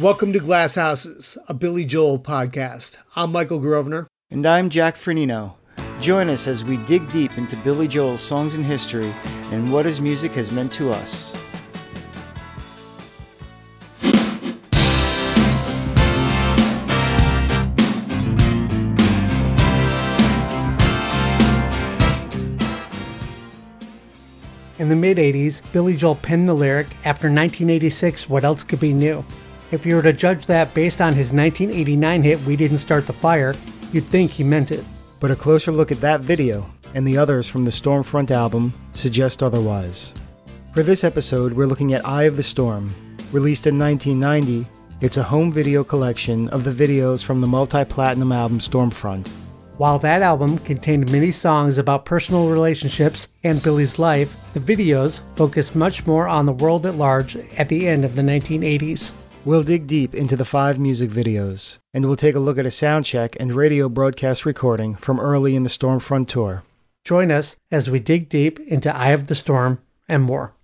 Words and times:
Welcome 0.00 0.32
to 0.32 0.40
Glass 0.40 0.74
Houses, 0.74 1.38
a 1.48 1.54
Billy 1.54 1.84
Joel 1.84 2.18
podcast. 2.18 2.96
I'm 3.14 3.30
Michael 3.30 3.60
Grosvenor. 3.60 4.08
And 4.28 4.44
I'm 4.44 4.68
Jack 4.68 4.96
Firneno. 4.96 5.52
Join 6.00 6.28
us 6.28 6.48
as 6.48 6.64
we 6.64 6.78
dig 6.78 7.08
deep 7.10 7.38
into 7.38 7.56
Billy 7.58 7.86
Joel's 7.86 8.20
songs 8.20 8.56
and 8.56 8.66
history 8.66 9.14
and 9.52 9.72
what 9.72 9.86
his 9.86 10.00
music 10.00 10.32
has 10.32 10.50
meant 10.50 10.72
to 10.72 10.90
us. 10.90 11.32
In 24.80 24.88
the 24.88 24.96
mid 24.96 25.18
80s, 25.18 25.62
Billy 25.72 25.94
Joel 25.94 26.16
penned 26.16 26.48
the 26.48 26.54
lyric, 26.54 26.88
After 27.04 27.28
1986, 27.28 28.28
what 28.28 28.42
else 28.42 28.64
could 28.64 28.80
be 28.80 28.92
new? 28.92 29.24
If 29.70 29.86
you 29.86 29.96
were 29.96 30.02
to 30.02 30.12
judge 30.12 30.46
that 30.46 30.74
based 30.74 31.00
on 31.00 31.14
his 31.14 31.32
1989 31.32 32.22
hit, 32.22 32.40
We 32.42 32.56
Didn't 32.56 32.78
Start 32.78 33.06
the 33.06 33.12
Fire, 33.12 33.54
you'd 33.92 34.04
think 34.04 34.30
he 34.30 34.44
meant 34.44 34.70
it. 34.70 34.84
But 35.20 35.30
a 35.30 35.36
closer 35.36 35.72
look 35.72 35.90
at 35.90 36.00
that 36.00 36.20
video 36.20 36.70
and 36.94 37.06
the 37.06 37.18
others 37.18 37.48
from 37.48 37.64
the 37.64 37.70
Stormfront 37.70 38.30
album 38.30 38.72
suggest 38.92 39.42
otherwise. 39.42 40.14
For 40.74 40.82
this 40.82 41.02
episode, 41.02 41.52
we're 41.52 41.66
looking 41.66 41.92
at 41.92 42.06
Eye 42.06 42.24
of 42.24 42.36
the 42.36 42.42
Storm. 42.42 42.94
Released 43.32 43.66
in 43.66 43.78
1990, 43.78 44.68
it's 45.00 45.16
a 45.16 45.22
home 45.22 45.50
video 45.50 45.82
collection 45.82 46.48
of 46.50 46.62
the 46.62 46.70
videos 46.70 47.22
from 47.22 47.40
the 47.40 47.46
multi 47.46 47.84
platinum 47.84 48.32
album 48.32 48.58
Stormfront. 48.58 49.28
While 49.76 49.98
that 50.00 50.22
album 50.22 50.58
contained 50.58 51.10
many 51.10 51.32
songs 51.32 51.78
about 51.78 52.04
personal 52.04 52.48
relationships 52.48 53.26
and 53.42 53.60
Billy's 53.60 53.98
life, 53.98 54.36
the 54.52 54.60
videos 54.60 55.20
focused 55.34 55.74
much 55.74 56.06
more 56.06 56.28
on 56.28 56.46
the 56.46 56.52
world 56.52 56.86
at 56.86 56.94
large 56.94 57.36
at 57.58 57.68
the 57.68 57.88
end 57.88 58.04
of 58.04 58.14
the 58.14 58.22
1980s. 58.22 59.14
We'll 59.46 59.62
dig 59.62 59.86
deep 59.86 60.14
into 60.14 60.36
the 60.36 60.44
five 60.46 60.78
music 60.78 61.10
videos, 61.10 61.76
and 61.92 62.06
we'll 62.06 62.16
take 62.16 62.34
a 62.34 62.38
look 62.38 62.56
at 62.56 62.64
a 62.64 62.70
sound 62.70 63.04
check 63.04 63.36
and 63.38 63.52
radio 63.52 63.90
broadcast 63.90 64.46
recording 64.46 64.94
from 64.94 65.20
early 65.20 65.54
in 65.54 65.64
the 65.64 65.68
Stormfront 65.68 66.28
tour. 66.28 66.62
Join 67.04 67.30
us 67.30 67.54
as 67.70 67.90
we 67.90 68.00
dig 68.00 68.30
deep 68.30 68.58
into 68.60 68.94
Eye 68.96 69.10
of 69.10 69.26
the 69.26 69.34
Storm 69.34 69.80
and 70.08 70.22
more. 70.22 70.54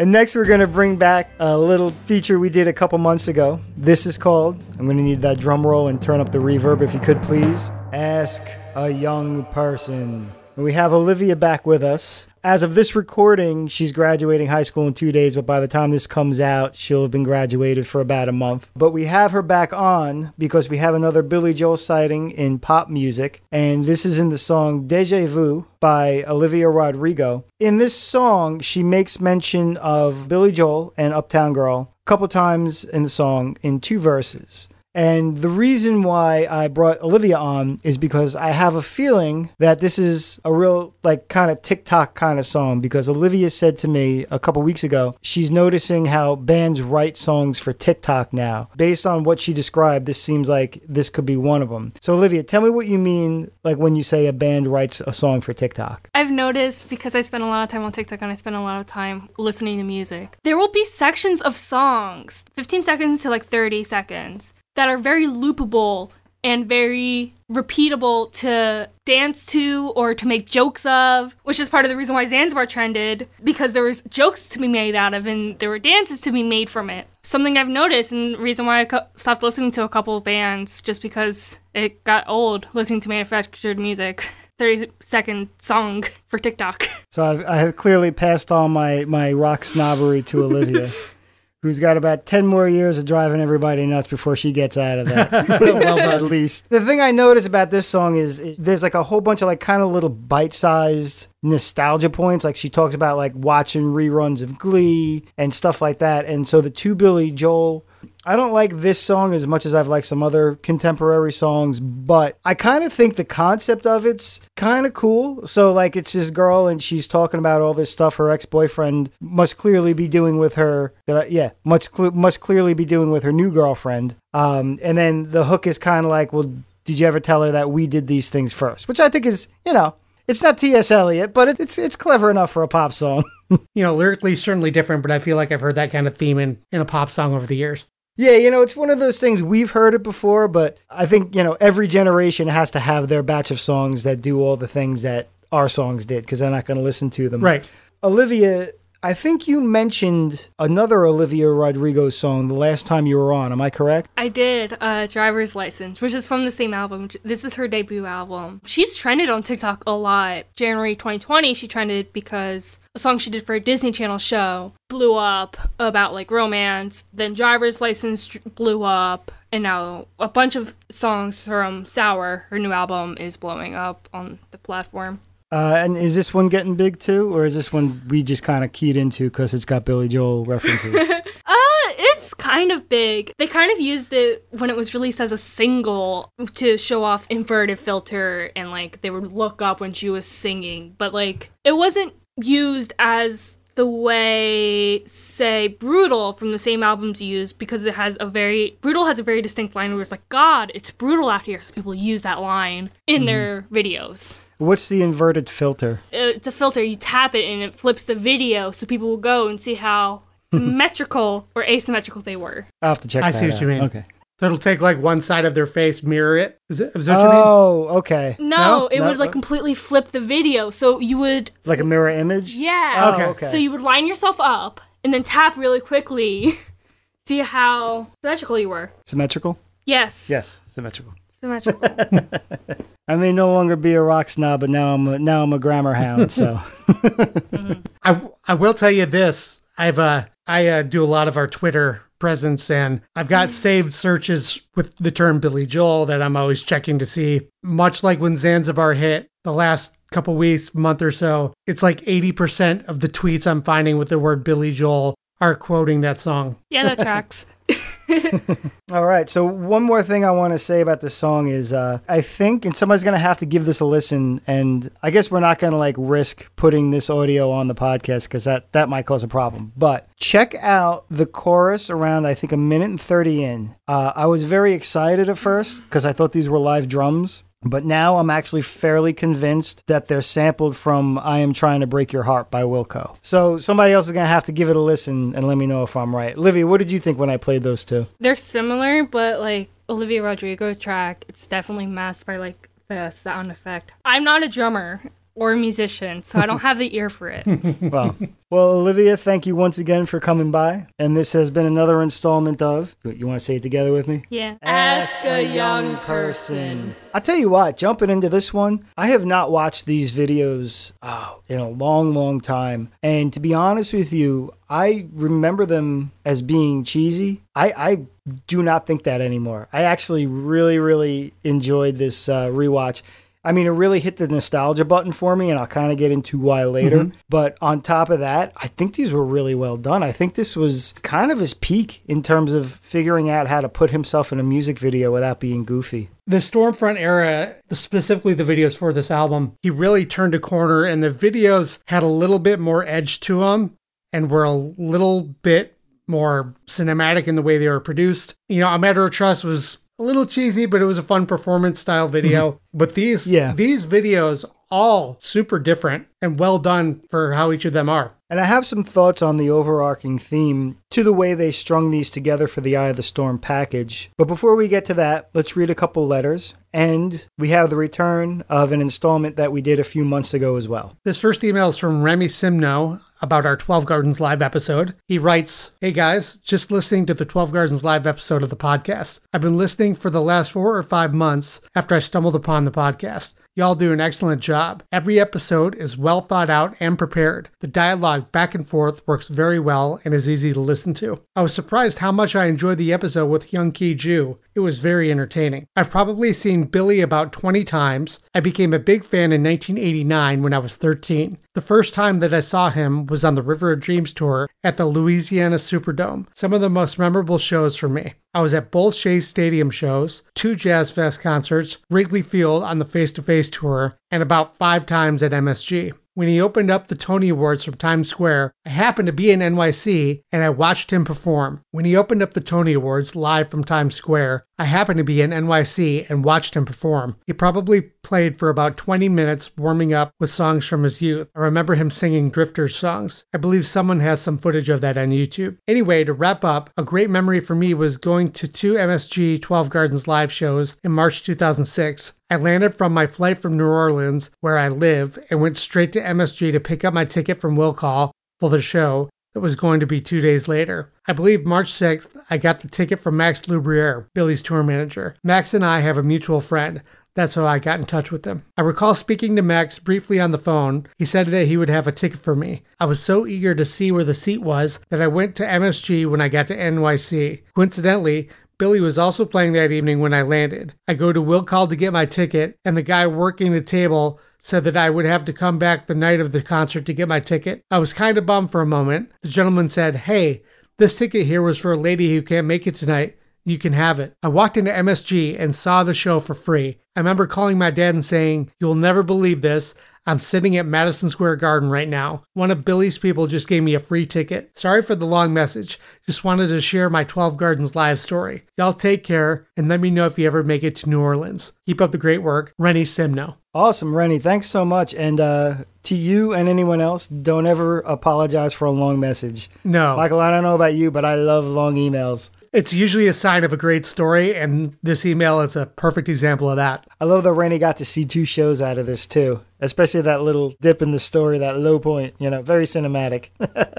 And 0.00 0.10
next, 0.10 0.34
we're 0.34 0.46
going 0.46 0.60
to 0.60 0.66
bring 0.66 0.96
back 0.96 1.30
a 1.38 1.58
little 1.58 1.90
feature 1.90 2.40
we 2.40 2.48
did 2.48 2.66
a 2.66 2.72
couple 2.72 2.96
months 2.96 3.28
ago. 3.28 3.60
This 3.76 4.06
is 4.06 4.16
called, 4.16 4.58
I'm 4.78 4.86
going 4.86 4.96
to 4.96 5.02
need 5.02 5.20
that 5.20 5.38
drum 5.38 5.66
roll 5.66 5.88
and 5.88 6.00
turn 6.00 6.22
up 6.22 6.32
the 6.32 6.38
reverb 6.38 6.80
if 6.80 6.94
you 6.94 7.00
could 7.00 7.22
please. 7.22 7.68
Ask 7.92 8.42
a 8.76 8.88
young 8.88 9.44
person. 9.52 10.30
We 10.60 10.74
have 10.74 10.92
Olivia 10.92 11.36
back 11.36 11.64
with 11.64 11.82
us. 11.82 12.28
As 12.44 12.62
of 12.62 12.74
this 12.74 12.94
recording, 12.94 13.66
she's 13.66 13.92
graduating 13.92 14.48
high 14.48 14.62
school 14.62 14.86
in 14.86 14.92
two 14.92 15.10
days, 15.10 15.34
but 15.34 15.46
by 15.46 15.58
the 15.58 15.66
time 15.66 15.90
this 15.90 16.06
comes 16.06 16.38
out, 16.38 16.74
she'll 16.74 17.00
have 17.00 17.10
been 17.10 17.24
graduated 17.24 17.86
for 17.86 18.02
about 18.02 18.28
a 18.28 18.32
month. 18.32 18.70
But 18.76 18.90
we 18.90 19.06
have 19.06 19.30
her 19.30 19.40
back 19.40 19.72
on 19.72 20.34
because 20.36 20.68
we 20.68 20.76
have 20.76 20.94
another 20.94 21.22
Billy 21.22 21.54
Joel 21.54 21.78
sighting 21.78 22.32
in 22.32 22.58
pop 22.58 22.90
music, 22.90 23.42
and 23.50 23.86
this 23.86 24.04
is 24.04 24.18
in 24.18 24.28
the 24.28 24.36
song 24.36 24.86
Deja 24.86 25.26
Vu 25.26 25.64
by 25.80 26.24
Olivia 26.24 26.68
Rodrigo. 26.68 27.42
In 27.58 27.76
this 27.76 27.96
song, 27.96 28.60
she 28.60 28.82
makes 28.82 29.18
mention 29.18 29.78
of 29.78 30.28
Billy 30.28 30.52
Joel 30.52 30.92
and 30.98 31.14
Uptown 31.14 31.54
Girl 31.54 31.94
a 32.02 32.04
couple 32.04 32.28
times 32.28 32.84
in 32.84 33.02
the 33.02 33.08
song 33.08 33.56
in 33.62 33.80
two 33.80 33.98
verses. 33.98 34.68
And 34.94 35.38
the 35.38 35.48
reason 35.48 36.02
why 36.02 36.46
I 36.50 36.68
brought 36.68 37.00
Olivia 37.00 37.36
on 37.36 37.80
is 37.84 37.96
because 37.96 38.34
I 38.34 38.50
have 38.50 38.74
a 38.74 38.82
feeling 38.82 39.50
that 39.58 39.80
this 39.80 39.98
is 39.98 40.40
a 40.44 40.52
real, 40.52 40.94
like, 41.04 41.28
kind 41.28 41.50
of 41.50 41.62
TikTok 41.62 42.14
kind 42.14 42.38
of 42.38 42.46
song. 42.46 42.80
Because 42.80 43.08
Olivia 43.08 43.50
said 43.50 43.78
to 43.78 43.88
me 43.88 44.26
a 44.30 44.38
couple 44.38 44.62
weeks 44.62 44.82
ago, 44.82 45.14
she's 45.22 45.50
noticing 45.50 46.06
how 46.06 46.34
bands 46.34 46.82
write 46.82 47.16
songs 47.16 47.58
for 47.58 47.72
TikTok 47.72 48.32
now. 48.32 48.68
Based 48.76 49.06
on 49.06 49.22
what 49.22 49.38
she 49.38 49.52
described, 49.52 50.06
this 50.06 50.20
seems 50.20 50.48
like 50.48 50.82
this 50.88 51.10
could 51.10 51.26
be 51.26 51.36
one 51.36 51.62
of 51.62 51.68
them. 51.68 51.92
So, 52.00 52.14
Olivia, 52.14 52.42
tell 52.42 52.60
me 52.60 52.70
what 52.70 52.88
you 52.88 52.98
mean, 52.98 53.50
like, 53.62 53.78
when 53.78 53.94
you 53.94 54.02
say 54.02 54.26
a 54.26 54.32
band 54.32 54.66
writes 54.66 55.00
a 55.00 55.12
song 55.12 55.40
for 55.40 55.52
TikTok. 55.52 56.10
I've 56.14 56.30
noticed 56.30 56.90
because 56.90 57.14
I 57.14 57.20
spend 57.20 57.44
a 57.44 57.46
lot 57.46 57.62
of 57.62 57.68
time 57.68 57.84
on 57.84 57.92
TikTok 57.92 58.22
and 58.22 58.32
I 58.32 58.34
spend 58.34 58.56
a 58.56 58.62
lot 58.62 58.80
of 58.80 58.86
time 58.86 59.28
listening 59.38 59.78
to 59.78 59.84
music, 59.84 60.36
there 60.42 60.58
will 60.58 60.70
be 60.72 60.84
sections 60.84 61.40
of 61.40 61.56
songs, 61.56 62.44
15 62.54 62.82
seconds 62.82 63.22
to 63.22 63.30
like 63.30 63.44
30 63.44 63.84
seconds 63.84 64.52
that 64.76 64.88
are 64.88 64.98
very 64.98 65.26
loopable 65.26 66.10
and 66.42 66.66
very 66.66 67.34
repeatable 67.50 68.32
to 68.32 68.88
dance 69.04 69.44
to 69.44 69.92
or 69.96 70.14
to 70.14 70.26
make 70.26 70.48
jokes 70.48 70.86
of, 70.86 71.34
which 71.42 71.60
is 71.60 71.68
part 71.68 71.84
of 71.84 71.90
the 71.90 71.96
reason 71.96 72.14
why 72.14 72.24
Zanzibar 72.24 72.66
trended 72.66 73.28
because 73.42 73.72
there 73.72 73.82
was 73.82 74.02
jokes 74.08 74.48
to 74.50 74.58
be 74.58 74.68
made 74.68 74.94
out 74.94 75.14
of 75.14 75.26
and 75.26 75.58
there 75.58 75.68
were 75.68 75.78
dances 75.78 76.20
to 76.22 76.32
be 76.32 76.42
made 76.42 76.70
from 76.70 76.88
it. 76.88 77.06
Something 77.22 77.56
I've 77.56 77.68
noticed 77.68 78.12
and 78.12 78.34
the 78.34 78.38
reason 78.38 78.66
why 78.66 78.80
I 78.80 78.84
co- 78.86 79.06
stopped 79.14 79.42
listening 79.42 79.70
to 79.72 79.84
a 79.84 79.88
couple 79.88 80.16
of 80.16 80.24
bands 80.24 80.80
just 80.80 81.02
because 81.02 81.58
it 81.74 82.02
got 82.04 82.28
old 82.28 82.68
listening 82.72 83.00
to 83.00 83.08
manufactured 83.08 83.78
music. 83.78 84.30
30 84.58 84.90
second 85.00 85.48
song 85.58 86.04
for 86.28 86.38
TikTok. 86.38 86.88
So 87.10 87.24
I've, 87.24 87.44
I 87.46 87.56
have 87.56 87.76
clearly 87.76 88.10
passed 88.10 88.52
on 88.52 88.70
my, 88.70 89.04
my 89.06 89.32
rock 89.32 89.64
snobbery 89.64 90.22
to 90.24 90.44
Olivia. 90.44 90.90
who's 91.62 91.78
got 91.78 91.96
about 91.96 92.24
10 92.24 92.46
more 92.46 92.66
years 92.68 92.96
of 92.96 93.04
driving 93.04 93.40
everybody 93.40 93.84
nuts 93.86 94.06
before 94.06 94.34
she 94.34 94.50
gets 94.50 94.76
out 94.78 94.98
of 94.98 95.08
that. 95.08 95.30
well, 95.60 95.98
at 95.98 96.22
least. 96.22 96.70
The 96.70 96.80
thing 96.80 97.00
I 97.00 97.10
notice 97.10 97.44
about 97.44 97.70
this 97.70 97.86
song 97.86 98.16
is 98.16 98.40
it, 98.40 98.56
there's 98.58 98.82
like 98.82 98.94
a 98.94 99.02
whole 99.02 99.20
bunch 99.20 99.42
of 99.42 99.46
like 99.46 99.60
kind 99.60 99.82
of 99.82 99.90
little 99.90 100.08
bite 100.08 100.54
sized 100.54 101.26
nostalgia 101.42 102.08
points. 102.08 102.44
Like 102.44 102.56
she 102.56 102.70
talks 102.70 102.94
about 102.94 103.18
like 103.18 103.32
watching 103.34 103.84
reruns 103.84 104.42
of 104.42 104.58
Glee 104.58 105.24
and 105.36 105.52
stuff 105.52 105.82
like 105.82 105.98
that. 105.98 106.24
And 106.24 106.48
so 106.48 106.60
the 106.60 106.70
two 106.70 106.94
Billy 106.94 107.30
Joel 107.30 107.84
I 108.26 108.36
don't 108.36 108.52
like 108.52 108.80
this 108.80 109.00
song 109.00 109.32
as 109.32 109.46
much 109.46 109.64
as 109.64 109.74
I've 109.74 109.88
liked 109.88 110.06
some 110.06 110.22
other 110.22 110.56
contemporary 110.56 111.32
songs, 111.32 111.80
but 111.80 112.38
I 112.44 112.54
kind 112.54 112.84
of 112.84 112.92
think 112.92 113.16
the 113.16 113.24
concept 113.24 113.86
of 113.86 114.04
it's 114.04 114.40
kind 114.56 114.84
of 114.84 114.92
cool. 114.92 115.46
So, 115.46 115.72
like, 115.72 115.96
it's 115.96 116.12
this 116.12 116.30
girl 116.30 116.66
and 116.66 116.82
she's 116.82 117.08
talking 117.08 117.38
about 117.38 117.62
all 117.62 117.72
this 117.72 117.90
stuff 117.90 118.16
her 118.16 118.30
ex 118.30 118.44
boyfriend 118.44 119.10
must 119.20 119.56
clearly 119.56 119.94
be 119.94 120.06
doing 120.06 120.38
with 120.38 120.56
her. 120.56 120.92
Yeah, 121.06 121.52
must 121.64 121.96
cl- 121.96 122.10
must 122.10 122.40
clearly 122.40 122.74
be 122.74 122.84
doing 122.84 123.10
with 123.10 123.22
her 123.22 123.32
new 123.32 123.50
girlfriend. 123.50 124.16
Um, 124.34 124.78
and 124.82 124.98
then 124.98 125.30
the 125.30 125.44
hook 125.44 125.66
is 125.66 125.78
kind 125.78 126.04
of 126.04 126.10
like, 126.10 126.32
well, 126.32 126.52
did 126.84 126.98
you 126.98 127.06
ever 127.06 127.20
tell 127.20 127.42
her 127.42 127.52
that 127.52 127.70
we 127.70 127.86
did 127.86 128.06
these 128.06 128.28
things 128.28 128.52
first? 128.52 128.86
Which 128.86 129.00
I 129.00 129.08
think 129.08 129.24
is, 129.24 129.48
you 129.64 129.72
know, 129.72 129.94
it's 130.28 130.42
not 130.42 130.58
T.S. 130.58 130.90
Eliot, 130.90 131.32
but 131.32 131.48
it's 131.58 131.78
it's 131.78 131.96
clever 131.96 132.30
enough 132.30 132.50
for 132.50 132.62
a 132.62 132.68
pop 132.68 132.92
song. 132.92 133.24
you 133.48 133.82
know, 133.82 133.94
lyrically 133.94 134.36
certainly 134.36 134.70
different, 134.70 135.02
but 135.02 135.10
I 135.10 135.18
feel 135.20 135.36
like 135.36 135.52
I've 135.52 135.62
heard 135.62 135.76
that 135.76 135.90
kind 135.90 136.06
of 136.06 136.16
theme 136.16 136.38
in, 136.38 136.58
in 136.70 136.80
a 136.80 136.84
pop 136.84 137.10
song 137.10 137.34
over 137.34 137.46
the 137.46 137.56
years. 137.56 137.86
Yeah, 138.20 138.32
you 138.32 138.50
know, 138.50 138.60
it's 138.60 138.76
one 138.76 138.90
of 138.90 138.98
those 138.98 139.18
things 139.18 139.42
we've 139.42 139.70
heard 139.70 139.94
it 139.94 140.02
before, 140.02 140.46
but 140.46 140.76
I 140.90 141.06
think, 141.06 141.34
you 141.34 141.42
know, 141.42 141.56
every 141.58 141.86
generation 141.86 142.48
has 142.48 142.70
to 142.72 142.78
have 142.78 143.08
their 143.08 143.22
batch 143.22 143.50
of 143.50 143.58
songs 143.58 144.02
that 144.02 144.20
do 144.20 144.42
all 144.42 144.58
the 144.58 144.68
things 144.68 145.00
that 145.00 145.30
our 145.50 145.70
songs 145.70 146.04
did 146.04 146.24
because 146.24 146.40
they're 146.40 146.50
not 146.50 146.66
going 146.66 146.76
to 146.76 146.84
listen 146.84 147.08
to 147.12 147.30
them. 147.30 147.40
Right. 147.40 147.66
Olivia, 148.04 148.72
I 149.02 149.14
think 149.14 149.48
you 149.48 149.62
mentioned 149.62 150.48
another 150.58 151.06
Olivia 151.06 151.48
Rodrigo 151.48 152.10
song 152.10 152.48
the 152.48 152.54
last 152.54 152.86
time 152.86 153.06
you 153.06 153.16
were 153.16 153.32
on. 153.32 153.50
Am 153.50 153.58
I 153.58 153.70
correct? 153.70 154.10
I 154.18 154.28
did. 154.28 154.76
Uh, 154.78 155.06
Driver's 155.06 155.56
License, 155.56 156.02
which 156.02 156.12
is 156.12 156.26
from 156.26 156.44
the 156.44 156.50
same 156.50 156.74
album. 156.74 157.08
This 157.22 157.42
is 157.42 157.54
her 157.54 157.66
debut 157.66 158.04
album. 158.04 158.60
She's 158.66 158.96
trended 158.96 159.30
on 159.30 159.42
TikTok 159.42 159.84
a 159.86 159.96
lot. 159.96 160.44
January 160.54 160.94
2020, 160.94 161.54
she 161.54 161.66
trended 161.66 162.12
because 162.12 162.78
a 162.94 162.98
song 162.98 163.16
she 163.16 163.30
did 163.30 163.46
for 163.46 163.54
a 163.54 163.60
Disney 163.60 163.90
Channel 163.90 164.18
show 164.18 164.74
blew 164.90 165.14
up 165.14 165.56
about 165.78 166.12
like 166.12 166.30
romance. 166.30 167.04
Then 167.10 167.32
Driver's 167.32 167.80
License 167.80 168.28
blew 168.54 168.82
up, 168.82 169.32
and 169.50 169.62
now 169.62 170.08
a 170.18 170.28
bunch 170.28 170.56
of 170.56 170.74
songs 170.90 171.46
from 171.46 171.86
Sour, 171.86 172.44
her 172.50 172.58
new 172.58 172.72
album, 172.72 173.16
is 173.18 173.38
blowing 173.38 173.74
up 173.74 174.10
on 174.12 174.40
the 174.50 174.58
platform. 174.58 175.20
Uh, 175.52 175.74
and 175.76 175.96
is 175.96 176.14
this 176.14 176.32
one 176.32 176.48
getting 176.48 176.76
big 176.76 176.98
too, 176.98 177.34
or 177.34 177.44
is 177.44 177.54
this 177.54 177.72
one 177.72 178.02
we 178.08 178.22
just 178.22 178.42
kind 178.42 178.64
of 178.64 178.72
keyed 178.72 178.96
into 178.96 179.24
because 179.24 179.52
it's 179.52 179.64
got 179.64 179.84
Billy 179.84 180.06
Joel 180.06 180.44
references? 180.44 181.10
uh, 181.46 181.54
it's 181.98 182.32
kind 182.34 182.70
of 182.70 182.88
big. 182.88 183.32
They 183.36 183.48
kind 183.48 183.72
of 183.72 183.80
used 183.80 184.12
it 184.12 184.46
when 184.50 184.70
it 184.70 184.76
was 184.76 184.94
released 184.94 185.20
as 185.20 185.32
a 185.32 185.38
single 185.38 186.32
to 186.54 186.78
show 186.78 187.02
off 187.02 187.26
inverted 187.30 187.80
filter, 187.80 188.52
and 188.54 188.70
like 188.70 189.00
they 189.00 189.10
would 189.10 189.32
look 189.32 189.60
up 189.60 189.80
when 189.80 189.92
she 189.92 190.08
was 190.08 190.24
singing, 190.24 190.94
but 190.98 191.12
like 191.12 191.50
it 191.64 191.76
wasn't 191.76 192.14
used 192.36 192.92
as 193.00 193.56
the 193.74 193.86
way 193.86 195.04
say 195.06 195.68
brutal 195.68 196.32
from 196.32 196.52
the 196.52 196.58
same 196.58 196.82
albums 196.82 197.22
used 197.22 197.58
because 197.58 197.86
it 197.86 197.94
has 197.94 198.16
a 198.20 198.26
very 198.26 198.76
brutal 198.82 199.06
has 199.06 199.18
a 199.18 199.22
very 199.22 199.40
distinct 199.40 199.74
line 199.74 199.92
where 199.92 200.02
it's 200.02 200.10
like 200.10 200.28
god 200.28 200.70
it's 200.74 200.90
brutal 200.90 201.30
out 201.30 201.42
here 201.42 201.62
so 201.62 201.72
people 201.72 201.94
use 201.94 202.22
that 202.22 202.40
line 202.40 202.90
in 203.06 203.22
mm. 203.22 203.26
their 203.26 203.62
videos 203.70 204.38
What's 204.60 204.90
the 204.90 205.00
inverted 205.02 205.48
filter? 205.48 206.00
Uh, 206.12 206.36
it's 206.36 206.46
a 206.46 206.52
filter. 206.52 206.82
You 206.84 206.94
tap 206.94 207.34
it 207.34 207.46
and 207.46 207.62
it 207.62 207.72
flips 207.72 208.04
the 208.04 208.14
video 208.14 208.70
so 208.70 208.84
people 208.84 209.08
will 209.08 209.16
go 209.16 209.48
and 209.48 209.58
see 209.58 209.72
how 209.74 210.20
symmetrical 210.52 211.48
or 211.54 211.64
asymmetrical 211.64 212.20
they 212.20 212.36
were. 212.36 212.66
I'll 212.82 212.90
have 212.90 213.00
to 213.00 213.08
check 213.08 213.22
I 213.24 213.30
see 213.30 213.46
what 213.46 213.54
out. 213.54 213.60
you 213.62 213.66
mean. 213.66 213.80
Okay. 213.84 214.04
So 214.38 214.46
it'll 214.46 214.58
take 214.58 214.82
like 214.82 214.98
one 214.98 215.22
side 215.22 215.46
of 215.46 215.54
their 215.54 215.66
face, 215.66 216.02
mirror 216.02 216.36
it. 216.36 216.58
Is, 216.68 216.78
it, 216.80 216.92
is 216.94 217.06
that 217.06 217.16
what 217.16 217.22
you 217.24 217.28
mean? 217.30 217.42
Oh, 217.42 217.88
okay. 218.00 218.36
No, 218.38 218.56
No? 218.56 218.86
it 218.88 218.98
No? 219.00 219.06
would 219.08 219.16
like 219.16 219.32
completely 219.32 219.72
flip 219.72 220.08
the 220.08 220.20
video. 220.20 220.68
So 220.68 220.98
you 220.98 221.16
would, 221.16 221.50
Like 221.64 221.80
a 221.80 221.84
mirror 221.84 222.10
image? 222.10 222.54
yeah. 222.54 223.02
Oh, 223.02 223.14
Okay. 223.14 223.24
okay. 223.30 223.50
So 223.50 223.56
you 223.56 223.70
would 223.72 223.80
line 223.80 224.06
yourself 224.06 224.36
up 224.40 224.82
and 225.02 225.14
then 225.14 225.22
tap 225.22 225.56
really 225.56 225.80
quickly. 225.80 226.58
See 227.26 227.38
how 227.38 228.08
symmetrical 228.22 228.58
you 228.58 228.68
were. 228.68 228.92
Symmetrical? 229.06 229.58
Yes. 229.86 230.28
Yes, 230.28 230.60
symmetrical. 230.66 231.14
Symmetrical. 231.42 231.88
I 233.08 233.16
may 233.16 233.32
no 233.32 233.52
longer 233.52 233.76
be 233.76 233.94
a 233.94 234.02
rock 234.02 234.28
snob, 234.28 234.60
but 234.60 234.70
now 234.70 234.94
I'm 234.94 235.08
a, 235.08 235.18
now 235.18 235.42
I'm 235.42 235.52
a 235.52 235.58
grammar 235.58 235.94
hound. 235.94 236.30
So 236.30 236.60
I, 238.02 238.20
I 238.44 238.54
will 238.54 238.74
tell 238.74 238.90
you 238.90 239.06
this. 239.06 239.62
I've 239.76 239.98
uh 239.98 240.26
I 240.46 240.66
uh, 240.66 240.82
do 240.82 241.02
a 241.02 241.06
lot 241.06 241.28
of 241.28 241.36
our 241.36 241.46
Twitter 241.46 242.02
presence 242.18 242.70
and 242.70 243.00
I've 243.16 243.28
got 243.28 243.50
saved 243.50 243.94
searches 243.94 244.60
with 244.76 244.96
the 244.96 245.10
term 245.10 245.40
Billy 245.40 245.66
Joel 245.66 246.06
that 246.06 246.22
I'm 246.22 246.36
always 246.36 246.62
checking 246.62 246.98
to 246.98 247.06
see. 247.06 247.48
Much 247.62 248.02
like 248.02 248.20
when 248.20 248.36
Zanzibar 248.36 248.94
hit 248.94 249.28
the 249.42 249.52
last 249.52 249.96
couple 250.10 250.36
weeks, 250.36 250.74
month 250.74 251.02
or 251.02 251.10
so, 251.10 251.54
it's 251.66 251.82
like 251.82 252.00
80% 252.02 252.84
of 252.86 253.00
the 253.00 253.08
tweets 253.08 253.46
I'm 253.46 253.62
finding 253.62 253.96
with 253.96 254.08
the 254.08 254.18
word 254.18 254.44
Billy 254.44 254.72
Joel 254.72 255.14
are 255.40 255.54
quoting 255.54 256.02
that 256.02 256.20
song. 256.20 256.56
yeah, 256.68 256.82
that 256.82 256.98
tracks. 256.98 257.46
All 258.90 259.06
right. 259.06 259.28
So 259.28 259.44
one 259.44 259.84
more 259.84 260.02
thing 260.02 260.24
I 260.24 260.32
want 260.32 260.52
to 260.52 260.58
say 260.58 260.80
about 260.80 261.00
this 261.00 261.14
song 261.14 261.48
is 261.48 261.72
uh, 261.72 262.00
I 262.08 262.22
think, 262.22 262.64
and 262.64 262.76
somebody's 262.76 263.04
going 263.04 263.14
to 263.14 263.20
have 263.20 263.38
to 263.38 263.46
give 263.46 263.64
this 263.64 263.80
a 263.80 263.84
listen, 263.84 264.40
and 264.46 264.90
I 265.02 265.10
guess 265.10 265.30
we're 265.30 265.40
not 265.40 265.58
going 265.58 265.72
to 265.72 265.76
like 265.78 265.94
risk 265.96 266.50
putting 266.56 266.90
this 266.90 267.08
audio 267.08 267.50
on 267.50 267.68
the 267.68 267.74
podcast 267.74 268.24
because 268.24 268.44
that 268.44 268.72
that 268.72 268.88
might 268.88 269.06
cause 269.06 269.22
a 269.22 269.28
problem. 269.28 269.72
But 269.76 270.08
check 270.16 270.54
out 270.56 271.04
the 271.10 271.26
chorus 271.26 271.88
around 271.88 272.26
I 272.26 272.34
think 272.34 272.52
a 272.52 272.56
minute 272.56 272.90
and 272.90 273.00
thirty 273.00 273.44
in. 273.44 273.76
Uh, 273.86 274.12
I 274.16 274.26
was 274.26 274.44
very 274.44 274.72
excited 274.72 275.28
at 275.28 275.38
first 275.38 275.84
because 275.84 276.04
I 276.04 276.12
thought 276.12 276.32
these 276.32 276.48
were 276.48 276.58
live 276.58 276.88
drums. 276.88 277.44
But 277.62 277.84
now 277.84 278.16
I'm 278.16 278.30
actually 278.30 278.62
fairly 278.62 279.12
convinced 279.12 279.86
that 279.86 280.08
they're 280.08 280.22
sampled 280.22 280.76
from 280.76 281.18
I 281.18 281.40
Am 281.40 281.52
Trying 281.52 281.80
to 281.80 281.86
Break 281.86 282.12
Your 282.12 282.22
Heart 282.22 282.50
by 282.50 282.62
Wilco. 282.62 283.16
So 283.20 283.58
somebody 283.58 283.92
else 283.92 284.06
is 284.06 284.12
going 284.12 284.24
to 284.24 284.28
have 284.30 284.44
to 284.44 284.52
give 284.52 284.70
it 284.70 284.76
a 284.76 284.80
listen 284.80 285.34
and 285.34 285.46
let 285.46 285.58
me 285.58 285.66
know 285.66 285.82
if 285.82 285.94
I'm 285.94 286.16
right. 286.16 286.36
Livy, 286.38 286.64
what 286.64 286.78
did 286.78 286.90
you 286.90 286.98
think 286.98 287.18
when 287.18 287.28
I 287.28 287.36
played 287.36 287.62
those 287.62 287.84
two? 287.84 288.06
They're 288.18 288.34
similar, 288.34 289.04
but 289.04 289.40
like 289.40 289.68
Olivia 289.90 290.22
Rodrigo 290.22 290.72
track, 290.72 291.26
it's 291.28 291.46
definitely 291.46 291.86
masked 291.86 292.26
by 292.26 292.36
like 292.36 292.70
the 292.88 293.10
sound 293.10 293.50
effect. 293.50 293.92
I'm 294.06 294.24
not 294.24 294.42
a 294.42 294.48
drummer 294.48 295.02
or 295.40 295.52
a 295.52 295.56
musician, 295.56 296.22
so 296.22 296.38
I 296.38 296.44
don't 296.46 296.58
have 296.68 296.78
the 296.78 296.94
ear 296.94 297.10
for 297.10 297.28
it. 297.28 297.46
Well, 297.80 298.14
well, 298.50 298.68
Olivia, 298.72 299.16
thank 299.16 299.46
you 299.46 299.56
once 299.56 299.78
again 299.78 300.04
for 300.06 300.20
coming 300.20 300.50
by. 300.50 300.86
And 300.98 301.16
this 301.16 301.32
has 301.32 301.50
been 301.50 301.66
another 301.66 302.02
installment 302.02 302.60
of. 302.60 302.94
You 303.02 303.26
want 303.26 303.40
to 303.40 303.44
say 303.44 303.56
it 303.56 303.62
together 303.62 303.90
with 303.90 304.06
me? 304.06 304.22
Yeah. 304.28 304.56
Ask 304.62 305.16
a 305.24 305.42
young 305.42 305.96
person. 305.98 306.94
I'll 307.14 307.22
tell 307.22 307.36
you 307.36 307.48
what, 307.48 307.76
jumping 307.76 308.10
into 308.10 308.28
this 308.28 308.52
one, 308.52 308.86
I 308.96 309.08
have 309.08 309.24
not 309.24 309.50
watched 309.50 309.86
these 309.86 310.12
videos 310.12 310.92
oh, 311.02 311.42
in 311.48 311.58
a 311.58 311.68
long, 311.68 312.12
long 312.12 312.40
time. 312.40 312.90
And 313.02 313.32
to 313.32 313.40
be 313.40 313.54
honest 313.54 313.92
with 313.92 314.12
you, 314.12 314.52
I 314.68 315.06
remember 315.12 315.64
them 315.64 316.12
as 316.24 316.42
being 316.42 316.84
cheesy. 316.84 317.42
I, 317.54 317.72
I 317.76 318.06
do 318.46 318.62
not 318.62 318.86
think 318.86 319.04
that 319.04 319.20
anymore. 319.20 319.68
I 319.72 319.82
actually 319.82 320.26
really, 320.26 320.78
really 320.78 321.32
enjoyed 321.42 321.96
this 321.96 322.28
uh, 322.28 322.48
rewatch. 322.48 323.02
I 323.42 323.52
mean, 323.52 323.66
it 323.66 323.70
really 323.70 324.00
hit 324.00 324.18
the 324.18 324.28
nostalgia 324.28 324.84
button 324.84 325.12
for 325.12 325.34
me, 325.34 325.50
and 325.50 325.58
I'll 325.58 325.66
kind 325.66 325.90
of 325.90 325.96
get 325.96 326.12
into 326.12 326.38
why 326.38 326.64
later. 326.64 326.98
Mm-hmm. 326.98 327.16
But 327.28 327.56
on 327.62 327.80
top 327.80 328.10
of 328.10 328.20
that, 328.20 328.52
I 328.56 328.66
think 328.66 328.94
these 328.94 329.12
were 329.12 329.24
really 329.24 329.54
well 329.54 329.78
done. 329.78 330.02
I 330.02 330.12
think 330.12 330.34
this 330.34 330.56
was 330.56 330.92
kind 331.02 331.32
of 331.32 331.38
his 331.38 331.54
peak 331.54 332.02
in 332.06 332.22
terms 332.22 332.52
of 332.52 332.70
figuring 332.70 333.30
out 333.30 333.48
how 333.48 333.62
to 333.62 333.68
put 333.68 333.90
himself 333.90 334.30
in 334.30 334.40
a 334.40 334.44
music 334.44 334.78
video 334.78 335.10
without 335.10 335.40
being 335.40 335.64
goofy. 335.64 336.10
The 336.26 336.36
Stormfront 336.36 336.98
era, 336.98 337.56
specifically 337.70 338.34
the 338.34 338.44
videos 338.44 338.76
for 338.76 338.92
this 338.92 339.10
album, 339.10 339.54
he 339.62 339.70
really 339.70 340.04
turned 340.04 340.34
a 340.34 340.38
corner 340.38 340.84
and 340.84 341.02
the 341.02 341.10
videos 341.10 341.78
had 341.86 342.02
a 342.02 342.06
little 342.06 342.38
bit 342.38 342.60
more 342.60 342.86
edge 342.86 343.20
to 343.20 343.40
them 343.40 343.74
and 344.12 344.30
were 344.30 344.44
a 344.44 344.52
little 344.52 345.22
bit 345.22 345.78
more 346.06 346.54
cinematic 346.66 347.26
in 347.26 347.36
the 347.36 347.42
way 347.42 347.56
they 347.56 347.68
were 347.68 347.80
produced. 347.80 348.34
You 348.48 348.60
know, 348.60 348.68
A 348.68 348.78
Matter 348.78 349.04
of 349.04 349.12
Trust 349.12 349.44
was 349.44 349.78
a 350.00 350.02
little 350.02 350.26
cheesy, 350.26 350.66
but 350.66 350.82
it 350.82 350.86
was 350.86 350.98
a 350.98 351.02
fun 351.02 351.26
performance 351.26 351.78
style 351.78 352.08
video. 352.08 352.52
Mm-hmm. 352.52 352.78
But 352.78 352.94
these 352.94 353.30
Yeah. 353.30 353.52
these 353.54 353.84
videos 353.84 354.44
all 354.72 355.16
super 355.20 355.58
different 355.58 356.06
and 356.22 356.38
well 356.38 356.58
done 356.58 357.02
for 357.10 357.32
how 357.34 357.50
each 357.52 357.64
of 357.64 357.72
them 357.72 357.88
are. 357.88 358.12
And 358.30 358.38
I 358.40 358.44
have 358.44 358.64
some 358.64 358.84
thoughts 358.84 359.20
on 359.22 359.36
the 359.36 359.50
overarching 359.50 360.20
theme 360.20 360.76
to 360.90 361.02
the 361.02 361.12
way 361.12 361.34
they 361.34 361.50
strung 361.50 361.90
these 361.90 362.08
together 362.10 362.46
for 362.46 362.60
the 362.60 362.76
Eye 362.76 362.86
of 362.90 362.96
the 362.96 363.02
Storm 363.02 363.40
package. 363.40 364.10
But 364.16 364.28
before 364.28 364.54
we 364.54 364.68
get 364.68 364.84
to 364.84 364.94
that, 364.94 365.30
let's 365.34 365.56
read 365.56 365.70
a 365.70 365.74
couple 365.74 366.06
letters. 366.06 366.54
And 366.72 367.26
we 367.36 367.48
have 367.48 367.70
the 367.70 367.76
return 367.76 368.44
of 368.48 368.70
an 368.70 368.80
installment 368.80 369.34
that 369.34 369.50
we 369.50 369.60
did 369.60 369.80
a 369.80 369.84
few 369.84 370.04
months 370.04 370.32
ago 370.32 370.54
as 370.54 370.68
well. 370.68 370.94
This 371.04 371.18
first 371.18 371.42
email 371.42 371.70
is 371.70 371.76
from 371.76 372.04
Rennie 372.04 372.26
Simno 372.28 373.00
about 373.20 373.46
our 373.46 373.56
12 373.56 373.86
Gardens 373.86 374.20
live 374.20 374.42
episode. 374.42 374.94
He 375.06 375.18
writes, 375.18 375.70
Hey 375.80 375.92
guys, 375.92 376.36
just 376.36 376.70
listening 376.70 377.06
to 377.06 377.14
the 377.14 377.24
12 377.24 377.52
Gardens 377.52 377.84
live 377.84 378.06
episode 378.06 378.42
of 378.42 378.50
the 378.50 378.56
podcast. 378.56 379.20
I've 379.32 379.40
been 379.40 379.56
listening 379.56 379.94
for 379.94 380.10
the 380.10 380.22
last 380.22 380.52
four 380.52 380.76
or 380.76 380.82
five 380.82 381.12
months 381.12 381.60
after 381.74 381.94
I 381.94 381.98
stumbled 381.98 382.34
upon 382.34 382.64
the 382.64 382.70
podcast. 382.70 383.34
Y'all 383.56 383.74
do 383.74 383.92
an 383.92 384.00
excellent 384.00 384.40
job. 384.40 384.84
Every 384.92 385.18
episode 385.18 385.74
is 385.74 385.98
well 385.98 386.20
thought 386.20 386.48
out 386.48 386.76
and 386.78 386.96
prepared. 386.96 387.48
The 387.58 387.66
dialogue 387.66 388.30
back 388.30 388.54
and 388.54 388.66
forth 388.66 389.04
works 389.08 389.26
very 389.26 389.58
well 389.58 390.00
and 390.04 390.14
is 390.14 390.28
easy 390.28 390.52
to 390.52 390.60
listen 390.60 390.94
to. 390.94 391.22
I 391.34 391.42
was 391.42 391.52
surprised 391.52 391.98
how 391.98 392.12
much 392.12 392.36
I 392.36 392.46
enjoyed 392.46 392.78
the 392.78 392.92
episode 392.92 393.26
with 393.26 393.52
Young 393.52 393.72
Ki 393.72 393.94
Ju. 393.94 394.38
It 394.54 394.60
was 394.60 394.78
very 394.78 395.10
entertaining. 395.10 395.66
I've 395.74 395.90
probably 395.90 396.32
seen 396.32 396.64
Billy 396.64 397.00
about 397.00 397.32
20 397.32 397.64
times. 397.64 398.20
I 398.36 398.38
became 398.38 398.72
a 398.72 398.78
big 398.78 399.04
fan 399.04 399.32
in 399.32 399.42
1989 399.42 400.42
when 400.44 400.54
I 400.54 400.58
was 400.58 400.76
13. 400.76 401.36
The 401.54 401.60
first 401.60 401.92
time 401.92 402.20
that 402.20 402.32
I 402.32 402.40
saw 402.40 402.70
him 402.70 403.06
was 403.06 403.24
on 403.24 403.34
the 403.34 403.42
River 403.42 403.72
of 403.72 403.80
Dreams 403.80 404.12
tour 404.12 404.48
at 404.62 404.76
the 404.76 404.86
Louisiana 404.86 405.56
Superdome. 405.56 406.26
Some 406.34 406.52
of 406.52 406.60
the 406.60 406.70
most 406.70 407.00
memorable 407.00 407.38
shows 407.38 407.76
for 407.76 407.88
me. 407.88 408.14
I 408.32 408.40
was 408.42 408.54
at 408.54 408.70
both 408.70 408.94
Shea 408.94 409.18
Stadium 409.18 409.70
shows, 409.70 410.22
two 410.34 410.54
Jazz 410.54 410.92
Fest 410.92 411.20
concerts, 411.20 411.78
Wrigley 411.90 412.22
Field 412.22 412.62
on 412.62 412.78
the 412.78 412.84
Face 412.84 413.12
to 413.14 413.22
Face 413.22 413.50
tour, 413.50 413.96
and 414.10 414.22
about 414.22 414.56
five 414.56 414.86
times 414.86 415.20
at 415.22 415.32
MSG. 415.32 415.92
When 416.14 416.28
he 416.28 416.40
opened 416.40 416.70
up 416.70 416.88
the 416.88 416.96
Tony 416.96 417.28
Awards 417.28 417.64
from 417.64 417.74
Times 417.74 418.08
Square, 418.08 418.52
I 418.66 418.70
happened 418.70 419.06
to 419.06 419.12
be 419.12 419.30
in 419.30 419.40
NYC 419.40 420.22
and 420.30 420.42
I 420.42 420.50
watched 420.50 420.92
him 420.92 421.04
perform. 421.04 421.62
When 421.70 421.84
he 421.84 421.96
opened 421.96 422.22
up 422.22 422.34
the 422.34 422.40
Tony 422.40 422.72
Awards 422.72 423.16
live 423.16 423.48
from 423.50 423.64
Times 423.64 423.94
Square, 423.94 424.44
I 424.60 424.64
happened 424.64 424.98
to 424.98 425.04
be 425.04 425.22
in 425.22 425.30
NYC 425.30 426.10
and 426.10 426.22
watched 426.22 426.54
him 426.54 426.66
perform. 426.66 427.16
He 427.26 427.32
probably 427.32 427.80
played 427.80 428.38
for 428.38 428.50
about 428.50 428.76
20 428.76 429.08
minutes 429.08 429.56
warming 429.56 429.94
up 429.94 430.12
with 430.20 430.28
songs 430.28 430.66
from 430.66 430.82
his 430.82 431.00
youth. 431.00 431.30
I 431.34 431.40
remember 431.40 431.76
him 431.76 431.90
singing 431.90 432.28
Drifters 432.28 432.76
songs. 432.76 433.24
I 433.32 433.38
believe 433.38 433.66
someone 433.66 434.00
has 434.00 434.20
some 434.20 434.36
footage 434.36 434.68
of 434.68 434.82
that 434.82 434.98
on 434.98 435.12
YouTube. 435.12 435.56
Anyway, 435.66 436.04
to 436.04 436.12
wrap 436.12 436.44
up, 436.44 436.68
a 436.76 436.82
great 436.82 437.08
memory 437.08 437.40
for 437.40 437.54
me 437.54 437.72
was 437.72 437.96
going 437.96 438.32
to 438.32 438.46
two 438.46 438.74
MSG 438.74 439.40
12 439.40 439.70
Gardens 439.70 440.06
live 440.06 440.30
shows 440.30 440.76
in 440.84 440.92
March 440.92 441.22
2006. 441.22 442.12
I 442.28 442.36
landed 442.36 442.74
from 442.74 442.92
my 442.92 443.06
flight 443.06 443.38
from 443.38 443.56
New 443.56 443.66
Orleans, 443.66 444.28
where 444.42 444.58
I 444.58 444.68
live, 444.68 445.18
and 445.30 445.40
went 445.40 445.56
straight 445.56 445.94
to 445.94 446.02
MSG 446.02 446.52
to 446.52 446.60
pick 446.60 446.84
up 446.84 446.92
my 446.92 447.06
ticket 447.06 447.40
from 447.40 447.56
Will 447.56 447.72
Call 447.72 448.12
for 448.38 448.50
the 448.50 448.60
show 448.60 449.08
that 449.34 449.40
was 449.40 449.54
going 449.54 449.80
to 449.80 449.86
be 449.86 450.00
two 450.00 450.20
days 450.20 450.48
later. 450.48 450.92
I 451.06 451.12
believe 451.12 451.44
March 451.44 451.70
6th, 451.72 452.08
I 452.28 452.38
got 452.38 452.60
the 452.60 452.68
ticket 452.68 453.00
from 453.00 453.16
Max 453.16 453.42
Loubiere, 453.42 454.06
Billy's 454.14 454.42
tour 454.42 454.62
manager. 454.62 455.16
Max 455.22 455.54
and 455.54 455.64
I 455.64 455.80
have 455.80 455.98
a 455.98 456.02
mutual 456.02 456.40
friend. 456.40 456.82
That's 457.14 457.34
how 457.34 457.44
I 457.46 457.58
got 457.58 457.80
in 457.80 457.86
touch 457.86 458.12
with 458.12 458.24
him. 458.24 458.44
I 458.56 458.62
recall 458.62 458.94
speaking 458.94 459.34
to 459.36 459.42
Max 459.42 459.78
briefly 459.78 460.20
on 460.20 460.30
the 460.30 460.38
phone. 460.38 460.86
He 460.96 461.04
said 461.04 461.26
that 461.28 461.46
he 461.46 461.56
would 461.56 461.68
have 461.68 461.86
a 461.86 461.92
ticket 461.92 462.20
for 462.20 462.36
me. 462.36 462.62
I 462.78 462.86
was 462.86 463.02
so 463.02 463.26
eager 463.26 463.54
to 463.54 463.64
see 463.64 463.90
where 463.90 464.04
the 464.04 464.14
seat 464.14 464.38
was 464.38 464.78
that 464.90 465.02
I 465.02 465.08
went 465.08 465.34
to 465.36 465.44
MSG 465.44 466.08
when 466.08 466.20
I 466.20 466.28
got 466.28 466.46
to 466.48 466.56
NYC. 466.56 467.42
Coincidentally, 467.54 468.28
Billy 468.60 468.78
was 468.78 468.98
also 468.98 469.24
playing 469.24 469.54
that 469.54 469.72
evening 469.72 470.00
when 470.00 470.12
I 470.12 470.20
landed. 470.20 470.74
I 470.86 470.92
go 470.92 471.14
to 471.14 471.22
Will 471.22 471.42
Call 471.42 471.66
to 471.66 471.74
get 471.74 471.94
my 471.94 472.04
ticket, 472.04 472.58
and 472.62 472.76
the 472.76 472.82
guy 472.82 473.06
working 473.06 473.52
the 473.52 473.62
table 473.62 474.20
said 474.38 474.64
that 474.64 474.76
I 474.76 474.90
would 474.90 475.06
have 475.06 475.24
to 475.24 475.32
come 475.32 475.58
back 475.58 475.86
the 475.86 475.94
night 475.94 476.20
of 476.20 476.32
the 476.32 476.42
concert 476.42 476.84
to 476.84 476.92
get 476.92 477.08
my 477.08 477.20
ticket. 477.20 477.64
I 477.70 477.78
was 477.78 477.94
kind 477.94 478.18
of 478.18 478.26
bummed 478.26 478.52
for 478.52 478.60
a 478.60 478.66
moment. 478.66 479.12
The 479.22 479.30
gentleman 479.30 479.70
said, 479.70 479.96
Hey, 479.96 480.42
this 480.76 480.94
ticket 480.94 481.24
here 481.24 481.40
was 481.40 481.56
for 481.56 481.72
a 481.72 481.76
lady 481.78 482.14
who 482.14 482.20
can't 482.20 482.46
make 482.46 482.66
it 482.66 482.74
tonight. 482.74 483.16
You 483.44 483.58
can 483.58 483.72
have 483.72 483.98
it. 484.00 484.14
I 484.22 484.28
walked 484.28 484.56
into 484.56 484.70
MSG 484.70 485.38
and 485.38 485.54
saw 485.54 485.82
the 485.82 485.94
show 485.94 486.20
for 486.20 486.34
free. 486.34 486.78
I 486.94 487.00
remember 487.00 487.26
calling 487.26 487.58
my 487.58 487.70
dad 487.70 487.94
and 487.94 488.04
saying, 488.04 488.50
You'll 488.60 488.74
never 488.74 489.02
believe 489.02 489.40
this. 489.40 489.74
I'm 490.06 490.18
sitting 490.18 490.56
at 490.56 490.66
Madison 490.66 491.10
Square 491.10 491.36
Garden 491.36 491.70
right 491.70 491.88
now. 491.88 492.24
One 492.32 492.50
of 492.50 492.64
Billy's 492.64 492.98
people 492.98 493.26
just 493.26 493.46
gave 493.46 493.62
me 493.62 493.74
a 493.74 493.80
free 493.80 494.06
ticket. 494.06 494.56
Sorry 494.56 494.82
for 494.82 494.94
the 494.94 495.06
long 495.06 495.32
message. 495.32 495.78
Just 496.06 496.24
wanted 496.24 496.48
to 496.48 496.60
share 496.60 496.88
my 496.90 497.04
12 497.04 497.36
Gardens 497.36 497.76
live 497.76 498.00
story. 498.00 498.42
Y'all 498.56 498.72
take 498.72 499.04
care 499.04 499.46
and 499.56 499.68
let 499.68 499.80
me 499.80 499.90
know 499.90 500.06
if 500.06 500.18
you 500.18 500.26
ever 500.26 500.42
make 500.42 500.64
it 500.64 500.74
to 500.76 500.88
New 500.88 501.00
Orleans. 501.00 501.52
Keep 501.66 501.80
up 501.80 501.92
the 501.92 501.98
great 501.98 502.22
work. 502.22 502.54
Rennie 502.58 502.84
Simno. 502.84 503.36
Awesome, 503.54 503.94
Rennie. 503.94 504.18
Thanks 504.18 504.48
so 504.48 504.64
much. 504.64 504.94
And 504.94 505.20
uh, 505.20 505.56
to 505.84 505.94
you 505.94 506.32
and 506.32 506.48
anyone 506.48 506.80
else, 506.80 507.06
don't 507.06 507.46
ever 507.46 507.80
apologize 507.80 508.54
for 508.54 508.64
a 508.64 508.70
long 508.70 509.00
message. 509.00 509.50
No. 509.64 509.96
Michael, 509.96 510.20
I 510.20 510.30
don't 510.30 510.44
know 510.44 510.54
about 510.54 510.74
you, 510.74 510.90
but 510.90 511.04
I 511.04 511.16
love 511.16 511.44
long 511.44 511.74
emails. 511.76 512.30
It's 512.52 512.72
usually 512.72 513.06
a 513.06 513.12
sign 513.12 513.44
of 513.44 513.52
a 513.52 513.56
great 513.56 513.86
story, 513.86 514.34
and 514.34 514.76
this 514.82 515.06
email 515.06 515.40
is 515.40 515.56
a 515.56 515.66
perfect 515.66 516.08
example 516.08 516.50
of 516.50 516.56
that. 516.56 516.86
I 517.00 517.04
love 517.04 517.24
that 517.24 517.32
Rennie 517.32 517.58
got 517.58 517.76
to 517.78 517.84
see 517.84 518.04
two 518.04 518.24
shows 518.24 518.60
out 518.60 518.78
of 518.78 518.86
this 518.86 519.06
too, 519.06 519.40
especially 519.60 520.02
that 520.02 520.22
little 520.22 520.54
dip 520.60 520.82
in 520.82 520.90
the 520.90 520.98
story, 520.98 521.38
that 521.38 521.58
low 521.58 521.78
point. 521.78 522.14
You 522.18 522.30
know, 522.30 522.42
very 522.42 522.64
cinematic. 522.64 523.30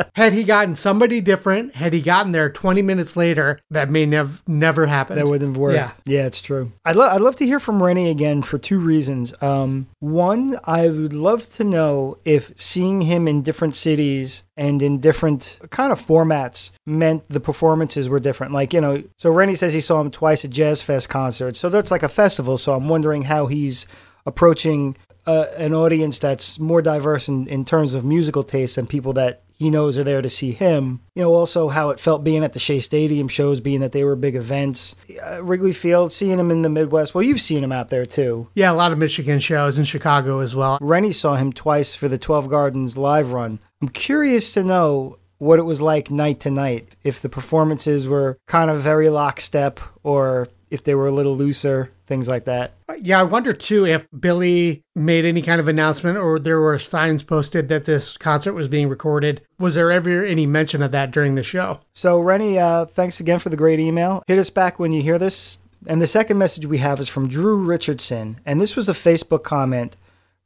had 0.15 0.33
he 0.33 0.43
gotten 0.43 0.75
somebody 0.75 1.21
different, 1.21 1.75
had 1.75 1.93
he 1.93 2.01
gotten 2.01 2.31
there 2.31 2.49
20 2.49 2.81
minutes 2.81 3.15
later, 3.15 3.59
that 3.69 3.89
may 3.89 4.05
nev- 4.05 4.43
never 4.47 4.85
happen. 4.85 5.15
That 5.15 5.27
wouldn't 5.27 5.55
have 5.55 5.57
worked. 5.57 5.75
Yeah. 5.75 5.91
yeah, 6.05 6.25
it's 6.25 6.41
true. 6.41 6.71
I'd, 6.85 6.95
lo- 6.95 7.07
I'd 7.07 7.21
love 7.21 7.35
to 7.37 7.45
hear 7.45 7.59
from 7.59 7.81
Rennie 7.81 8.09
again 8.09 8.41
for 8.41 8.57
two 8.57 8.79
reasons. 8.79 9.33
Um, 9.41 9.87
one, 9.99 10.57
I 10.65 10.89
would 10.89 11.13
love 11.13 11.51
to 11.55 11.63
know 11.63 12.17
if 12.25 12.51
seeing 12.59 13.01
him 13.01 13.27
in 13.27 13.41
different 13.41 13.75
cities 13.75 14.43
and 14.57 14.81
in 14.81 14.99
different 14.99 15.59
kind 15.71 15.91
of 15.91 16.05
formats 16.05 16.71
meant 16.85 17.27
the 17.29 17.39
performances 17.39 18.09
were 18.09 18.19
different. 18.19 18.53
Like, 18.53 18.73
you 18.73 18.81
know, 18.81 19.03
so 19.17 19.31
Rennie 19.31 19.55
says 19.55 19.73
he 19.73 19.81
saw 19.81 19.99
him 20.01 20.11
twice 20.11 20.45
at 20.45 20.51
Jazz 20.51 20.83
Fest 20.83 21.09
concerts. 21.09 21.59
So 21.59 21.69
that's 21.69 21.91
like 21.91 22.03
a 22.03 22.09
festival. 22.09 22.57
So 22.57 22.73
I'm 22.73 22.87
wondering 22.89 23.23
how 23.23 23.47
he's 23.47 23.87
approaching 24.25 24.95
uh, 25.25 25.45
an 25.57 25.73
audience 25.73 26.19
that's 26.19 26.59
more 26.59 26.81
diverse 26.81 27.27
in, 27.27 27.47
in 27.47 27.65
terms 27.65 27.93
of 27.93 28.03
musical 28.03 28.43
taste 28.43 28.75
than 28.75 28.87
people 28.87 29.13
that 29.13 29.43
he 29.61 29.69
knows 29.69 29.95
are 29.95 30.03
there 30.03 30.23
to 30.23 30.29
see 30.29 30.51
him. 30.53 31.01
You 31.13 31.23
know, 31.23 31.33
also 31.33 31.69
how 31.69 31.91
it 31.91 31.99
felt 31.99 32.23
being 32.23 32.43
at 32.43 32.53
the 32.53 32.59
Shea 32.59 32.79
Stadium 32.79 33.27
shows, 33.27 33.59
being 33.59 33.81
that 33.81 33.91
they 33.91 34.03
were 34.03 34.15
big 34.15 34.35
events. 34.35 34.95
Uh, 35.23 35.43
Wrigley 35.43 35.73
Field, 35.73 36.11
seeing 36.11 36.39
him 36.39 36.49
in 36.49 36.63
the 36.63 36.69
Midwest. 36.69 37.13
Well, 37.13 37.23
you've 37.23 37.41
seen 37.41 37.63
him 37.63 37.71
out 37.71 37.89
there 37.89 38.07
too. 38.07 38.47
Yeah, 38.55 38.71
a 38.71 38.73
lot 38.73 38.91
of 38.91 38.97
Michigan 38.97 39.39
shows 39.39 39.77
in 39.77 39.85
Chicago 39.85 40.39
as 40.39 40.55
well. 40.55 40.79
Rennie 40.81 41.11
saw 41.11 41.35
him 41.35 41.53
twice 41.53 41.93
for 41.93 42.07
the 42.07 42.17
12 42.17 42.49
Gardens 42.49 42.97
live 42.97 43.31
run. 43.31 43.59
I'm 43.81 43.89
curious 43.89 44.51
to 44.55 44.63
know 44.63 45.19
what 45.37 45.59
it 45.59 45.63
was 45.63 45.81
like 45.81 46.11
night 46.11 46.39
to 46.39 46.51
night, 46.51 46.95
if 47.03 47.19
the 47.19 47.29
performances 47.29 48.07
were 48.07 48.37
kind 48.47 48.69
of 48.69 48.79
very 48.79 49.09
lockstep 49.09 49.79
or 50.03 50.47
if 50.71 50.83
they 50.83 50.95
were 50.95 51.07
a 51.07 51.11
little 51.11 51.35
looser, 51.35 51.91
things 52.03 52.27
like 52.27 52.45
that. 52.45 52.73
Yeah, 52.99 53.19
I 53.19 53.23
wonder 53.23 53.53
too 53.53 53.85
if 53.85 54.07
Billy 54.17 54.83
made 54.95 55.25
any 55.25 55.41
kind 55.41 55.59
of 55.59 55.67
announcement 55.67 56.17
or 56.17 56.39
there 56.39 56.59
were 56.59 56.79
signs 56.79 57.21
posted 57.23 57.69
that 57.69 57.85
this 57.85 58.17
concert 58.17 58.53
was 58.53 58.67
being 58.67 58.89
recorded. 58.89 59.41
Was 59.59 59.75
there 59.75 59.91
ever 59.91 60.25
any 60.25 60.45
mention 60.45 60.81
of 60.81 60.91
that 60.91 61.11
during 61.11 61.35
the 61.35 61.43
show? 61.43 61.81
So, 61.93 62.19
Rennie, 62.19 62.57
uh, 62.57 62.85
thanks 62.85 63.19
again 63.19 63.39
for 63.39 63.49
the 63.49 63.57
great 63.57 63.79
email. 63.79 64.23
Hit 64.27 64.39
us 64.39 64.49
back 64.49 64.79
when 64.79 64.91
you 64.91 65.01
hear 65.01 65.19
this. 65.19 65.59
And 65.87 66.01
the 66.01 66.07
second 66.07 66.37
message 66.37 66.65
we 66.65 66.77
have 66.77 66.99
is 66.99 67.09
from 67.09 67.27
Drew 67.27 67.57
Richardson. 67.57 68.37
And 68.45 68.61
this 68.61 68.75
was 68.75 68.87
a 68.87 68.93
Facebook 68.93 69.43
comment 69.43 69.97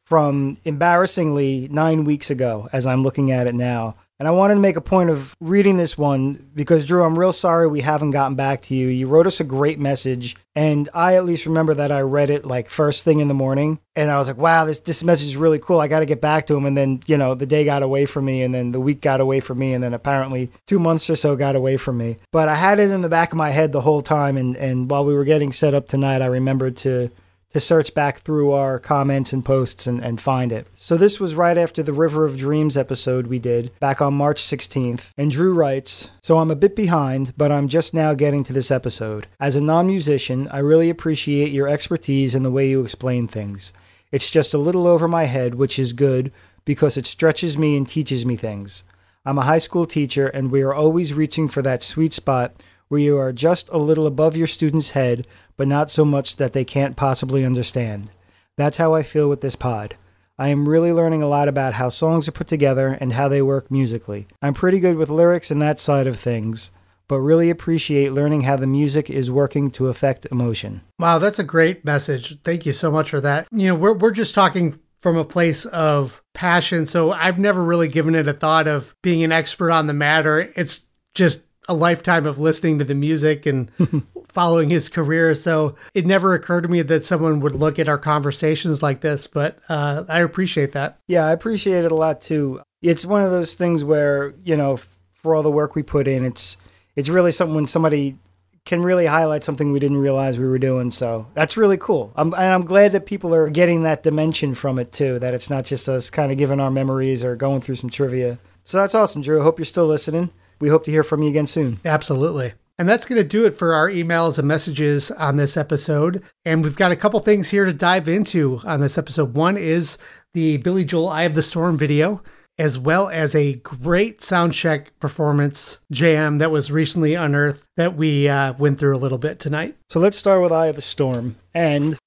from 0.06 0.58
embarrassingly 0.64 1.68
nine 1.70 2.04
weeks 2.04 2.30
ago, 2.30 2.70
as 2.72 2.86
I'm 2.86 3.04
looking 3.04 3.32
at 3.32 3.48
it 3.48 3.56
now. 3.56 3.96
And 4.18 4.30
I 4.30 4.32
wanted 4.32 4.54
to 4.54 4.62
make 4.62 4.78
a 4.78 4.82
point 4.82 5.10
of 5.10 5.36
reading 5.42 5.76
this 5.76 5.98
one 5.98 6.50
because, 6.56 6.86
Drew, 6.86 7.04
I'm 7.04 7.20
real 7.20 7.34
sorry 7.34 7.68
we 7.68 7.82
haven't 7.82 8.12
gotten 8.12 8.36
back 8.36 8.62
to 8.62 8.76
you. 8.76 8.88
You 8.88 9.08
wrote 9.08 9.28
us 9.28 9.42
a 9.42 9.44
great 9.44 9.78
message, 9.78 10.38
and 10.56 10.88
I 10.94 11.16
at 11.16 11.26
least 11.26 11.46
remember 11.46 11.74
that 11.74 11.92
I 11.92 12.00
read 12.00 12.30
it 12.30 12.46
like 12.46 12.70
first 12.70 13.04
thing 13.04 13.20
in 13.20 13.28
the 13.28 13.34
morning. 13.34 13.78
And 13.94 14.10
I 14.10 14.18
was 14.18 14.30
like, 14.30 14.38
wow, 14.38 14.64
this, 14.64 14.80
this 14.80 15.04
message 15.04 15.28
is 15.28 15.38
really 15.38 15.60
cool. 15.60 15.82
I 15.82 15.90
got 15.90 16.00
to 16.00 16.06
get 16.06 16.22
back 16.22 16.46
to 16.46 16.56
him. 16.56 16.66
And 16.66 16.78
then, 16.78 17.02
you 17.08 17.18
know, 17.18 17.36
the 17.36 17.46
day 17.46 17.66
got 17.66 17.84
away 17.84 18.06
from 18.06 18.24
me, 18.24 18.42
and 18.42 18.56
then 18.56 18.72
the 18.72 18.80
week 18.80 19.02
got 19.02 19.20
away 19.20 19.42
from 19.42 19.60
me, 19.60 19.74
and 19.74 19.84
then 19.84 19.94
apparently 19.94 20.50
two 20.66 20.80
months 20.80 21.10
or 21.10 21.18
so 21.18 21.36
got 21.36 21.58
away 21.58 21.76
from 21.76 21.98
me. 21.98 22.16
But 22.32 22.48
I 22.48 22.56
had 22.56 22.80
it 22.80 22.92
in 22.92 23.02
the 23.02 23.10
back 23.10 23.34
of 23.34 23.38
my 23.38 23.50
head 23.50 23.74
the 23.74 23.82
whole 23.82 24.02
time. 24.02 24.38
And, 24.38 24.56
and 24.56 24.90
while 24.90 25.04
we 25.04 25.14
were 25.14 25.26
getting 25.26 25.52
set 25.52 25.74
up 25.74 25.90
tonight, 25.90 26.22
I 26.22 26.28
remembered 26.28 26.78
to 26.78 27.12
to 27.56 27.62
search 27.62 27.94
back 27.94 28.20
through 28.20 28.52
our 28.52 28.78
comments 28.80 29.32
and 29.32 29.46
posts 29.46 29.88
and, 29.88 30.04
and 30.04 30.20
find 30.20 30.52
it. 30.52 30.68
So 30.74 30.98
this 30.98 31.22
was 31.22 31.36
right 31.36 31.58
after 31.58 31.82
the 31.82 31.94
River 31.94 32.26
of 32.26 32.36
Dreams 32.36 32.76
episode 32.76 33.28
we 33.28 33.40
did 33.40 33.72
back 33.80 34.02
on 34.02 34.14
March 34.14 34.42
16th. 34.42 35.12
And 35.18 35.32
Drew 35.32 35.54
writes, 35.54 36.10
So 36.22 36.40
I'm 36.40 36.52
a 36.52 36.56
bit 36.58 36.76
behind, 36.76 37.34
but 37.38 37.54
I'm 37.54 37.70
just 37.70 37.94
now 37.94 38.14
getting 38.14 38.44
to 38.44 38.52
this 38.52 38.72
episode. 38.72 39.28
As 39.40 39.56
a 39.56 39.62
non 39.62 39.88
musician, 39.88 40.50
I 40.50 40.58
really 40.58 40.90
appreciate 40.90 41.54
your 41.54 41.70
expertise 41.70 42.36
and 42.36 42.44
the 42.44 42.52
way 42.52 42.68
you 42.68 42.82
explain 42.82 43.26
things. 43.26 43.72
It's 44.12 44.30
just 44.30 44.54
a 44.54 44.58
little 44.58 44.86
over 44.86 45.08
my 45.08 45.24
head, 45.24 45.56
which 45.56 45.80
is 45.80 45.94
good 45.94 46.34
because 46.66 46.98
it 46.98 47.06
stretches 47.06 47.58
me 47.58 47.78
and 47.78 47.88
teaches 47.88 48.26
me 48.26 48.36
things. 48.36 48.84
I'm 49.26 49.38
a 49.38 49.44
high 49.44 49.60
school 49.60 49.86
teacher, 49.86 50.28
and 50.28 50.52
we 50.52 50.62
are 50.62 50.74
always 50.74 51.14
reaching 51.14 51.48
for 51.48 51.62
that 51.62 51.84
sweet 51.84 52.14
spot 52.14 52.62
where 52.88 53.00
you 53.00 53.18
are 53.18 53.32
just 53.32 53.70
a 53.70 53.78
little 53.78 54.08
above 54.08 54.36
your 54.36 54.48
student's 54.48 54.92
head, 54.92 55.26
but 55.58 55.68
not 55.68 55.92
so 55.92 56.06
much 56.06 56.36
that 56.38 56.54
they 56.54 56.66
can't 56.66 56.96
possibly 56.96 57.44
understand. 57.46 58.12
That's 58.58 58.78
how 58.78 58.94
I 58.94 59.04
feel 59.04 59.30
with 59.30 59.42
this 59.42 59.56
pod. 59.56 59.96
I 60.38 60.50
am 60.50 60.68
really 60.68 60.92
learning 60.92 61.22
a 61.22 61.28
lot 61.28 61.48
about 61.48 61.76
how 61.76 61.90
songs 61.90 62.28
are 62.28 62.34
put 62.34 62.48
together 62.48 62.98
and 63.00 63.14
how 63.14 63.30
they 63.30 63.42
work 63.42 63.72
musically. 63.72 64.28
I'm 64.42 64.54
pretty 64.54 64.80
good 64.80 64.98
with 64.98 65.10
lyrics 65.10 65.50
and 65.50 65.62
that 65.62 65.80
side 65.80 66.08
of 66.08 66.20
things, 66.20 66.72
but 67.08 67.20
really 67.20 67.50
appreciate 67.50 68.12
learning 68.12 68.42
how 68.42 68.58
the 68.58 68.68
music 68.68 69.10
is 69.10 69.32
working 69.32 69.72
to 69.72 69.88
affect 69.88 70.28
emotion. 70.32 70.82
Wow, 71.00 71.20
that's 71.20 71.40
a 71.40 71.44
great 71.44 71.86
message. 71.86 72.42
Thank 72.44 72.66
you 72.66 72.74
so 72.74 72.92
much 72.92 73.10
for 73.10 73.22
that. 73.22 73.48
You 73.52 73.68
know, 73.68 73.76
we're, 73.76 73.94
we're 73.94 74.12
just 74.12 74.36
talking 74.36 74.78
from 75.00 75.16
a 75.16 75.24
place 75.24 75.66
of 75.66 76.22
passion, 76.34 76.86
so 76.86 77.14
I've 77.14 77.40
never 77.40 77.64
really 77.64 77.88
given 77.88 78.16
it 78.16 78.28
a 78.28 78.34
thought 78.34 78.68
of 78.68 78.94
being 79.04 79.24
an 79.24 79.32
expert 79.32 79.72
on 79.72 79.88
the 79.88 79.94
matter. 79.94 80.52
It's 80.56 80.88
just 81.14 81.46
a 81.68 81.74
lifetime 81.74 82.26
of 82.26 82.38
listening 82.38 82.80
to 82.80 82.86
the 82.86 82.96
music 82.96 83.46
and 83.46 83.72
following 84.30 84.70
his 84.70 84.90
career. 84.90 85.34
So 85.36 85.76
it 85.94 86.06
never 86.06 86.34
occurred 86.34 86.62
to 86.62 86.68
me 86.68 86.82
that 86.82 87.04
someone 87.04 87.40
would 87.40 87.56
look 87.56 87.80
at 87.80 87.88
our 87.88 87.98
conversations 87.98 88.84
like 88.84 89.02
this, 89.02 89.28
but 89.28 89.60
uh, 89.70 90.04
I 90.08 90.20
appreciate 90.20 90.74
that. 90.74 91.00
Yeah, 91.08 91.26
I 91.26 91.32
appreciate 91.32 91.86
it 91.86 91.92
a 91.92 91.96
lot 91.96 92.22
too. 92.22 92.62
It's 92.82 93.06
one 93.06 93.24
of 93.24 93.32
those 93.32 93.56
things 93.56 93.84
where, 93.84 94.36
you 94.44 94.56
know, 94.56 94.78
for 95.24 95.36
all 95.36 95.44
the 95.44 95.52
work 95.52 95.76
we 95.76 95.84
put 95.84 96.08
in, 96.08 96.24
it's 96.24 96.58
it's 96.96 97.10
really 97.10 97.32
something 97.32 97.56
when 97.56 97.68
somebody 97.68 98.18
can 98.66 98.82
really 98.82 99.06
highlight 99.06 99.44
something 99.44 99.72
we 99.72 99.80
didn't 99.80 99.98
realize 99.98 100.40
we 100.40 100.48
were 100.48 100.58
doing. 100.60 100.90
So 100.90 101.28
that's 101.36 101.56
really 101.56 101.78
cool. 101.78 102.12
I'm, 102.16 102.34
and 102.34 102.54
I'm 102.54 102.66
glad 102.66 102.94
that 102.94 103.06
people 103.06 103.34
are 103.34 103.50
getting 103.50 103.84
that 103.84 104.02
dimension 104.02 104.56
from 104.56 104.80
it 104.80 104.92
too, 104.92 105.20
that 105.20 105.36
it's 105.36 105.50
not 105.52 105.66
just 105.66 105.88
us 105.88 106.10
kind 106.10 106.32
of 106.32 106.38
giving 106.38 106.60
our 106.60 106.72
memories 106.72 107.24
or 107.24 107.36
going 107.36 107.62
through 107.62 107.76
some 107.76 107.92
trivia. 107.92 108.40
So 108.64 108.80
that's 108.80 108.96
awesome, 108.96 109.22
Drew. 109.22 109.44
Hope 109.44 109.60
you're 109.60 109.66
still 109.66 109.86
listening. 109.86 110.32
We 110.60 110.70
hope 110.70 110.84
to 110.86 110.92
hear 110.92 111.04
from 111.04 111.24
you 111.24 111.30
again 111.30 111.48
soon. 111.48 111.80
Absolutely. 111.86 112.54
And 112.78 112.90
that's 112.90 113.06
going 113.06 113.22
to 113.22 113.28
do 113.28 113.46
it 113.46 113.58
for 113.58 113.74
our 113.74 113.90
emails 113.90 114.38
and 114.38 114.48
messages 114.48 115.10
on 115.12 115.38
this 115.38 115.56
episode. 115.56 116.22
And 116.44 116.64
we've 116.64 116.76
got 116.76 116.92
a 116.92 116.98
couple 116.98 117.20
things 117.22 117.50
here 117.50 117.66
to 117.66 117.74
dive 117.74 118.10
into 118.10 118.60
on 118.66 118.82
this 118.82 118.98
episode. 118.98 119.34
One 119.34 119.56
is 119.56 119.98
the 120.34 120.58
Billy 120.58 120.84
Joel 120.84 121.08
Eye 121.08 121.24
of 121.24 121.36
the 121.36 121.42
Storm 121.42 121.78
video, 121.78 122.22
as 122.58 122.78
well 122.78 123.08
as 123.08 123.34
a 123.34 123.54
great 123.56 124.20
soundcheck 124.20 124.88
performance 125.00 125.80
jam 125.90 126.40
that 126.40 126.52
was 126.52 126.72
recently 126.72 127.14
unearthed 127.14 127.64
that 127.78 127.96
we 127.96 128.28
uh, 128.28 128.54
went 128.54 128.78
through 128.78 128.96
a 128.96 129.00
little 129.00 129.18
bit 129.18 129.40
tonight. 129.40 129.78
So 129.90 130.02
let's 130.02 130.18
start 130.18 130.42
with 130.42 130.52
Eye 130.52 130.68
of 130.68 130.76
the 130.76 130.82
Storm. 130.82 131.38
And 131.54 131.98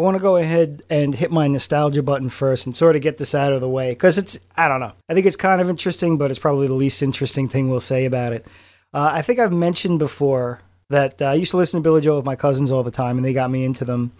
I 0.00 0.02
want 0.02 0.16
to 0.16 0.22
go 0.22 0.36
ahead 0.38 0.80
and 0.88 1.14
hit 1.14 1.30
my 1.30 1.46
nostalgia 1.46 2.02
button 2.02 2.30
first 2.30 2.64
and 2.64 2.74
sort 2.74 2.96
of 2.96 3.02
get 3.02 3.18
this 3.18 3.34
out 3.34 3.52
of 3.52 3.60
the 3.60 3.68
way 3.68 3.90
because 3.90 4.16
it's, 4.16 4.40
I 4.56 4.66
don't 4.66 4.80
know. 4.80 4.94
I 5.10 5.12
think 5.12 5.26
it's 5.26 5.36
kind 5.36 5.60
of 5.60 5.68
interesting, 5.68 6.16
but 6.16 6.30
it's 6.30 6.38
probably 6.38 6.68
the 6.68 6.72
least 6.72 7.02
interesting 7.02 7.50
thing 7.50 7.68
we'll 7.68 7.80
say 7.80 8.06
about 8.06 8.32
it. 8.32 8.46
Uh, 8.94 9.10
I 9.12 9.20
think 9.20 9.38
I've 9.38 9.52
mentioned 9.52 9.98
before 9.98 10.60
that 10.88 11.20
uh, 11.20 11.26
I 11.26 11.34
used 11.34 11.50
to 11.50 11.58
listen 11.58 11.80
to 11.80 11.84
Billy 11.84 12.00
Joel 12.00 12.16
with 12.16 12.24
my 12.24 12.34
cousins 12.34 12.72
all 12.72 12.82
the 12.82 12.90
time, 12.90 13.18
and 13.18 13.26
they 13.26 13.34
got 13.34 13.50
me 13.50 13.62
into 13.62 13.84
them. 13.84 14.12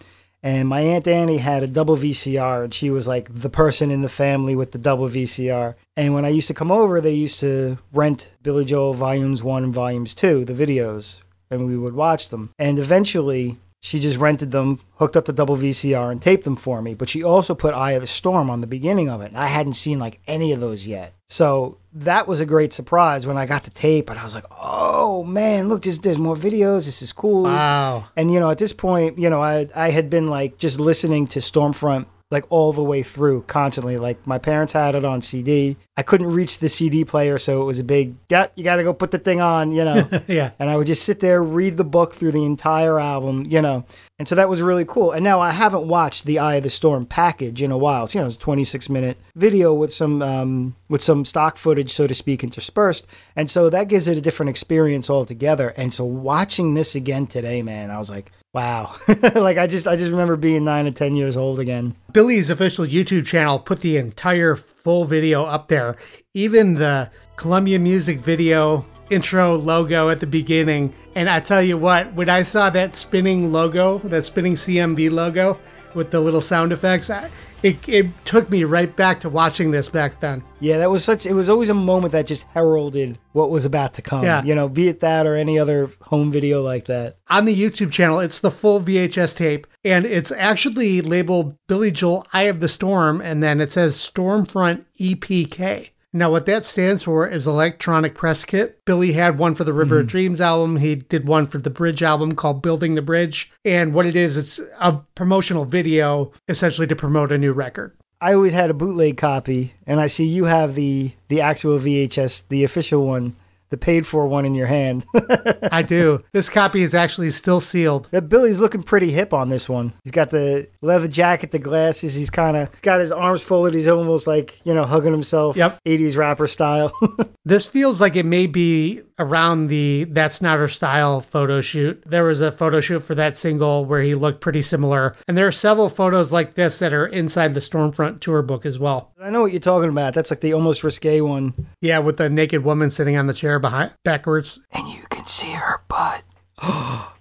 And 0.43 0.69
my 0.69 0.81
Aunt 0.81 1.07
Annie 1.07 1.39
had 1.39 1.63
a 1.63 1.67
double 1.67 1.97
VCR, 1.97 2.63
and 2.63 2.71
she 2.71 2.91
was 2.91 3.07
like 3.07 3.33
the 3.33 3.49
person 3.49 3.89
in 3.89 4.01
the 4.01 4.07
family 4.07 4.55
with 4.55 4.73
the 4.73 4.77
double 4.77 5.09
VCR. 5.09 5.73
And 5.97 6.13
when 6.13 6.25
I 6.25 6.29
used 6.29 6.47
to 6.49 6.53
come 6.53 6.71
over, 6.71 7.01
they 7.01 7.15
used 7.15 7.39
to 7.39 7.79
rent 7.91 8.29
Billy 8.43 8.65
Joel 8.65 8.93
Volumes 8.93 9.41
1 9.41 9.63
and 9.63 9.73
Volumes 9.73 10.13
2, 10.13 10.45
the 10.45 10.53
videos, 10.53 11.21
and 11.49 11.65
we 11.65 11.75
would 11.75 11.95
watch 11.95 12.29
them. 12.29 12.51
And 12.59 12.77
eventually, 12.77 13.57
she 13.81 13.97
just 13.97 14.17
rented 14.17 14.51
them, 14.51 14.79
hooked 14.97 15.17
up 15.17 15.25
the 15.25 15.33
double 15.33 15.57
VCR, 15.57 16.11
and 16.11 16.21
taped 16.21 16.43
them 16.43 16.55
for 16.55 16.81
me. 16.81 16.93
But 16.93 17.09
she 17.09 17.23
also 17.23 17.55
put 17.55 17.73
Eye 17.73 17.93
of 17.93 18.01
the 18.01 18.07
Storm 18.07 18.49
on 18.49 18.61
the 18.61 18.67
beginning 18.67 19.09
of 19.09 19.21
it. 19.21 19.29
And 19.29 19.37
I 19.37 19.47
hadn't 19.47 19.73
seen 19.73 19.97
like 19.97 20.19
any 20.27 20.51
of 20.53 20.59
those 20.59 20.85
yet. 20.85 21.15
So 21.27 21.79
that 21.93 22.27
was 22.27 22.39
a 22.39 22.45
great 22.45 22.73
surprise 22.73 23.25
when 23.25 23.37
I 23.37 23.47
got 23.47 23.63
the 23.63 23.71
tape. 23.71 24.11
And 24.11 24.19
I 24.19 24.23
was 24.23 24.35
like, 24.35 24.45
oh 24.61 25.23
man, 25.23 25.67
look, 25.67 25.81
there's, 25.81 25.97
there's 25.97 26.19
more 26.19 26.35
videos. 26.35 26.85
This 26.85 27.01
is 27.01 27.11
cool. 27.11 27.43
Wow. 27.43 28.05
And, 28.15 28.31
you 28.31 28.39
know, 28.39 28.51
at 28.51 28.59
this 28.59 28.71
point, 28.71 29.17
you 29.17 29.29
know, 29.31 29.41
I, 29.41 29.67
I 29.75 29.89
had 29.89 30.11
been 30.11 30.27
like 30.27 30.59
just 30.59 30.79
listening 30.79 31.25
to 31.27 31.39
Stormfront 31.39 32.05
like 32.31 32.45
all 32.49 32.71
the 32.71 32.83
way 32.83 33.03
through 33.03 33.43
constantly. 33.43 33.97
Like 33.97 34.25
my 34.25 34.37
parents 34.37 34.73
had 34.73 34.95
it 34.95 35.03
on 35.03 35.21
CD. 35.21 35.75
I 35.97 36.03
couldn't 36.03 36.27
reach 36.27 36.59
the 36.59 36.69
CD 36.69 37.03
player, 37.03 37.37
so 37.37 37.61
it 37.61 37.65
was 37.65 37.77
a 37.77 37.83
big, 37.83 38.15
yeah, 38.29 38.47
you 38.55 38.63
got 38.63 38.77
to 38.77 38.83
go 38.83 38.93
put 38.93 39.11
the 39.11 39.19
thing 39.19 39.41
on, 39.41 39.71
you 39.73 39.83
know. 39.83 40.07
yeah. 40.27 40.51
And 40.57 40.69
I 40.69 40.77
would 40.77 40.87
just 40.87 41.03
sit 41.03 41.19
there, 41.19 41.43
read 41.43 41.77
the 41.77 41.83
book 41.83 42.13
through 42.15 42.31
the 42.31 42.45
entire 42.45 42.99
album, 42.99 43.45
you 43.47 43.61
know. 43.61 43.85
And 44.17 44.27
so 44.27 44.35
that 44.35 44.49
was 44.49 44.61
really 44.61 44.85
cool. 44.85 45.11
And 45.11 45.23
now 45.23 45.41
I 45.41 45.51
haven't 45.51 45.87
watched 45.87 46.25
the 46.25 46.39
Eye 46.39 46.55
of 46.55 46.63
the 46.63 46.69
Storm 46.69 47.05
package 47.05 47.61
in 47.61 47.71
a 47.71 47.77
while. 47.77 48.05
It's 48.05 48.15
you 48.15 48.21
know, 48.21 48.27
it's 48.27 48.35
a 48.35 48.39
26 48.39 48.89
minute 48.89 49.17
video 49.35 49.73
with 49.73 49.93
some 49.93 50.21
um, 50.21 50.75
with 50.89 51.03
some 51.03 51.25
stock 51.25 51.57
footage, 51.57 51.91
so 51.91 52.07
to 52.07 52.15
speak, 52.15 52.43
interspersed. 52.43 53.05
And 53.35 53.49
so 53.49 53.69
that 53.69 53.89
gives 53.89 54.07
it 54.07 54.17
a 54.17 54.21
different 54.21 54.49
experience 54.49 55.09
altogether. 55.09 55.69
And 55.69 55.93
so 55.93 56.05
watching 56.05 56.73
this 56.75 56.95
again 56.95 57.27
today, 57.27 57.61
man, 57.61 57.91
I 57.91 57.99
was 57.99 58.09
like, 58.09 58.31
Wow. 58.53 58.95
like 59.35 59.57
I 59.57 59.65
just 59.65 59.87
I 59.87 59.95
just 59.95 60.11
remember 60.11 60.35
being 60.35 60.65
9 60.65 60.87
or 60.87 60.91
10 60.91 61.15
years 61.15 61.37
old 61.37 61.59
again. 61.59 61.93
Billy's 62.11 62.49
official 62.49 62.85
YouTube 62.85 63.25
channel 63.25 63.59
put 63.59 63.79
the 63.79 63.95
entire 63.97 64.55
full 64.55 65.05
video 65.05 65.45
up 65.45 65.69
there. 65.69 65.95
Even 66.33 66.75
the 66.75 67.09
Columbia 67.37 67.79
Music 67.79 68.19
video 68.19 68.85
intro 69.09 69.55
logo 69.55 70.09
at 70.09 70.19
the 70.19 70.27
beginning. 70.27 70.93
And 71.15 71.29
I 71.29 71.39
tell 71.39 71.61
you 71.61 71.77
what, 71.77 72.13
when 72.13 72.29
I 72.29 72.43
saw 72.43 72.69
that 72.71 72.95
spinning 72.95 73.51
logo, 73.51 73.99
that 73.99 74.25
spinning 74.25 74.53
CMV 74.53 75.11
logo 75.11 75.59
with 75.95 76.11
the 76.11 76.19
little 76.19 76.41
sound 76.41 76.71
effects, 76.71 77.09
I, 77.09 77.29
it, 77.63 77.87
it 77.87 78.07
took 78.25 78.49
me 78.49 78.63
right 78.63 78.93
back 78.95 79.19
to 79.21 79.29
watching 79.29 79.71
this 79.71 79.87
back 79.87 80.19
then. 80.19 80.43
Yeah, 80.59 80.79
that 80.79 80.89
was 80.89 81.03
such. 81.03 81.25
It 81.25 81.33
was 81.33 81.49
always 81.49 81.69
a 81.69 81.75
moment 81.75 82.11
that 82.13 82.25
just 82.25 82.43
heralded 82.53 83.19
what 83.33 83.51
was 83.51 83.65
about 83.65 83.93
to 83.95 84.01
come. 84.01 84.23
Yeah. 84.23 84.43
You 84.43 84.55
know, 84.55 84.67
be 84.67 84.87
it 84.87 84.99
that 85.01 85.27
or 85.27 85.35
any 85.35 85.59
other 85.59 85.91
home 86.01 86.31
video 86.31 86.61
like 86.61 86.85
that. 86.85 87.17
On 87.29 87.45
the 87.45 87.55
YouTube 87.55 87.91
channel, 87.91 88.19
it's 88.19 88.39
the 88.39 88.51
full 88.51 88.81
VHS 88.81 89.35
tape, 89.37 89.67
and 89.83 90.05
it's 90.05 90.31
actually 90.31 91.01
labeled 91.01 91.55
Billy 91.67 91.91
Joel 91.91 92.25
Eye 92.33 92.43
of 92.43 92.59
the 92.59 92.69
Storm, 92.69 93.21
and 93.21 93.43
then 93.43 93.61
it 93.61 93.71
says 93.71 93.97
Stormfront 93.97 94.85
EPK. 94.99 95.90
Now, 96.13 96.29
what 96.29 96.45
that 96.45 96.65
stands 96.65 97.03
for 97.03 97.25
is 97.25 97.47
Electronic 97.47 98.15
Press 98.15 98.43
Kit. 98.43 98.83
Billy 98.83 99.13
had 99.13 99.37
one 99.37 99.55
for 99.55 99.63
the 99.63 99.73
River 99.73 99.99
of 99.99 100.05
hmm. 100.05 100.09
Dreams 100.09 100.41
album. 100.41 100.77
He 100.77 100.95
did 100.95 101.25
one 101.25 101.45
for 101.45 101.57
the 101.57 101.69
Bridge 101.69 102.03
album 102.03 102.33
called 102.33 102.61
Building 102.61 102.95
the 102.95 103.01
Bridge. 103.01 103.49
And 103.63 103.93
what 103.93 104.05
it 104.05 104.15
is, 104.15 104.37
it's 104.37 104.59
a 104.79 104.99
promotional 105.15 105.63
video 105.63 106.33
essentially 106.49 106.87
to 106.87 106.95
promote 106.95 107.31
a 107.31 107.37
new 107.37 107.53
record. 107.53 107.95
I 108.19 108.33
always 108.33 108.53
had 108.53 108.69
a 108.69 108.75
bootleg 108.75 109.17
copy, 109.17 109.73
and 109.87 109.99
I 109.99 110.05
see 110.05 110.25
you 110.25 110.45
have 110.45 110.75
the 110.75 111.13
the 111.29 111.41
actual 111.41 111.79
VHS, 111.79 112.49
the 112.49 112.63
official 112.63 113.07
one, 113.07 113.35
the 113.71 113.77
paid 113.77 114.05
for 114.05 114.27
one 114.27 114.45
in 114.45 114.53
your 114.53 114.67
hand. 114.67 115.05
I 115.71 115.81
do. 115.81 116.23
This 116.33 116.49
copy 116.49 116.81
is 116.83 116.93
actually 116.93 117.31
still 117.31 117.59
sealed. 117.59 118.07
that 118.11 118.29
Billy's 118.29 118.59
looking 118.59 118.83
pretty 118.83 119.11
hip 119.11 119.33
on 119.33 119.49
this 119.49 119.67
one. 119.67 119.93
He's 120.03 120.11
got 120.11 120.29
the 120.29 120.67
leather 120.81 121.07
jacket, 121.07 121.49
the 121.51 121.59
glasses. 121.59 122.13
He's 122.13 122.29
kind 122.29 122.55
of 122.57 122.81
got 122.83 122.99
his 122.99 123.11
arms 123.11 123.41
folded. 123.41 123.73
He's 123.73 123.87
almost 123.87 124.27
like 124.27 124.63
you 124.65 124.73
know 124.73 124.83
hugging 124.85 125.11
himself. 125.13 125.57
Yep. 125.57 125.79
80s 125.87 126.17
rapper 126.17 126.45
style. 126.47 126.91
This 127.43 127.65
feels 127.65 127.99
like 127.99 128.15
it 128.15 128.25
may 128.25 128.45
be 128.45 129.01
around 129.21 129.67
the 129.67 130.05
That's 130.05 130.41
Not 130.41 130.57
Her 130.57 130.67
Style 130.67 131.21
photo 131.21 131.61
shoot. 131.61 132.03
There 132.05 132.23
was 132.23 132.41
a 132.41 132.51
photo 132.51 132.81
shoot 132.81 132.99
for 132.99 133.15
that 133.15 133.37
single 133.37 133.85
where 133.85 134.01
he 134.01 134.15
looked 134.15 134.41
pretty 134.41 134.61
similar. 134.61 135.15
And 135.27 135.37
there 135.37 135.47
are 135.47 135.51
several 135.51 135.89
photos 135.89 136.31
like 136.31 136.55
this 136.55 136.79
that 136.79 136.91
are 136.91 137.05
inside 137.05 137.53
the 137.53 137.59
Stormfront 137.59 138.19
tour 138.19 138.41
book 138.41 138.65
as 138.65 138.79
well. 138.79 139.13
I 139.21 139.29
know 139.29 139.41
what 139.41 139.51
you're 139.51 139.59
talking 139.59 139.89
about. 139.89 140.13
That's 140.13 140.31
like 140.31 140.41
the 140.41 140.53
almost 140.53 140.83
risque 140.83 141.21
one. 141.21 141.53
Yeah, 141.79 141.99
with 141.99 142.17
the 142.17 142.29
naked 142.29 142.63
woman 142.63 142.89
sitting 142.89 143.15
on 143.15 143.27
the 143.27 143.33
chair 143.33 143.59
behind 143.59 143.93
backwards. 144.03 144.59
And 144.71 144.87
you 144.87 145.03
can 145.09 145.25
see 145.27 145.51
her 145.51 145.81
butt. 145.87 146.23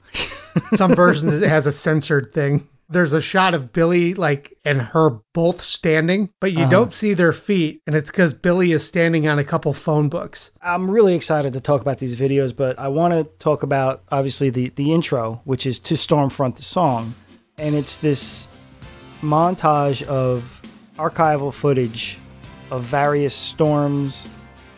Some 0.75 0.95
versions 0.95 1.35
it 1.35 1.49
has 1.49 1.67
a 1.67 1.73
censored 1.73 2.33
thing. 2.33 2.69
There's 2.91 3.13
a 3.13 3.23
shot 3.23 3.55
of 3.55 3.73
Billy 3.73 4.15
like 4.15 4.59
and 4.65 4.83
her 4.83 5.21
both 5.33 5.63
standing, 5.63 6.31
but 6.41 6.53
you 6.53 6.69
don't 6.69 6.93
see 6.93 7.15
their 7.15 7.33
feet, 7.33 7.81
and 7.87 7.95
it's 7.95 8.11
because 8.11 8.35
Billy 8.35 8.73
is 8.73 8.85
standing 8.85 9.29
on 9.29 9.39
a 9.39 9.45
couple 9.45 9.73
phone 9.73 10.09
books. 10.09 10.51
I'm 10.61 10.91
really 10.91 11.15
excited 11.15 11.53
to 11.53 11.61
talk 11.61 11.81
about 11.81 11.99
these 11.99 12.17
videos, 12.17 12.55
but 12.55 12.77
I 12.81 12.89
want 12.89 13.15
to 13.15 13.25
talk 13.39 13.63
about 13.63 14.03
obviously 14.11 14.51
the 14.51 14.71
the 14.71 14.93
intro, 14.93 15.41
which 15.45 15.67
is 15.67 15.79
to 15.79 15.95
Stormfront 15.95 16.57
the 16.57 16.63
song, 16.65 17.15
and 17.59 17.77
it's 17.77 17.99
this 17.99 18.49
montage 19.23 20.03
of 20.05 20.61
archival 20.97 21.55
footage 21.55 22.19
of 22.73 22.83
various 22.83 23.35
storms, 23.35 24.29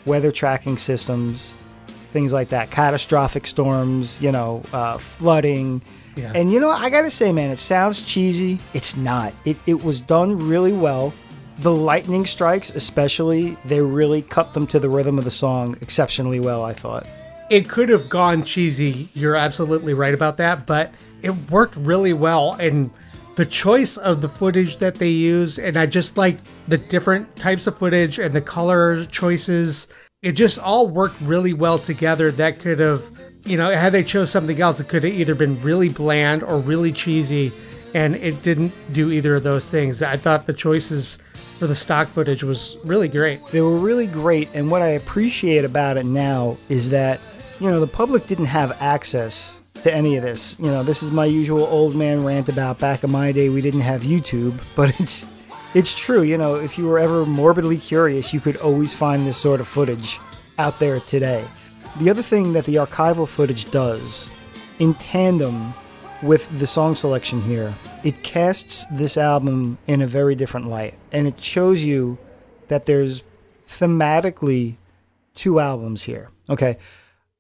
weather 0.05 0.31
tracking 0.31 0.77
systems, 0.77 1.57
things 2.13 2.33
like 2.33 2.51
that, 2.51 2.71
catastrophic 2.71 3.47
storms, 3.47 4.21
you 4.21 4.31
know, 4.31 4.63
uh, 4.73 4.99
flooding. 4.99 5.81
Yeah. 6.17 6.33
And 6.35 6.53
you 6.53 6.61
know, 6.61 6.71
I 6.71 6.91
gotta 6.91 7.11
say, 7.11 7.33
man, 7.33 7.51
it 7.51 7.57
sounds 7.57 8.03
cheesy. 8.03 8.61
It's 8.75 8.97
not. 8.97 9.33
It, 9.45 9.57
it 9.67 9.83
was 9.83 10.01
done 10.01 10.39
really 10.39 10.73
well. 10.73 11.13
The 11.59 11.73
lightning 11.73 12.27
strikes, 12.27 12.71
especially, 12.71 13.57
they 13.65 13.81
really 13.81 14.23
cut 14.23 14.53
them 14.55 14.67
to 14.69 14.79
the 14.79 14.89
rhythm 14.89 15.19
of 15.19 15.25
the 15.25 15.31
song 15.31 15.77
exceptionally 15.81 16.41
well, 16.41 16.65
I 16.65 16.73
thought. 16.73 17.07
it 17.51 17.69
could 17.69 17.89
have 17.91 18.09
gone 18.09 18.43
cheesy. 18.45 19.09
You're 19.15 19.37
absolutely 19.37 19.95
right 19.95 20.15
about 20.15 20.39
that, 20.39 20.67
but 20.67 20.93
it 21.23 21.31
worked 21.51 21.77
really 21.77 22.13
well. 22.15 22.55
And 22.55 22.91
the 23.37 23.45
choice 23.47 23.97
of 23.97 24.23
the 24.23 24.29
footage 24.29 24.79
that 24.79 24.95
they 24.97 25.09
used, 25.11 25.59
and 25.59 25.77
I 25.77 25.87
just 25.87 26.17
like 26.17 26.39
the 26.69 26.79
different 26.79 27.35
types 27.37 27.67
of 27.67 27.79
footage 27.79 28.19
and 28.19 28.35
the 28.35 28.41
color 28.41 29.05
choices. 29.07 29.89
It 30.23 30.33
just 30.33 30.57
all 30.57 30.87
worked 30.87 31.21
really 31.21 31.53
well 31.53 31.79
together. 31.79 32.31
That 32.31 32.61
could 32.61 32.79
have, 32.79 33.11
you 33.45 33.57
know, 33.57 33.73
had 33.73 33.93
they 33.93 34.05
chose 34.05 34.31
something 34.31 34.61
else, 34.61 34.79
it 34.79 34.89
could 34.89 35.03
have 35.03 35.13
either 35.13 35.35
been 35.35 35.61
really 35.63 35.89
bland 35.89 36.45
or 36.45 36.59
really 36.59 36.93
cheesy. 36.93 37.53
And 37.93 38.15
it 38.15 38.41
didn't 38.43 38.73
do 38.93 39.11
either 39.11 39.35
of 39.35 39.43
those 39.43 39.69
things. 39.69 40.01
I 40.01 40.17
thought 40.17 40.47
the 40.47 40.53
choices 40.53 41.19
for 41.59 41.67
the 41.67 41.75
stock 41.75 42.09
footage 42.09 42.45
was 42.45 42.77
really 42.85 43.09
great. 43.09 43.45
They 43.49 43.61
were 43.61 43.77
really 43.77 44.07
great, 44.07 44.49
and 44.55 44.71
what 44.71 44.81
I 44.81 44.89
appreciate 44.89 45.65
about 45.65 45.97
it 45.97 46.07
now 46.07 46.57
is 46.69 46.91
that, 46.91 47.21
you 47.61 47.69
know, 47.69 47.81
the 47.81 47.87
public 47.87 48.27
didn't 48.27 48.47
have 48.47 48.81
access 48.81 49.61
to 49.83 49.93
any 49.93 50.17
of 50.17 50.23
this. 50.23 50.59
You 50.59 50.67
know, 50.67 50.83
this 50.83 51.03
is 51.03 51.11
my 51.11 51.25
usual 51.25 51.65
old 51.65 51.95
man 51.95 52.25
rant 52.25 52.49
about 52.49 52.79
back 52.79 53.05
in 53.05 53.11
my 53.11 53.33
day 53.33 53.49
we 53.49 53.61
didn't 53.61 53.81
have 53.81 54.03
YouTube, 54.03 54.61
but 54.75 54.99
it's 55.01 55.27
it's 55.75 55.95
true, 55.95 56.23
you 56.23 56.37
know, 56.37 56.57
if 56.57 56.77
you 56.77 56.87
were 56.87 56.99
ever 56.99 57.25
morbidly 57.25 57.79
curious, 57.79 58.35
you 58.35 58.41
could 58.41 58.57
always 58.57 58.93
find 58.93 59.27
this 59.27 59.37
sort 59.37 59.61
of 59.61 59.69
footage 59.69 60.21
out 60.59 60.79
there 60.79 61.01
today. 61.01 61.45
The 61.99 62.11
other 62.11 62.23
thing 62.23 62.53
that 62.53 62.65
the 62.67 62.77
archival 62.77 63.29
footage 63.29 63.71
does 63.71 64.31
in 64.79 64.95
tandem 64.95 65.75
with 66.23 66.49
the 66.59 66.67
song 66.67 66.95
selection 66.95 67.41
here, 67.43 67.75
it 68.05 68.23
casts 68.23 68.87
this 68.93 69.17
album 69.17 69.79
in 69.87 70.03
a 70.03 70.07
very 70.07 70.35
different 70.35 70.69
light. 70.69 70.95
And 71.11 71.27
it 71.27 71.41
shows 71.41 71.85
you 71.85 72.19
that 72.69 72.85
there's 72.85 73.25
thematically 73.67 74.77
two 75.35 75.59
albums 75.59 76.05
here. 76.05 76.31
Okay. 76.49 76.79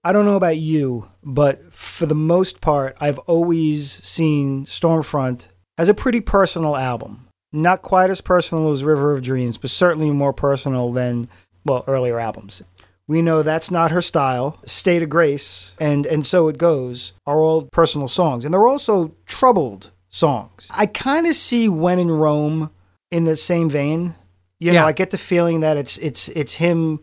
I 0.04 0.12
don't 0.12 0.24
know 0.24 0.36
about 0.36 0.56
you, 0.56 1.08
but 1.22 1.72
for 1.72 2.06
the 2.06 2.14
most 2.14 2.60
part, 2.60 2.96
I've 3.00 3.20
always 3.20 3.90
seen 3.90 4.64
Stormfront 4.64 5.46
as 5.78 5.88
a 5.88 5.94
pretty 5.94 6.20
personal 6.20 6.76
album. 6.76 7.21
Not 7.52 7.82
quite 7.82 8.10
as 8.10 8.20
personal 8.20 8.70
as 8.70 8.82
River 8.84 9.12
of 9.12 9.22
Dreams, 9.22 9.58
but 9.58 9.70
certainly 9.70 10.10
more 10.10 10.32
personal 10.32 10.90
than, 10.92 11.28
well, 11.64 11.84
earlier 11.86 12.18
albums. 12.18 12.62
We 13.06 13.20
know 13.20 13.42
that's 13.42 13.70
not 13.70 13.90
her 13.90 14.00
style. 14.00 14.58
State 14.64 15.02
of 15.02 15.10
Grace 15.10 15.74
and 15.78 16.06
and 16.06 16.24
So 16.24 16.48
It 16.48 16.56
Goes 16.56 17.12
are 17.26 17.40
all 17.40 17.62
personal 17.66 18.08
songs, 18.08 18.44
and 18.44 18.54
they're 18.54 18.66
also 18.66 19.14
troubled 19.26 19.90
songs. 20.08 20.68
I 20.70 20.86
kind 20.86 21.26
of 21.26 21.34
see 21.34 21.68
When 21.68 21.98
in 21.98 22.10
Rome 22.10 22.70
in 23.10 23.24
the 23.24 23.36
same 23.36 23.68
vein. 23.68 24.14
You 24.58 24.68
know, 24.68 24.74
Yeah. 24.80 24.86
I 24.86 24.92
get 24.92 25.10
the 25.10 25.18
feeling 25.18 25.60
that 25.60 25.76
it's 25.76 25.98
it's 25.98 26.28
it's 26.30 26.54
him 26.54 27.00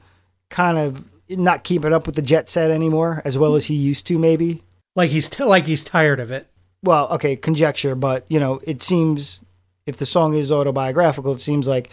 kind 0.49 0.77
of 0.79 1.05
not 1.29 1.63
keeping 1.63 1.93
up 1.93 2.07
with 2.07 2.15
the 2.15 2.23
jet 2.23 2.49
set 2.49 2.71
anymore 2.71 3.21
as 3.23 3.38
well 3.38 3.53
as 3.55 3.65
he 3.65 3.75
used 3.75 4.07
to 4.07 4.17
maybe. 4.17 4.63
Like 4.95 5.12
he's 5.12 5.29
t- 5.29 5.43
like 5.43 5.65
he's 5.67 5.83
tired 5.83 6.19
of 6.19 6.31
it. 6.31 6.47
Well, 6.81 7.07
okay, 7.12 7.35
conjecture, 7.35 7.93
but 7.93 8.25
you 8.29 8.39
know, 8.39 8.62
it 8.63 8.81
seems 8.81 9.41
if 9.89 9.97
the 9.97 10.06
song 10.06 10.36
is 10.36 10.52
autobiographical, 10.52 11.34
it 11.34 11.41
seems 11.41 11.67
like 11.67 11.89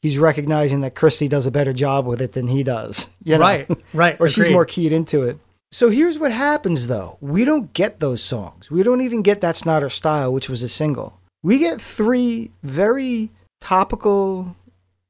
he's 0.00 0.18
recognizing 0.18 0.80
that 0.80 0.94
Christie 0.94 1.28
does 1.28 1.46
a 1.46 1.50
better 1.50 1.72
job 1.72 2.06
with 2.06 2.22
it 2.22 2.32
than 2.32 2.48
he 2.48 2.62
does. 2.62 3.10
You 3.22 3.36
know? 3.36 3.40
Right, 3.40 3.68
right. 3.92 4.16
or 4.18 4.30
she's 4.30 4.48
more 4.48 4.64
keyed 4.64 4.92
into 4.92 5.24
it. 5.24 5.38
So 5.72 5.90
here's 5.90 6.18
what 6.18 6.32
happens 6.32 6.86
though. 6.86 7.18
We 7.20 7.44
don't 7.44 7.72
get 7.74 8.00
those 8.00 8.22
songs. 8.22 8.70
We 8.70 8.82
don't 8.82 9.02
even 9.02 9.20
get 9.22 9.40
That's 9.42 9.66
Not 9.66 9.82
Her 9.82 9.90
Style, 9.90 10.32
which 10.32 10.48
was 10.48 10.62
a 10.62 10.68
single. 10.68 11.20
We 11.42 11.58
get 11.58 11.80
three 11.80 12.50
very 12.62 13.30
topical 13.60 14.56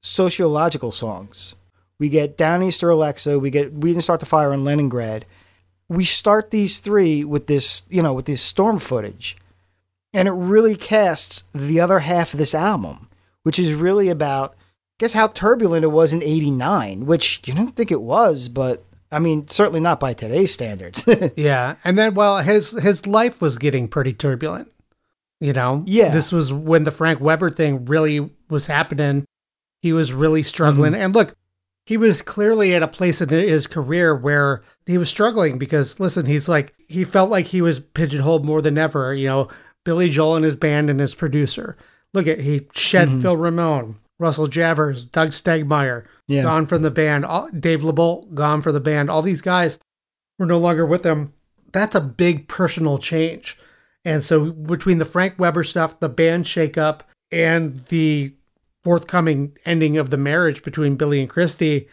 sociological 0.03 0.91
songs. 0.91 1.55
We 1.99 2.09
get 2.09 2.37
Downeaster 2.37 2.91
Alexa, 2.91 3.39
we 3.39 3.51
get 3.51 3.73
We 3.73 3.91
Didn't 3.91 4.03
Start 4.03 4.21
the 4.21 4.27
Fire 4.27 4.53
in 4.53 4.65
Leningrad. 4.65 5.25
We 5.89 6.05
start 6.05 6.51
these 6.51 6.79
three 6.79 7.25
with 7.25 7.47
this, 7.47 7.83
you 7.89 8.03
know, 8.03 8.13
with 8.13 8.27
this 8.27 8.41
storm 8.41 8.79
footage. 8.81 9.37
And 10.13 10.27
it 10.27 10.33
really 10.33 10.75
casts 10.75 11.45
the 11.55 11.81
other 11.81 12.01
half 12.01 12.35
of 12.35 12.39
this 12.39 12.55
album, 12.55 13.09
which 13.43 13.59
is 13.59 13.73
really 13.75 14.09
about 14.09 14.57
guess 14.99 15.13
how 15.15 15.29
turbulent 15.29 15.85
it 15.85 15.89
was 15.89 16.13
in 16.13 16.23
89 16.23 17.07
which 17.07 17.41
you 17.47 17.55
don't 17.55 17.75
think 17.75 17.91
it 17.91 18.03
was 18.03 18.49
but 18.51 18.85
i 19.11 19.19
mean 19.19 19.49
certainly 19.49 19.81
not 19.81 19.99
by 19.99 20.13
today's 20.13 20.53
standards 20.53 21.07
Yeah, 21.37 21.77
and 21.85 21.97
then 21.97 22.13
well, 22.13 22.39
his 22.43 22.73
his 22.73 23.07
life 23.07 23.41
was 23.41 23.57
getting 23.57 23.89
pretty 23.89 24.13
turbulent. 24.13 24.71
You 25.41 25.55
know, 25.55 25.85
Yeah. 25.87 26.11
This 26.11 26.31
was 26.31 26.53
when 26.53 26.85
the 26.85 26.91
Frank 26.91 27.19
Weber 27.19 27.49
thing 27.49 27.87
really 27.87 28.29
was 28.51 28.67
happening. 28.67 29.25
He 29.81 29.95
was 29.95 30.13
really 30.13 30.43
struggling, 30.43 30.93
Mm-hmm. 30.93 31.01
and 31.03 31.15
look, 31.15 31.35
he 31.87 31.97
was 31.97 32.21
clearly 32.21 32.75
at 32.75 32.83
a 32.83 32.87
place 32.89 33.23
in 33.23 33.31
his 33.31 33.67
career 33.67 34.15
where 34.15 34.61
he 34.85 34.99
was 34.99 35.09
struggling 35.09 35.57
because 35.57 35.99
listen, 35.99 36.27
he's 36.27 36.47
like 36.47 36.75
he 36.89 37.05
felt 37.05 37.31
like 37.31 37.47
he 37.47 37.63
was 37.63 37.81
pigeonholed 37.81 38.45
more 38.45 38.61
than 38.61 38.77
ever. 38.77 39.15
You 39.15 39.29
know, 39.29 39.49
Billy 39.91 40.09
Joel 40.09 40.37
and 40.37 40.45
his 40.45 40.55
band 40.55 40.89
and 40.89 41.01
his 41.01 41.17
producer. 41.17 41.77
Look 42.15 42.29
at 42.29 42.39
he 42.39 42.69
shed 42.73 43.09
Mm-hmm. 43.09 43.21
Phil 43.23 43.37
Ramone, 43.37 43.97
Russell 44.21 44.47
Javors, 44.47 45.11
Doug 45.11 45.31
Stegmeyer, 45.31 46.05
Yeah. 46.29 46.43
gone 46.43 46.67
from 46.67 46.83
the 46.83 46.93
band. 46.93 47.25
All, 47.25 47.49
Dave 47.51 47.81
LeBolt 47.81 48.33
gone 48.35 48.63
from 48.63 48.75
the 48.75 48.79
band. 48.81 49.11
All 49.11 49.21
these 49.21 49.41
guys 49.41 49.81
were 50.39 50.47
no 50.47 50.59
longer 50.59 50.87
with 50.87 51.03
them. 51.03 51.33
That's 51.73 51.97
a 51.97 52.01
big 52.01 52.47
personal 52.47 52.99
change. 52.99 53.59
And 54.05 54.23
so 54.23 54.53
between 54.53 54.99
the 54.99 55.05
Frank 55.05 55.35
Weber 55.39 55.65
stuff, 55.65 55.99
the 55.99 56.09
band 56.09 56.45
shakeup, 56.45 57.01
and 57.33 57.85
the 57.87 58.33
forthcoming 58.85 59.57
ending 59.67 59.97
of 59.97 60.11
the 60.11 60.17
marriage 60.17 60.63
between 60.63 60.95
Billy 60.95 61.21
and 61.21 61.29
Christie, 61.29 61.89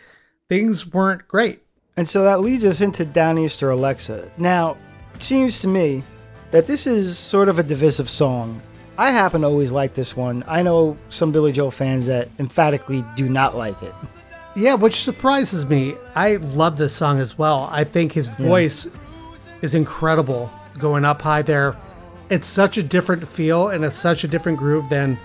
things 0.50 0.86
weren't 0.94 1.28
great. 1.28 1.64
And 1.98 2.08
so 2.08 2.24
that 2.24 2.42
leads 2.42 2.64
us 2.64 2.80
into 2.80 3.04
Downeaster 3.06 3.72
Alexa. 3.74 4.32
Now, 4.38 4.78
it 5.16 5.24
seems 5.24 5.60
to 5.62 5.68
me 5.68 6.04
that 6.52 6.68
this 6.68 6.88
is 6.88 7.18
sort 7.18 7.50
of 7.50 7.60
a 7.60 7.64
divisive 7.64 8.10
song. 8.10 8.62
I 8.98 9.12
happen 9.12 9.42
to 9.42 9.48
always 9.48 9.72
like 9.72 9.94
this 9.94 10.16
one. 10.16 10.44
I 10.48 10.64
know 10.64 10.98
some 11.10 11.32
Billy 11.32 11.52
Joel 11.52 11.72
fans 11.72 12.08
that 12.08 12.30
emphatically 12.40 13.04
do 13.16 13.30
not 13.30 13.56
like 13.56 13.82
it. 13.84 13.94
Yeah, 14.56 14.74
which 14.74 15.04
surprises 15.04 15.68
me. 15.68 15.96
I 16.16 16.38
love 16.38 16.78
this 16.78 16.94
song 16.94 17.20
as 17.20 17.38
well. 17.38 17.70
I 17.72 17.84
think 17.84 18.14
his 18.14 18.28
voice 18.28 18.88
is 19.62 19.76
incredible 19.76 20.50
going 20.80 21.06
up 21.06 21.22
high 21.22 21.44
there. 21.44 21.76
It's 22.30 22.48
such 22.48 22.78
a 22.78 22.84
different 22.84 23.28
feel 23.28 23.70
and 23.70 23.86
it's 23.86 23.96
such 23.96 24.24
a 24.24 24.28
different 24.28 24.58
groove 24.58 24.90
than 24.90 25.18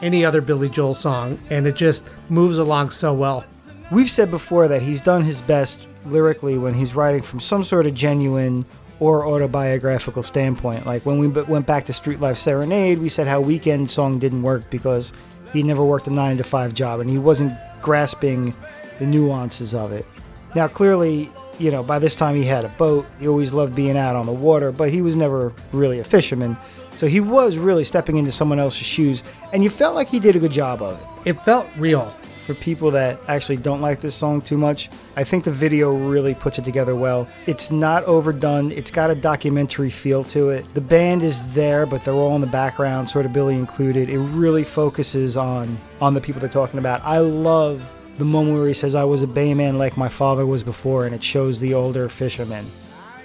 any 0.00 0.24
other 0.24 0.40
Billy 0.40 0.68
Joel 0.68 0.94
song, 0.94 1.38
and 1.50 1.66
it 1.66 1.76
just 1.76 2.06
moves 2.28 2.56
along 2.56 2.90
so 2.90 3.12
well. 3.12 3.44
We've 3.90 4.10
said 4.10 4.30
before 4.30 4.68
that 4.68 4.82
he's 4.82 5.00
done 5.00 5.22
his 5.22 5.40
best 5.40 5.86
lyrically 6.06 6.56
when 6.56 6.74
he's 6.74 6.94
writing 6.94 7.22
from 7.22 7.40
some 7.40 7.64
sort 7.64 7.86
of 7.86 7.94
genuine 7.94 8.64
or 9.00 9.26
autobiographical 9.26 10.22
standpoint. 10.22 10.86
Like 10.86 11.06
when 11.06 11.18
we 11.18 11.28
b- 11.28 11.42
went 11.42 11.66
back 11.66 11.86
to 11.86 11.92
Street 11.92 12.20
Life 12.20 12.38
Serenade, 12.38 12.98
we 12.98 13.08
said 13.08 13.26
how 13.26 13.40
Weekend 13.40 13.90
song 13.90 14.18
didn't 14.18 14.42
work 14.42 14.68
because 14.70 15.12
he 15.52 15.62
never 15.62 15.84
worked 15.84 16.06
a 16.08 16.10
nine 16.10 16.36
to 16.38 16.44
five 16.44 16.74
job 16.74 17.00
and 17.00 17.08
he 17.08 17.18
wasn't 17.18 17.52
grasping 17.80 18.54
the 18.98 19.06
nuances 19.06 19.74
of 19.74 19.92
it. 19.92 20.04
Now, 20.54 20.66
clearly, 20.66 21.30
you 21.58 21.70
know, 21.70 21.82
by 21.82 21.98
this 21.98 22.14
time 22.14 22.36
he 22.36 22.44
had 22.44 22.64
a 22.64 22.68
boat. 22.70 23.06
He 23.20 23.28
always 23.28 23.52
loved 23.52 23.74
being 23.74 23.96
out 23.96 24.16
on 24.16 24.26
the 24.26 24.32
water, 24.32 24.72
but 24.72 24.90
he 24.90 25.02
was 25.02 25.16
never 25.16 25.52
really 25.72 25.98
a 25.98 26.04
fisherman. 26.04 26.56
So 26.96 27.06
he 27.06 27.20
was 27.20 27.58
really 27.58 27.84
stepping 27.84 28.16
into 28.16 28.32
someone 28.32 28.58
else's 28.58 28.86
shoes, 28.86 29.22
and 29.52 29.62
you 29.62 29.70
felt 29.70 29.94
like 29.94 30.08
he 30.08 30.18
did 30.18 30.34
a 30.34 30.40
good 30.40 30.50
job 30.52 30.82
of 30.82 30.98
it. 31.24 31.30
It 31.30 31.40
felt 31.42 31.66
real. 31.76 32.12
For 32.48 32.54
people 32.54 32.90
that 32.92 33.20
actually 33.28 33.58
don't 33.58 33.82
like 33.82 34.00
this 34.00 34.14
song 34.14 34.40
too 34.40 34.56
much, 34.56 34.88
I 35.16 35.22
think 35.22 35.44
the 35.44 35.52
video 35.52 35.94
really 35.94 36.32
puts 36.32 36.58
it 36.58 36.64
together 36.64 36.96
well. 36.96 37.28
It's 37.46 37.70
not 37.70 38.04
overdone, 38.04 38.72
it's 38.72 38.90
got 38.90 39.10
a 39.10 39.14
documentary 39.14 39.90
feel 39.90 40.24
to 40.24 40.48
it. 40.48 40.64
The 40.72 40.80
band 40.80 41.22
is 41.22 41.52
there, 41.52 41.84
but 41.84 42.04
they're 42.04 42.14
all 42.14 42.34
in 42.36 42.40
the 42.40 42.46
background, 42.46 43.10
sort 43.10 43.26
of 43.26 43.34
Billy 43.34 43.54
included. 43.54 44.08
It 44.08 44.18
really 44.18 44.64
focuses 44.64 45.36
on 45.36 45.76
on 46.00 46.14
the 46.14 46.22
people 46.22 46.40
they're 46.40 46.48
talking 46.48 46.78
about. 46.78 47.02
I 47.04 47.18
love 47.18 47.82
the 48.16 48.24
moment 48.24 48.56
where 48.56 48.66
he 48.66 48.72
says, 48.72 48.94
I 48.94 49.04
was 49.04 49.22
a 49.22 49.26
bayman 49.26 49.76
like 49.76 49.98
my 49.98 50.08
father 50.08 50.46
was 50.46 50.62
before, 50.62 51.04
and 51.04 51.14
it 51.14 51.22
shows 51.22 51.60
the 51.60 51.74
older 51.74 52.08
fisherman. 52.08 52.64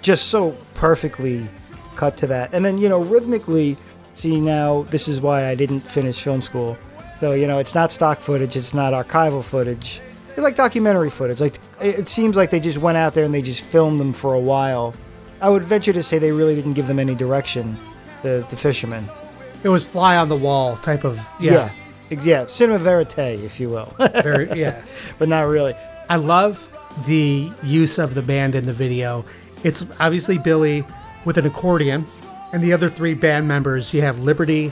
Just 0.01 0.27
so 0.27 0.51
perfectly 0.73 1.47
cut 1.95 2.17
to 2.17 2.27
that. 2.27 2.53
And 2.53 2.65
then, 2.65 2.77
you 2.77 2.89
know, 2.89 2.99
rhythmically, 2.99 3.77
see 4.15 4.41
now, 4.41 4.81
this 4.89 5.07
is 5.07 5.21
why 5.21 5.47
I 5.47 5.55
didn't 5.55 5.79
finish 5.79 6.21
film 6.21 6.41
school. 6.41 6.77
So, 7.15 7.33
you 7.33 7.47
know, 7.47 7.59
it's 7.59 7.75
not 7.75 7.91
stock 7.91 8.19
footage, 8.19 8.55
it's 8.55 8.73
not 8.73 8.93
archival 8.93 9.43
footage. 9.43 10.01
It's 10.29 10.39
like 10.39 10.55
documentary 10.55 11.09
footage. 11.09 11.39
Like, 11.39 11.59
it 11.79 12.07
seems 12.07 12.35
like 12.35 12.49
they 12.49 12.59
just 12.59 12.79
went 12.79 12.97
out 12.97 13.13
there 13.13 13.23
and 13.23 13.33
they 13.33 13.41
just 13.41 13.61
filmed 13.61 13.99
them 13.99 14.13
for 14.13 14.33
a 14.33 14.39
while. 14.39 14.93
I 15.41 15.49
would 15.49 15.63
venture 15.63 15.93
to 15.93 16.01
say 16.01 16.17
they 16.17 16.31
really 16.31 16.55
didn't 16.55 16.73
give 16.73 16.87
them 16.87 16.99
any 16.99 17.15
direction, 17.15 17.77
the, 18.23 18.45
the 18.49 18.55
fishermen. 18.55 19.07
It 19.63 19.69
was 19.69 19.85
fly 19.85 20.17
on 20.17 20.29
the 20.29 20.35
wall 20.35 20.77
type 20.77 21.03
of 21.03 21.25
yeah. 21.39 21.51
Yeah. 21.51 21.69
Yeah, 22.21 22.45
cinema 22.45 22.77
verite, 22.79 23.43
if 23.43 23.59
you 23.59 23.69
will. 23.69 23.93
Very 24.23 24.59
yeah. 24.59 24.83
but 25.17 25.29
not 25.29 25.43
really. 25.43 25.73
I 26.09 26.17
love 26.17 26.69
the 27.07 27.49
use 27.63 27.97
of 27.97 28.13
the 28.13 28.21
band 28.21 28.55
in 28.55 28.65
the 28.65 28.73
video. 28.73 29.25
It's 29.63 29.85
obviously 29.99 30.37
Billy 30.37 30.85
with 31.25 31.37
an 31.37 31.45
accordion, 31.45 32.05
and 32.51 32.63
the 32.63 32.73
other 32.73 32.89
three 32.89 33.13
band 33.15 33.47
members. 33.47 33.93
You 33.93 34.01
have 34.01 34.19
Liberty. 34.19 34.71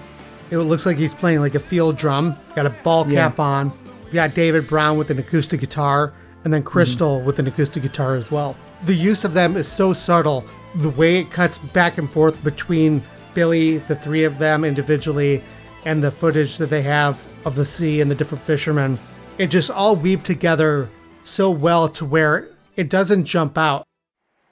It 0.51 0.57
looks 0.57 0.85
like 0.85 0.97
he's 0.97 1.13
playing 1.15 1.39
like 1.39 1.55
a 1.55 1.59
field 1.59 1.97
drum. 1.97 2.35
Got 2.55 2.65
a 2.65 2.69
ball 2.83 3.07
Yeah. 3.07 3.29
cap 3.29 3.39
on. 3.39 3.71
You 4.07 4.13
got 4.13 4.35
David 4.35 4.67
Brown 4.67 4.97
with 4.97 5.09
an 5.09 5.17
acoustic 5.17 5.61
guitar, 5.61 6.11
and 6.43 6.53
then 6.53 6.61
Crystal 6.61 7.17
mm-hmm. 7.17 7.25
with 7.25 7.39
an 7.39 7.47
acoustic 7.47 7.83
guitar 7.83 8.15
as 8.15 8.29
well. 8.29 8.57
The 8.83 8.93
use 8.93 9.23
of 9.23 9.33
them 9.33 9.55
is 9.55 9.67
so 9.67 9.93
subtle. 9.93 10.43
The 10.75 10.89
way 10.89 11.19
it 11.19 11.31
cuts 11.31 11.57
back 11.57 11.97
and 11.97 12.11
forth 12.11 12.43
between 12.43 13.01
Billy, 13.33 13.77
the 13.77 13.95
three 13.95 14.25
of 14.25 14.39
them 14.39 14.65
individually, 14.65 15.41
and 15.85 16.03
the 16.03 16.11
footage 16.11 16.57
that 16.57 16.69
they 16.69 16.81
have 16.81 17.25
of 17.45 17.55
the 17.55 17.65
sea 17.65 18.01
and 18.01 18.11
the 18.11 18.15
different 18.15 18.43
fishermen, 18.43 18.99
it 19.37 19.47
just 19.47 19.71
all 19.71 19.95
weaved 19.95 20.25
together 20.25 20.89
so 21.23 21.49
well 21.49 21.87
to 21.87 22.05
where 22.05 22.49
it 22.75 22.89
doesn't 22.89 23.23
jump 23.25 23.57
out. 23.57 23.85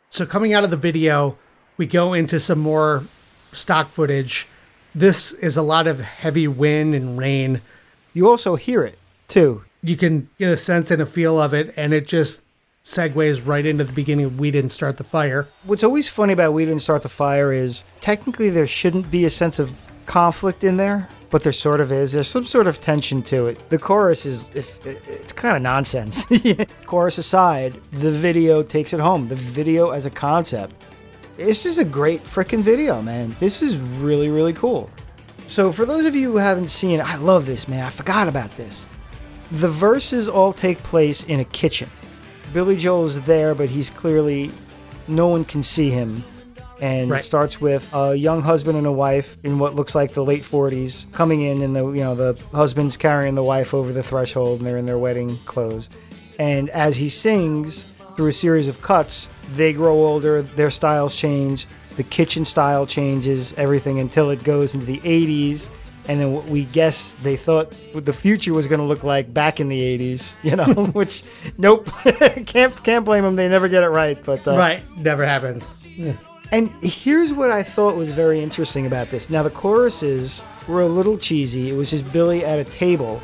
So 0.10 0.26
coming 0.26 0.54
out 0.54 0.64
of 0.64 0.70
the 0.70 0.78
video, 0.78 1.38
we 1.76 1.88
go 1.88 2.14
into 2.14 2.40
some 2.40 2.60
more 2.60 3.04
stock 3.52 3.90
footage. 3.90 4.48
This 4.96 5.34
is 5.34 5.56
a 5.56 5.62
lot 5.62 5.88
of 5.88 6.00
heavy 6.00 6.48
wind 6.48 6.96
and 6.96 7.18
rain. 7.18 7.62
You 8.14 8.28
also 8.30 8.56
hear 8.56 8.84
it, 8.84 8.98
too. 9.28 9.64
You 9.82 9.96
can 9.96 10.30
get 10.38 10.52
a 10.52 10.58
sense 10.58 10.92
and 10.92 11.02
a 11.02 11.06
feel 11.06 11.40
of 11.40 11.54
it, 11.54 11.74
and 11.78 11.94
it 11.94 12.08
just 12.08 12.42
segues 12.84 13.46
right 13.46 13.66
into 13.66 13.84
the 13.84 13.94
beginning 13.94 14.26
of 14.26 14.40
We 14.40 14.52
Didn't 14.52 14.72
Start 14.72 14.98
the 14.98 15.04
Fire. 15.04 15.48
What's 15.64 15.84
always 15.84 16.10
funny 16.10 16.34
about 16.34 16.54
We 16.54 16.66
Didn't 16.66 16.82
Start 16.82 17.04
the 17.04 17.10
Fire 17.10 17.54
is 17.54 17.84
technically 18.00 18.50
there 18.50 18.68
shouldn't 18.68 19.12
be 19.12 19.26
a 19.26 19.30
sense 19.30 19.60
of 19.60 19.78
conflict 20.06 20.64
in 20.64 20.78
there, 20.78 21.08
but 21.30 21.44
there 21.44 21.54
sort 21.54 21.82
of 21.82 21.92
is. 21.92 22.14
There's 22.14 22.28
some 22.28 22.46
sort 22.46 22.68
of 22.68 22.82
tension 22.82 23.22
to 23.24 23.46
it. 23.46 23.70
The 23.70 23.78
chorus 23.78 24.26
is, 24.26 24.54
is 24.56 24.82
it's 24.84 25.34
kind 25.34 25.56
of 25.56 25.62
nonsense. 25.62 26.26
chorus 26.86 27.20
aside, 27.20 27.76
the 27.92 28.12
video 28.12 28.64
takes 28.64 28.92
it 28.94 29.00
home. 29.00 29.28
The 29.28 29.36
video 29.36 29.92
as 29.92 30.06
a 30.08 30.10
concept. 30.10 30.74
This 31.40 31.66
is 31.66 31.78
a 31.78 31.86
great 31.86 32.22
freaking 32.22 32.60
video, 32.60 33.02
man. 33.02 33.34
This 33.40 33.62
is 33.62 33.78
really, 33.78 34.28
really 34.28 34.52
cool. 34.52 34.90
So, 35.48 35.72
for 35.72 35.86
those 35.86 36.04
of 36.04 36.14
you 36.14 36.30
who 36.30 36.38
haven't 36.38 36.68
seen 36.68 37.00
it, 37.00 37.04
I 37.06 37.16
love 37.16 37.46
this, 37.46 37.66
man. 37.66 37.86
I 37.86 37.90
forgot 37.90 38.28
about 38.28 38.58
this. 38.58 38.86
The 39.50 39.70
verses 39.70 40.28
all 40.28 40.52
take 40.52 40.84
place 40.84 41.24
in 41.24 41.40
a 41.40 41.46
kitchen. 41.46 41.90
Billy 42.52 42.76
Joel 42.76 43.06
is 43.06 43.22
there, 43.22 43.56
but 43.56 43.70
he's 43.70 43.90
clearly 43.90 44.52
no 45.08 45.30
one 45.30 45.46
can 45.46 45.64
see 45.64 45.90
him. 45.90 46.26
And 46.82 47.10
Right. 47.10 47.22
it 47.22 47.24
starts 47.24 47.62
with 47.62 47.90
a 47.94 48.16
young 48.16 48.42
husband 48.42 48.78
and 48.78 48.86
a 48.86 48.92
wife 48.92 49.38
in 49.46 49.60
what 49.60 49.78
looks 49.78 49.96
like 49.96 50.14
the 50.14 50.26
late 50.26 50.44
40s 50.44 51.08
coming 51.14 51.44
in, 51.44 51.62
and 51.62 51.74
the 51.74 51.88
you 51.88 52.04
know 52.04 52.16
the 52.16 52.38
husband's 52.52 52.98
carrying 52.98 53.36
the 53.36 53.44
wife 53.46 53.74
over 53.74 53.94
the 53.94 54.04
threshold, 54.04 54.60
and 54.60 54.68
they're 54.68 54.76
in 54.76 54.86
their 54.86 54.98
wedding 54.98 55.40
clothes. 55.46 55.90
And 56.38 56.68
as 56.72 56.98
he 56.98 57.08
sings 57.08 57.86
through 58.20 58.28
a 58.28 58.34
series 58.34 58.68
of 58.68 58.82
cuts, 58.82 59.30
they 59.56 59.72
grow 59.72 59.94
older, 59.96 60.42
their 60.42 60.70
styles 60.70 61.16
change, 61.16 61.68
the 61.96 62.04
kitchen 62.04 62.44
style 62.44 62.86
changes, 62.86 63.54
everything 63.54 63.98
until 64.02 64.30
it 64.30 64.44
goes 64.44 64.74
into 64.74 64.86
the 64.86 64.98
80s. 65.00 65.70
And 66.10 66.20
then 66.20 66.34
what 66.34 66.44
we 66.44 66.66
guess 66.66 67.14
they 67.24 67.38
thought 67.38 67.74
what 67.94 68.04
the 68.04 68.12
future 68.12 68.54
was 68.54 68.68
going 68.68 68.82
to 68.82 68.86
look 68.86 69.06
like 69.06 69.34
back 69.34 69.62
in 69.62 69.70
the 69.70 69.80
80s, 69.98 70.36
you 70.44 70.58
know, 70.58 70.66
which 70.92 71.24
nope, 71.58 71.88
can't 72.46 72.84
can't 72.84 73.06
blame 73.06 73.24
them. 73.24 73.36
They 73.36 73.48
never 73.48 73.70
get 73.70 73.84
it 73.84 73.88
right. 73.90 74.22
But 74.22 74.46
uh, 74.46 74.58
Right, 74.58 74.84
never 74.98 75.26
happens. 75.26 75.66
and 76.52 76.70
here's 76.82 77.32
what 77.32 77.52
I 77.52 77.64
thought 77.64 77.96
was 77.96 78.12
very 78.12 78.44
interesting 78.44 78.86
about 78.86 79.12
this. 79.12 79.30
Now, 79.30 79.44
the 79.44 79.50
choruses 79.50 80.44
were 80.68 80.82
a 80.82 80.88
little 80.88 81.18
cheesy. 81.18 81.70
It 81.70 81.74
was 81.74 81.90
just 81.92 82.12
Billy 82.12 82.44
at 82.44 82.60
a 82.60 82.66
table, 82.66 83.22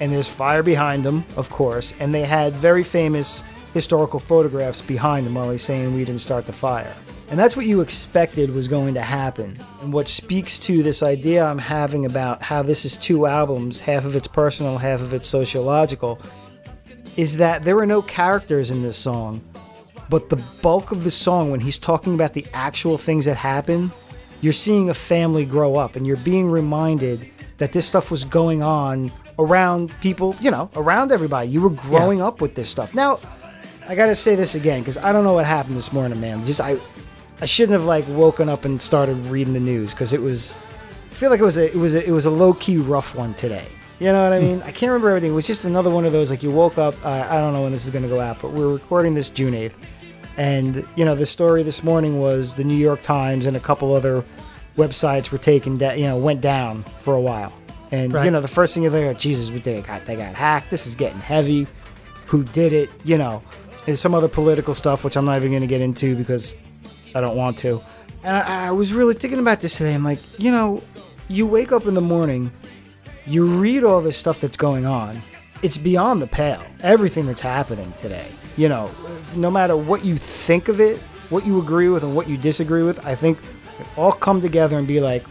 and 0.00 0.12
there's 0.12 0.28
fire 0.28 0.64
behind 0.64 1.06
him, 1.06 1.24
of 1.36 1.48
course, 1.50 1.94
and 2.00 2.12
they 2.12 2.22
had 2.24 2.52
very 2.54 2.82
famous 2.82 3.44
historical 3.74 4.20
photographs 4.20 4.80
behind 4.80 5.26
him 5.26 5.34
while 5.34 5.50
he's 5.50 5.62
saying, 5.62 5.94
We 5.94 6.06
didn't 6.06 6.22
start 6.22 6.46
the 6.46 6.52
fire. 6.54 6.94
And 7.30 7.38
that's 7.38 7.56
what 7.56 7.66
you 7.66 7.80
expected 7.80 8.54
was 8.54 8.68
going 8.68 8.94
to 8.94 9.02
happen. 9.02 9.58
And 9.82 9.92
what 9.92 10.08
speaks 10.08 10.58
to 10.60 10.82
this 10.82 11.02
idea 11.02 11.44
I'm 11.44 11.58
having 11.58 12.06
about 12.06 12.42
how 12.42 12.62
this 12.62 12.84
is 12.84 12.96
two 12.96 13.26
albums, 13.26 13.80
half 13.80 14.04
of 14.04 14.14
it's 14.16 14.28
personal, 14.28 14.78
half 14.78 15.00
of 15.00 15.12
it's 15.12 15.28
sociological, 15.28 16.20
is 17.16 17.36
that 17.36 17.64
there 17.64 17.78
are 17.78 17.86
no 17.86 18.02
characters 18.02 18.70
in 18.70 18.82
this 18.82 18.96
song 18.96 19.42
but 20.10 20.28
the 20.28 20.36
bulk 20.60 20.92
of 20.92 21.04
the 21.04 21.10
song 21.10 21.50
when 21.50 21.60
he's 21.60 21.78
talking 21.78 22.14
about 22.14 22.32
the 22.32 22.46
actual 22.52 22.98
things 22.98 23.24
that 23.24 23.36
happen 23.36 23.90
you're 24.40 24.52
seeing 24.52 24.90
a 24.90 24.94
family 24.94 25.44
grow 25.44 25.76
up 25.76 25.96
and 25.96 26.06
you're 26.06 26.16
being 26.18 26.50
reminded 26.50 27.30
that 27.58 27.72
this 27.72 27.86
stuff 27.86 28.10
was 28.10 28.24
going 28.24 28.62
on 28.62 29.12
around 29.38 29.92
people 30.00 30.36
you 30.40 30.50
know 30.50 30.70
around 30.76 31.12
everybody 31.12 31.48
you 31.48 31.60
were 31.60 31.70
growing 31.70 32.20
up 32.20 32.40
with 32.40 32.54
this 32.54 32.68
stuff 32.68 32.94
now 32.94 33.18
i 33.88 33.94
gotta 33.94 34.14
say 34.14 34.34
this 34.34 34.54
again 34.54 34.80
because 34.80 34.96
i 34.98 35.12
don't 35.12 35.24
know 35.24 35.34
what 35.34 35.46
happened 35.46 35.76
this 35.76 35.92
morning 35.92 36.20
man 36.20 36.44
just 36.44 36.60
i 36.60 36.76
i 37.40 37.46
shouldn't 37.46 37.72
have 37.72 37.84
like 37.84 38.06
woken 38.08 38.48
up 38.48 38.64
and 38.64 38.80
started 38.80 39.14
reading 39.26 39.52
the 39.52 39.60
news 39.60 39.92
because 39.92 40.12
it 40.12 40.20
was 40.20 40.58
i 41.10 41.14
feel 41.14 41.30
like 41.30 41.40
it 41.40 41.44
was 41.44 41.56
a 41.56 41.70
it 41.70 41.76
was 41.76 41.94
a, 41.94 42.06
it 42.06 42.12
was 42.12 42.24
a 42.24 42.30
low-key 42.30 42.76
rough 42.76 43.14
one 43.14 43.34
today 43.34 43.66
you 44.00 44.12
know 44.12 44.24
what 44.24 44.32
I 44.32 44.40
mean? 44.40 44.60
I 44.62 44.72
can't 44.72 44.90
remember 44.90 45.08
everything. 45.08 45.30
It 45.30 45.34
was 45.34 45.46
just 45.46 45.64
another 45.64 45.88
one 45.88 46.04
of 46.04 46.12
those 46.12 46.30
like 46.30 46.42
you 46.42 46.50
woke 46.50 46.78
up. 46.78 46.94
Uh, 47.04 47.26
I 47.30 47.38
don't 47.38 47.52
know 47.52 47.62
when 47.62 47.72
this 47.72 47.84
is 47.84 47.90
going 47.90 48.02
to 48.02 48.08
go 48.08 48.20
out, 48.20 48.40
but 48.42 48.50
we're 48.50 48.72
recording 48.72 49.14
this 49.14 49.30
June 49.30 49.54
eighth, 49.54 49.78
and 50.36 50.84
you 50.96 51.04
know 51.04 51.14
the 51.14 51.26
story 51.26 51.62
this 51.62 51.84
morning 51.84 52.18
was 52.18 52.54
the 52.54 52.64
New 52.64 52.76
York 52.76 53.02
Times 53.02 53.46
and 53.46 53.56
a 53.56 53.60
couple 53.60 53.94
other 53.94 54.24
websites 54.76 55.30
were 55.30 55.38
taken 55.38 55.78
down. 55.78 55.98
You 55.98 56.06
know, 56.06 56.18
went 56.18 56.40
down 56.40 56.82
for 57.02 57.14
a 57.14 57.20
while, 57.20 57.52
and 57.92 58.12
you 58.12 58.30
know 58.32 58.40
the 58.40 58.48
first 58.48 58.74
thing 58.74 58.82
you 58.82 58.90
think, 58.90 59.16
Jesus, 59.18 59.48
they 59.62 59.80
got 59.80 60.04
they 60.04 60.16
got 60.16 60.34
hacked. 60.34 60.70
This 60.70 60.88
is 60.88 60.96
getting 60.96 61.20
heavy. 61.20 61.68
Who 62.26 62.42
did 62.42 62.72
it? 62.72 62.90
You 63.04 63.16
know, 63.16 63.42
and 63.86 63.98
some 63.98 64.14
other 64.14 64.28
political 64.28 64.74
stuff 64.74 65.04
which 65.04 65.16
I'm 65.16 65.24
not 65.24 65.36
even 65.36 65.50
going 65.50 65.60
to 65.62 65.66
get 65.66 65.80
into 65.80 66.16
because 66.16 66.56
I 67.14 67.20
don't 67.20 67.36
want 67.36 67.58
to. 67.58 67.82
And 68.22 68.36
I, 68.36 68.68
I 68.68 68.70
was 68.70 68.92
really 68.92 69.14
thinking 69.14 69.38
about 69.38 69.60
this 69.60 69.76
today. 69.76 69.94
I'm 69.94 70.04
like, 70.04 70.18
you 70.40 70.50
know, 70.50 70.82
you 71.28 71.46
wake 71.46 71.72
up 71.72 71.86
in 71.86 71.94
the 71.94 72.00
morning 72.00 72.50
you 73.26 73.46
read 73.46 73.84
all 73.84 74.00
this 74.02 74.16
stuff 74.16 74.38
that's 74.40 74.56
going 74.56 74.84
on, 74.84 75.16
it's 75.62 75.78
beyond 75.78 76.20
the 76.20 76.26
pale. 76.26 76.62
Everything 76.82 77.26
that's 77.26 77.40
happening 77.40 77.92
today. 77.96 78.26
You 78.56 78.68
know, 78.68 78.90
no 79.34 79.50
matter 79.50 79.76
what 79.76 80.04
you 80.04 80.16
think 80.16 80.68
of 80.68 80.80
it, 80.80 80.98
what 81.30 81.46
you 81.46 81.58
agree 81.58 81.88
with 81.88 82.02
and 82.02 82.14
what 82.14 82.28
you 82.28 82.36
disagree 82.36 82.82
with, 82.82 83.04
I 83.06 83.14
think 83.14 83.38
all 83.96 84.12
come 84.12 84.40
together 84.40 84.76
and 84.78 84.86
be 84.86 85.00
like, 85.00 85.24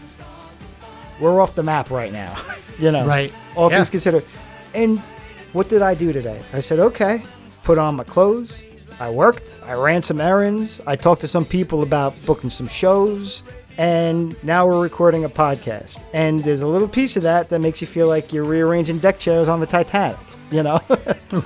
we're 1.20 1.40
off 1.40 1.54
the 1.54 1.62
map 1.62 1.90
right 1.90 2.12
now. 2.12 2.34
you 2.78 2.90
know, 2.90 3.06
Right. 3.06 3.32
All 3.54 3.70
Yeah. 3.70 3.76
things 3.76 3.90
considered. 3.90 4.24
And 4.74 4.98
what 5.52 5.68
did 5.68 5.80
I 5.82 5.94
do 5.94 6.12
today? 6.12 6.40
I 6.52 6.60
said, 6.60 6.80
okay, 6.80 7.22
put 7.64 7.78
on 7.78 7.96
my 7.96 8.04
clothes. 8.04 8.62
I 9.00 9.10
worked. 9.10 9.58
I 9.64 9.72
ran 9.72 10.02
some 10.02 10.20
errands. 10.20 10.80
I 10.86 10.94
talked 10.94 11.22
to 11.22 11.28
some 11.28 11.44
people 11.44 11.82
about 11.82 12.14
booking 12.26 12.50
some 12.50 12.68
shows. 12.68 13.42
And 13.76 14.36
now 14.44 14.66
we're 14.66 14.80
recording 14.80 15.24
a 15.24 15.28
podcast. 15.28 16.04
And 16.12 16.44
there's 16.44 16.62
a 16.62 16.66
little 16.66 16.86
piece 16.86 17.16
of 17.16 17.24
that 17.24 17.48
that 17.48 17.58
makes 17.58 17.80
you 17.80 17.88
feel 17.88 18.06
like 18.06 18.32
you're 18.32 18.44
rearranging 18.44 18.98
deck 18.98 19.18
chairs 19.18 19.48
on 19.48 19.58
the 19.58 19.66
Titanic, 19.66 20.18
you 20.52 20.62
know? 20.62 20.78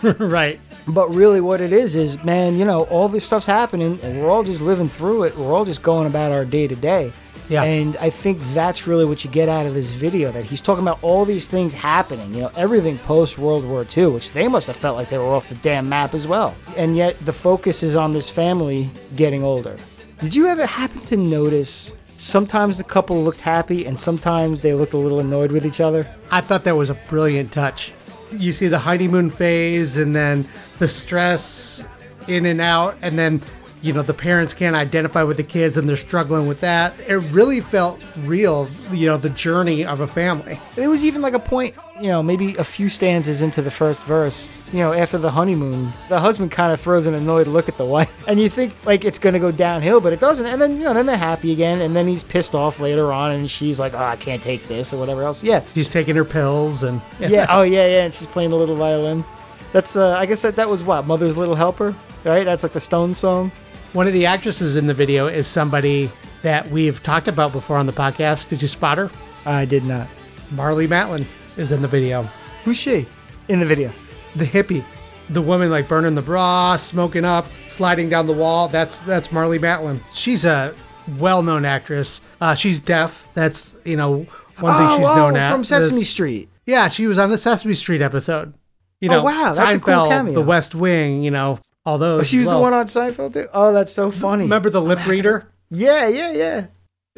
right. 0.18 0.60
But 0.88 1.14
really, 1.14 1.40
what 1.40 1.60
it 1.60 1.72
is 1.72 1.96
is, 1.96 2.22
man, 2.24 2.58
you 2.58 2.64
know, 2.64 2.84
all 2.84 3.08
this 3.08 3.24
stuff's 3.24 3.46
happening, 3.46 3.98
and 4.02 4.20
we're 4.20 4.30
all 4.30 4.42
just 4.42 4.60
living 4.60 4.88
through 4.88 5.24
it. 5.24 5.36
We're 5.36 5.52
all 5.52 5.64
just 5.64 5.82
going 5.82 6.06
about 6.06 6.32
our 6.32 6.44
day 6.44 6.66
to 6.66 6.76
day. 6.76 7.12
Yeah. 7.48 7.62
And 7.62 7.96
I 7.96 8.10
think 8.10 8.40
that's 8.52 8.86
really 8.86 9.04
what 9.04 9.24
you 9.24 9.30
get 9.30 9.48
out 9.48 9.66
of 9.66 9.74
this 9.74 9.92
video. 9.92 10.30
That 10.30 10.44
he's 10.44 10.60
talking 10.60 10.82
about 10.82 10.98
all 11.02 11.24
these 11.24 11.48
things 11.48 11.74
happening. 11.74 12.34
You 12.34 12.42
know, 12.42 12.52
everything 12.56 12.98
post 12.98 13.38
World 13.38 13.64
War 13.64 13.86
II, 13.96 14.08
which 14.08 14.32
they 14.32 14.48
must 14.48 14.66
have 14.66 14.76
felt 14.76 14.96
like 14.96 15.08
they 15.08 15.18
were 15.18 15.24
off 15.24 15.48
the 15.48 15.54
damn 15.56 15.88
map 15.88 16.14
as 16.14 16.26
well. 16.26 16.54
And 16.76 16.96
yet 16.96 17.18
the 17.24 17.32
focus 17.32 17.82
is 17.82 17.96
on 17.96 18.12
this 18.12 18.30
family 18.30 18.90
getting 19.16 19.42
older. 19.42 19.76
Did 20.20 20.34
you 20.34 20.46
ever 20.46 20.66
happen 20.66 21.00
to 21.06 21.16
notice? 21.16 21.94
Sometimes 22.06 22.78
the 22.78 22.84
couple 22.84 23.22
looked 23.22 23.40
happy, 23.40 23.86
and 23.86 23.98
sometimes 23.98 24.60
they 24.60 24.74
looked 24.74 24.92
a 24.92 24.98
little 24.98 25.20
annoyed 25.20 25.52
with 25.52 25.64
each 25.64 25.80
other. 25.80 26.04
I 26.32 26.40
thought 26.40 26.64
that 26.64 26.76
was 26.76 26.90
a 26.90 26.94
brilliant 27.08 27.52
touch. 27.52 27.92
You 28.32 28.50
see 28.50 28.66
the 28.66 28.80
honeymoon 28.80 29.30
phase 29.30 29.96
and 29.96 30.16
then 30.16 30.48
the 30.80 30.88
stress 30.88 31.84
in 32.26 32.44
and 32.44 32.60
out, 32.60 32.96
and 33.00 33.16
then, 33.16 33.40
you 33.82 33.92
know, 33.92 34.02
the 34.02 34.14
parents 34.14 34.54
can't 34.54 34.74
identify 34.76 35.22
with 35.22 35.36
the 35.36 35.42
kids 35.42 35.76
and 35.76 35.88
they're 35.88 35.96
struggling 35.96 36.46
with 36.46 36.60
that. 36.60 36.94
It 37.06 37.16
really 37.32 37.60
felt 37.60 38.00
real, 38.18 38.68
you 38.92 39.06
know, 39.06 39.16
the 39.16 39.30
journey 39.30 39.84
of 39.84 40.00
a 40.00 40.06
family. 40.06 40.58
it 40.76 40.88
was 40.88 41.04
even 41.04 41.22
like 41.22 41.34
a 41.34 41.38
point, 41.38 41.74
you 42.00 42.08
know, 42.08 42.22
maybe 42.22 42.54
a 42.56 42.64
few 42.64 42.88
stanzas 42.88 43.42
into 43.42 43.62
the 43.62 43.70
first 43.70 44.00
verse, 44.02 44.48
you 44.72 44.78
know, 44.78 44.92
after 44.92 45.18
the 45.18 45.30
honeymoon, 45.30 45.92
the 46.08 46.20
husband 46.20 46.50
kind 46.50 46.72
of 46.72 46.80
throws 46.80 47.06
an 47.06 47.14
annoyed 47.14 47.46
look 47.46 47.68
at 47.68 47.76
the 47.76 47.84
wife, 47.86 48.24
and 48.28 48.38
you 48.38 48.48
think 48.48 48.74
like 48.84 49.04
it's 49.04 49.18
gonna 49.18 49.38
go 49.38 49.50
downhill, 49.50 50.00
but 50.00 50.12
it 50.12 50.20
doesn't. 50.20 50.46
And 50.46 50.60
then 50.60 50.76
you 50.76 50.84
know, 50.84 50.94
then 50.94 51.06
they're 51.06 51.16
happy 51.16 51.52
again, 51.52 51.80
and 51.80 51.96
then 51.96 52.06
he's 52.06 52.22
pissed 52.22 52.54
off 52.54 52.78
later 52.78 53.12
on, 53.12 53.32
and 53.32 53.50
she's 53.50 53.80
like, 53.80 53.94
"Oh, 53.94 53.98
I 53.98 54.16
can't 54.16 54.42
take 54.42 54.68
this" 54.68 54.92
or 54.92 54.98
whatever 54.98 55.22
else. 55.22 55.42
Yeah, 55.42 55.62
She's 55.74 55.88
taking 55.88 56.16
her 56.16 56.24
pills 56.24 56.82
and 56.82 57.00
yeah, 57.20 57.46
oh 57.48 57.62
yeah, 57.62 57.86
yeah, 57.86 58.04
and 58.04 58.14
she's 58.14 58.26
playing 58.26 58.50
the 58.50 58.56
little 58.56 58.76
violin. 58.76 59.24
That's 59.72 59.96
uh, 59.96 60.16
I 60.18 60.26
guess 60.26 60.42
that 60.42 60.56
that 60.56 60.68
was 60.68 60.82
what 60.82 61.06
Mother's 61.06 61.36
Little 61.36 61.54
Helper, 61.54 61.94
right? 62.24 62.44
That's 62.44 62.62
like 62.62 62.72
the 62.72 62.80
Stone 62.80 63.14
song. 63.14 63.50
One 63.92 64.06
of 64.06 64.12
the 64.12 64.26
actresses 64.26 64.76
in 64.76 64.86
the 64.86 64.94
video 64.94 65.26
is 65.26 65.46
somebody 65.46 66.10
that 66.42 66.70
we've 66.70 67.02
talked 67.02 67.26
about 67.28 67.52
before 67.52 67.76
on 67.78 67.86
the 67.86 67.92
podcast. 67.92 68.48
Did 68.48 68.60
you 68.62 68.68
spot 68.68 68.98
her? 68.98 69.10
I 69.46 69.64
did 69.64 69.84
not. 69.84 70.08
Marlee 70.52 70.86
Matlin 70.86 71.24
is 71.58 71.72
in 71.72 71.82
the 71.82 71.88
video. 71.88 72.22
Who's 72.64 72.76
she 72.76 73.06
in 73.48 73.60
the 73.60 73.66
video? 73.66 73.90
The 74.36 74.44
hippie. 74.44 74.84
The 75.30 75.42
woman 75.42 75.70
like 75.70 75.88
burning 75.88 76.14
the 76.14 76.22
bra, 76.22 76.76
smoking 76.76 77.24
up, 77.24 77.46
sliding 77.68 78.08
down 78.08 78.26
the 78.26 78.32
wall. 78.32 78.68
That's 78.68 78.98
that's 79.00 79.28
Marlee 79.28 79.58
Matlin. 79.58 80.00
She's 80.14 80.44
a 80.44 80.74
well-known 81.18 81.64
actress. 81.64 82.20
Uh, 82.40 82.54
she's 82.54 82.80
deaf. 82.80 83.26
That's 83.34 83.74
you 83.84 83.96
know 83.96 84.26
one 84.60 84.76
thing 84.78 84.88
she's 84.98 85.16
known 85.16 85.36
at. 85.36 85.50
Oh, 85.50 85.54
from 85.56 85.64
Sesame 85.64 86.00
This- 86.00 86.10
Street. 86.10 86.48
Yeah, 86.66 86.88
she 86.88 87.06
was 87.06 87.18
on 87.18 87.30
the 87.30 87.38
Sesame 87.38 87.74
Street 87.74 88.02
episode. 88.02 88.52
You 89.00 89.08
Oh, 89.10 89.12
know, 89.14 89.24
wow, 89.24 89.54
that's 89.54 89.74
a 89.74 89.78
cool 89.80 90.08
cameo. 90.08 90.34
The 90.34 90.42
West 90.42 90.74
Wing. 90.74 91.22
You 91.22 91.30
know, 91.30 91.58
all 91.88 91.98
those. 91.98 92.28
She 92.28 92.38
was 92.38 92.48
well. 92.48 92.58
the 92.58 92.62
one 92.62 92.74
on 92.74 92.86
Seinfeld 92.86 93.32
too. 93.32 93.46
Oh, 93.54 93.72
that's 93.72 93.92
so 93.92 94.10
funny. 94.10 94.44
Remember 94.44 94.70
the 94.70 94.82
lip 94.82 95.04
reader? 95.06 95.50
Yeah, 95.70 96.08
yeah, 96.08 96.32
yeah. 96.32 96.66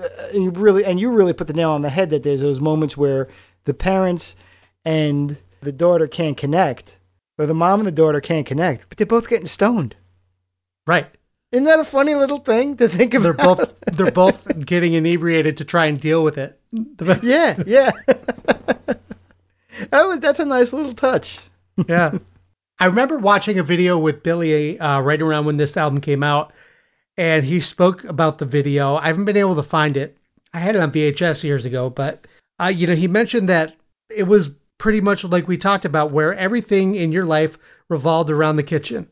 Uh, 0.03 0.09
and 0.35 0.43
you 0.43 0.51
really 0.51 0.85
and 0.85 0.99
you 0.99 1.09
really 1.13 1.33
put 1.33 1.47
the 1.47 1.53
nail 1.53 1.71
on 1.71 1.83
the 1.83 1.89
head 1.89 2.11
that 2.11 2.25
there's 2.25 2.41
those 2.41 2.61
moments 2.61 2.97
where 2.97 3.29
the 3.65 3.73
parents 3.73 4.35
and 4.85 5.39
the 5.61 5.71
daughter 5.71 6.09
can't 6.09 6.37
connect, 6.37 6.99
or 7.39 7.47
the 7.47 7.55
mom 7.55 7.79
and 7.79 7.87
the 7.87 7.93
daughter 7.93 8.21
can't 8.21 8.45
connect, 8.45 8.89
but 8.89 8.99
they're 8.99 9.07
both 9.07 9.29
getting 9.29 9.47
stoned. 9.47 9.95
right. 10.85 11.07
Isn't 11.53 11.63
that 11.65 11.79
a 11.79 11.85
funny 11.85 12.17
little 12.17 12.39
thing 12.39 12.77
to 12.79 12.89
think 12.89 13.15
of? 13.15 13.23
They're 13.23 13.35
both 13.35 13.73
they're 13.87 14.11
both 14.11 14.67
getting 14.67 14.95
inebriated 14.95 15.57
to 15.59 15.65
try 15.65 15.87
and 15.87 16.01
deal 16.01 16.25
with 16.25 16.37
it. 16.37 16.59
yeah, 17.23 17.63
yeah. 17.67 17.91
that 18.07 18.99
was 19.93 20.19
that's 20.19 20.41
a 20.41 20.45
nice 20.45 20.73
little 20.73 20.95
touch. 20.95 21.39
yeah. 21.87 22.19
I 22.81 22.87
remember 22.87 23.19
watching 23.19 23.59
a 23.59 23.62
video 23.62 23.99
with 23.99 24.23
Billy 24.23 24.81
uh, 24.81 25.01
right 25.01 25.21
around 25.21 25.45
when 25.45 25.59
this 25.59 25.77
album 25.77 26.01
came 26.01 26.23
out, 26.23 26.51
and 27.19 27.45
he 27.45 27.61
spoke 27.61 28.05
about 28.05 28.38
the 28.38 28.47
video. 28.47 28.97
I 28.97 29.09
haven't 29.09 29.27
been 29.27 29.37
able 29.37 29.55
to 29.57 29.62
find 29.62 29.99
it. 29.99 30.16
I 30.55 30.61
had 30.61 30.75
it 30.75 30.81
on 30.81 30.90
VHS 30.90 31.45
years 31.45 31.66
ago, 31.66 31.90
but 31.90 32.27
uh, 32.59 32.69
you 32.69 32.87
know, 32.87 32.95
he 32.95 33.07
mentioned 33.07 33.51
that 33.51 33.77
it 34.09 34.23
was 34.23 34.55
pretty 34.79 35.03
much 35.03 35.25
like 35.25 35.47
we 35.47 35.59
talked 35.59 35.85
about, 35.85 36.11
where 36.11 36.35
everything 36.35 36.95
in 36.95 37.12
your 37.12 37.27
life 37.27 37.59
revolved 37.90 38.31
around 38.31 38.57
the 38.57 38.62
kitchen, 38.62 39.09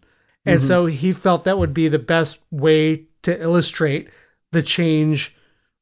and 0.46 0.62
so 0.62 0.87
he 0.87 1.12
felt 1.12 1.44
that 1.44 1.59
would 1.59 1.74
be 1.74 1.88
the 1.88 1.98
best 1.98 2.38
way 2.50 3.04
to 3.20 3.38
illustrate 3.38 4.09
the 4.50 4.62
change 4.62 5.37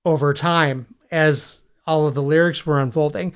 over 0.05 0.35
time 0.35 0.87
as 1.13 1.63
all 1.87 2.09
of 2.09 2.15
the 2.15 2.23
lyrics 2.23 2.67
were 2.67 2.81
unfolding 2.81 3.33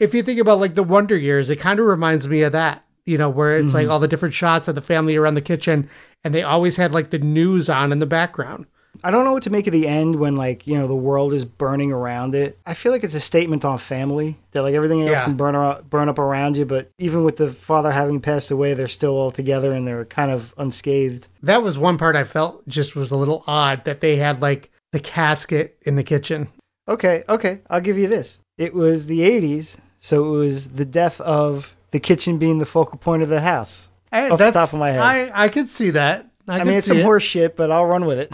if 0.00 0.14
you 0.14 0.22
think 0.22 0.40
about 0.40 0.58
like 0.58 0.74
the 0.74 0.82
Wonder 0.82 1.16
Years, 1.16 1.50
it 1.50 1.56
kind 1.56 1.78
of 1.78 1.86
reminds 1.86 2.26
me 2.26 2.42
of 2.42 2.52
that, 2.52 2.82
you 3.10 3.18
know, 3.18 3.28
where 3.28 3.58
it's 3.58 3.74
like 3.74 3.84
mm-hmm. 3.84 3.92
all 3.92 3.98
the 3.98 4.08
different 4.08 4.34
shots 4.34 4.68
of 4.68 4.74
the 4.74 4.80
family 4.80 5.16
around 5.16 5.34
the 5.34 5.42
kitchen 5.42 5.88
and 6.24 6.34
they 6.34 6.42
always 6.42 6.76
had 6.76 6.92
like 6.92 7.10
the 7.10 7.18
news 7.18 7.68
on 7.68 7.92
in 7.92 7.98
the 7.98 8.06
background. 8.06 8.66
I 9.02 9.10
don't 9.10 9.24
know 9.24 9.32
what 9.32 9.44
to 9.44 9.50
make 9.50 9.66
of 9.66 9.72
the 9.72 9.86
end 9.86 10.16
when 10.16 10.34
like 10.34 10.66
you 10.66 10.76
know 10.76 10.86
the 10.86 10.96
world 10.96 11.32
is 11.32 11.44
burning 11.44 11.92
around 11.92 12.34
it. 12.34 12.58
I 12.66 12.74
feel 12.74 12.92
like 12.92 13.04
it's 13.04 13.14
a 13.14 13.20
statement 13.20 13.64
on 13.64 13.78
family 13.78 14.36
that 14.50 14.62
like 14.62 14.74
everything 14.74 15.02
else 15.02 15.18
Yeah. 15.18 15.24
can 15.24 15.36
burn 15.36 15.84
burn 15.88 16.08
up 16.08 16.18
around 16.18 16.56
you, 16.56 16.66
but 16.66 16.90
even 16.98 17.24
with 17.24 17.36
the 17.36 17.48
father 17.52 17.92
having 17.92 18.20
passed 18.20 18.50
away, 18.50 18.74
they're 18.74 18.88
still 18.88 19.14
all 19.14 19.30
together 19.30 19.72
and 19.72 19.86
they're 19.86 20.04
kind 20.04 20.30
of 20.30 20.52
unscathed. 20.58 21.28
That 21.42 21.62
was 21.62 21.78
one 21.78 21.98
part 21.98 22.16
I 22.16 22.24
felt 22.24 22.66
just 22.68 22.96
was 22.96 23.10
a 23.10 23.16
little 23.16 23.44
odd 23.46 23.84
that 23.84 24.00
they 24.00 24.16
had 24.16 24.42
like 24.42 24.70
the 24.92 25.00
casket 25.00 25.78
in 25.82 25.96
the 25.96 26.04
kitchen. 26.04 26.48
Okay, 26.88 27.22
okay, 27.28 27.60
I'll 27.70 27.80
give 27.80 27.96
you 27.96 28.08
this. 28.08 28.40
It 28.58 28.74
was 28.74 29.06
the 29.06 29.20
'80s, 29.20 29.78
so 29.98 30.34
it 30.34 30.36
was 30.36 30.70
the 30.70 30.84
death 30.84 31.20
of 31.20 31.74
the 31.90 32.00
kitchen 32.00 32.38
being 32.38 32.58
the 32.58 32.66
focal 32.66 32.98
point 32.98 33.22
of 33.22 33.28
the 33.28 33.40
house. 33.40 33.88
Hey, 34.10 34.28
Off 34.28 34.38
the 34.38 34.50
top 34.50 34.72
of 34.72 34.78
my 34.78 34.90
head. 34.90 35.00
I, 35.00 35.44
I 35.44 35.48
could 35.48 35.68
see 35.68 35.90
that. 35.90 36.26
I, 36.48 36.60
I, 36.60 36.64
mean, 36.64 36.74
it's 36.74 36.86
some 36.86 36.98
it. 36.98 37.04
horse 37.04 37.22
shit, 37.22 37.56
but 37.56 37.70
I'll 37.70 37.86
run 37.86 38.06
with 38.06 38.18
it. 38.18 38.32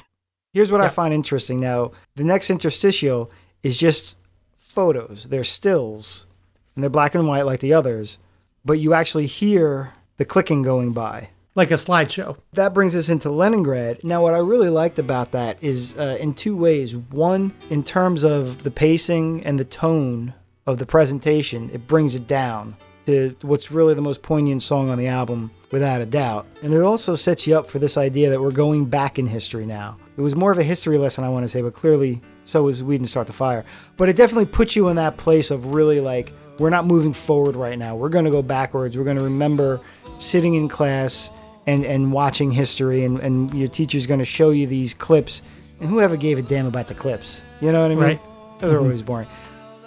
Here's 0.53 0.73
what 0.73 0.81
I 0.81 0.89
find 0.89 1.13
interesting. 1.13 1.61
Now, 1.61 1.91
the 2.15 2.25
next 2.25 2.49
interstitial 2.49 3.31
is 3.63 3.79
just 3.79 4.17
photos. 4.59 5.25
They're 5.25 5.45
stills, 5.45 6.27
and 6.75 6.83
they're 6.83 6.91
black 6.91 7.15
and 7.15 7.29
white 7.29 7.45
like 7.45 7.61
the 7.61 7.75
others, 7.75 8.17
but 8.65 8.75
you 8.75 8.95
actually 8.95 9.27
hear 9.27 9.93
the 10.17 10.25
clicking 10.25 10.63
going 10.63 10.93
by. 10.93 11.29
like 11.55 11.71
a 11.71 11.75
slideshow. 11.75 12.37
That 12.55 12.73
brings 12.73 12.97
us 12.97 13.09
into 13.11 13.31
Leningrad. 13.31 14.03
Now, 14.03 14.23
what 14.23 14.35
I 14.35 14.39
really 14.39 14.71
liked 14.71 14.99
about 14.99 15.33
that 15.33 15.63
is 15.63 15.97
uh, 15.99 16.17
in 16.21 16.33
two 16.33 16.57
ways. 16.57 16.97
One, 16.97 17.53
in 17.69 17.83
terms 17.83 18.25
of 18.25 18.63
the 18.63 18.71
pacing 18.71 19.45
and 19.45 19.59
the 19.59 19.65
tone 19.65 20.33
of 20.67 20.79
the 20.79 20.87
presentation, 20.87 21.71
it 21.73 21.87
brings 21.87 22.15
it 22.15 22.27
down 22.27 22.77
to 23.07 23.35
what's 23.43 23.71
really 23.71 23.95
the 23.95 24.03
most 24.03 24.23
poignant 24.23 24.63
song 24.63 24.91
on 24.91 24.99
the 24.99 25.07
album, 25.07 25.51
without 25.71 26.01
a 26.01 26.07
doubt. 26.07 26.47
And 26.63 26.73
it 26.73 26.83
also 26.83 27.15
sets 27.15 27.47
you 27.47 27.57
up 27.57 27.69
for 27.69 27.79
this 27.79 27.97
idea 27.97 28.31
that 28.31 28.41
we're 28.41 28.51
going 28.51 28.87
back 28.87 29.19
in 29.19 29.27
history 29.27 29.67
now. 29.67 29.97
It 30.17 30.21
was 30.21 30.37
more 30.37 30.53
of 30.53 30.59
a 30.59 30.63
history 30.63 30.99
lesson, 30.99 31.25
I 31.25 31.29
want 31.29 31.45
to 31.45 31.49
say, 31.49 31.63
but 31.63 31.75
clearly 31.75 32.21
so 32.45 32.63
was 32.63 32.83
We 32.83 32.97
Didn't 32.97 33.09
Start 33.09 33.27
the 33.27 33.33
Fire. 33.33 33.65
But 33.97 34.09
it 34.09 34.17
definitely 34.17 34.47
puts 34.47 34.77
you 34.77 34.89
in 34.89 34.97
that 34.97 35.17
place 35.17 35.51
of 35.51 35.75
really 35.75 36.01
like, 36.01 36.33
we're 36.59 36.71
not 36.71 36.87
moving 36.87 37.13
forward 37.13 37.57
right 37.57 37.79
now. 37.79 37.97
We're 37.97 38.09
going 38.09 38.25
to 38.25 38.31
go 38.31 38.43
backwards. 38.43 38.97
We're 38.97 39.05
going 39.05 39.19
to 39.19 39.25
remember 39.25 39.81
sitting 40.19 40.55
in 40.55 40.69
class 40.69 41.31
and, 41.67 41.85
and 41.85 42.13
watching 42.13 42.51
history, 42.51 43.05
and, 43.05 43.19
and 43.19 43.53
your 43.53 43.69
teacher's 43.69 44.07
going 44.07 44.21
to 44.21 44.25
show 44.25 44.51
you 44.51 44.67
these 44.67 44.95
clips. 44.95 45.43
And 45.81 45.91
whoever 45.91 46.17
gave 46.17 46.39
a 46.39 46.43
damn 46.43 46.67
about 46.67 46.89
the 46.89 46.95
clips? 46.95 47.45
You 47.61 47.73
know 47.73 47.83
what 47.83 47.91
I 47.91 47.95
mean? 47.95 48.05
Right. 48.05 48.21
Those 48.61 48.73
are 48.73 48.77
mm-hmm. 48.77 48.85
always 48.85 49.03
boring. 49.03 49.29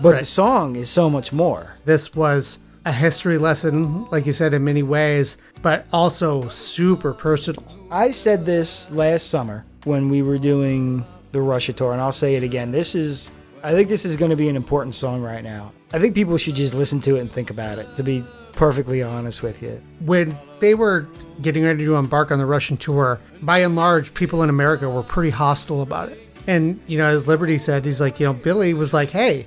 But 0.01 0.19
the 0.19 0.25
song 0.25 0.75
is 0.75 0.89
so 0.89 1.09
much 1.09 1.33
more. 1.33 1.77
This 1.85 2.13
was 2.13 2.59
a 2.89 2.91
history 2.91 3.37
lesson, 3.37 4.03
like 4.05 4.25
you 4.25 4.33
said, 4.33 4.51
in 4.51 4.63
many 4.63 4.81
ways, 4.81 5.37
but 5.61 5.85
also 5.93 6.49
super 6.49 7.13
personal. 7.13 7.63
I 7.91 8.09
said 8.09 8.47
this 8.47 8.89
last 8.89 9.27
summer 9.29 9.63
when 9.83 10.09
we 10.09 10.23
were 10.23 10.39
doing 10.39 11.05
the 11.31 11.39
Russia 11.39 11.71
tour, 11.71 11.93
and 11.93 12.01
I'll 12.01 12.11
say 12.11 12.33
it 12.33 12.41
again. 12.41 12.71
This 12.71 12.95
is, 12.95 13.29
I 13.61 13.73
think 13.73 13.89
this 13.89 14.05
is 14.05 14.17
going 14.17 14.31
to 14.31 14.35
be 14.35 14.49
an 14.49 14.55
important 14.55 14.95
song 14.95 15.21
right 15.21 15.43
now. 15.43 15.71
I 15.93 15.99
think 15.99 16.15
people 16.15 16.35
should 16.37 16.55
just 16.55 16.73
listen 16.73 16.99
to 17.01 17.17
it 17.17 17.19
and 17.19 17.31
think 17.31 17.51
about 17.51 17.77
it, 17.77 17.95
to 17.95 18.01
be 18.01 18.25
perfectly 18.53 19.03
honest 19.03 19.43
with 19.43 19.61
you. 19.61 19.79
when 19.99 20.35
they 20.59 20.73
were 20.73 21.07
getting 21.43 21.63
ready 21.63 21.85
to 21.85 21.95
embark 21.95 22.31
on 22.31 22.39
the 22.39 22.45
Russian 22.47 22.75
tour, 22.75 23.19
by 23.43 23.59
and 23.59 23.75
large, 23.75 24.15
people 24.15 24.41
in 24.41 24.49
America 24.49 24.89
were 24.89 25.03
pretty 25.03 25.29
hostile 25.29 25.83
about 25.83 26.09
it. 26.09 26.19
And, 26.47 26.79
you 26.87 26.97
know, 26.97 27.05
as 27.05 27.27
Liberty 27.27 27.59
said, 27.59 27.85
he's 27.85 28.01
like, 28.01 28.19
you 28.19 28.25
know, 28.25 28.33
Billy 28.33 28.73
was 28.73 28.95
like, 28.95 29.11
hey, 29.11 29.45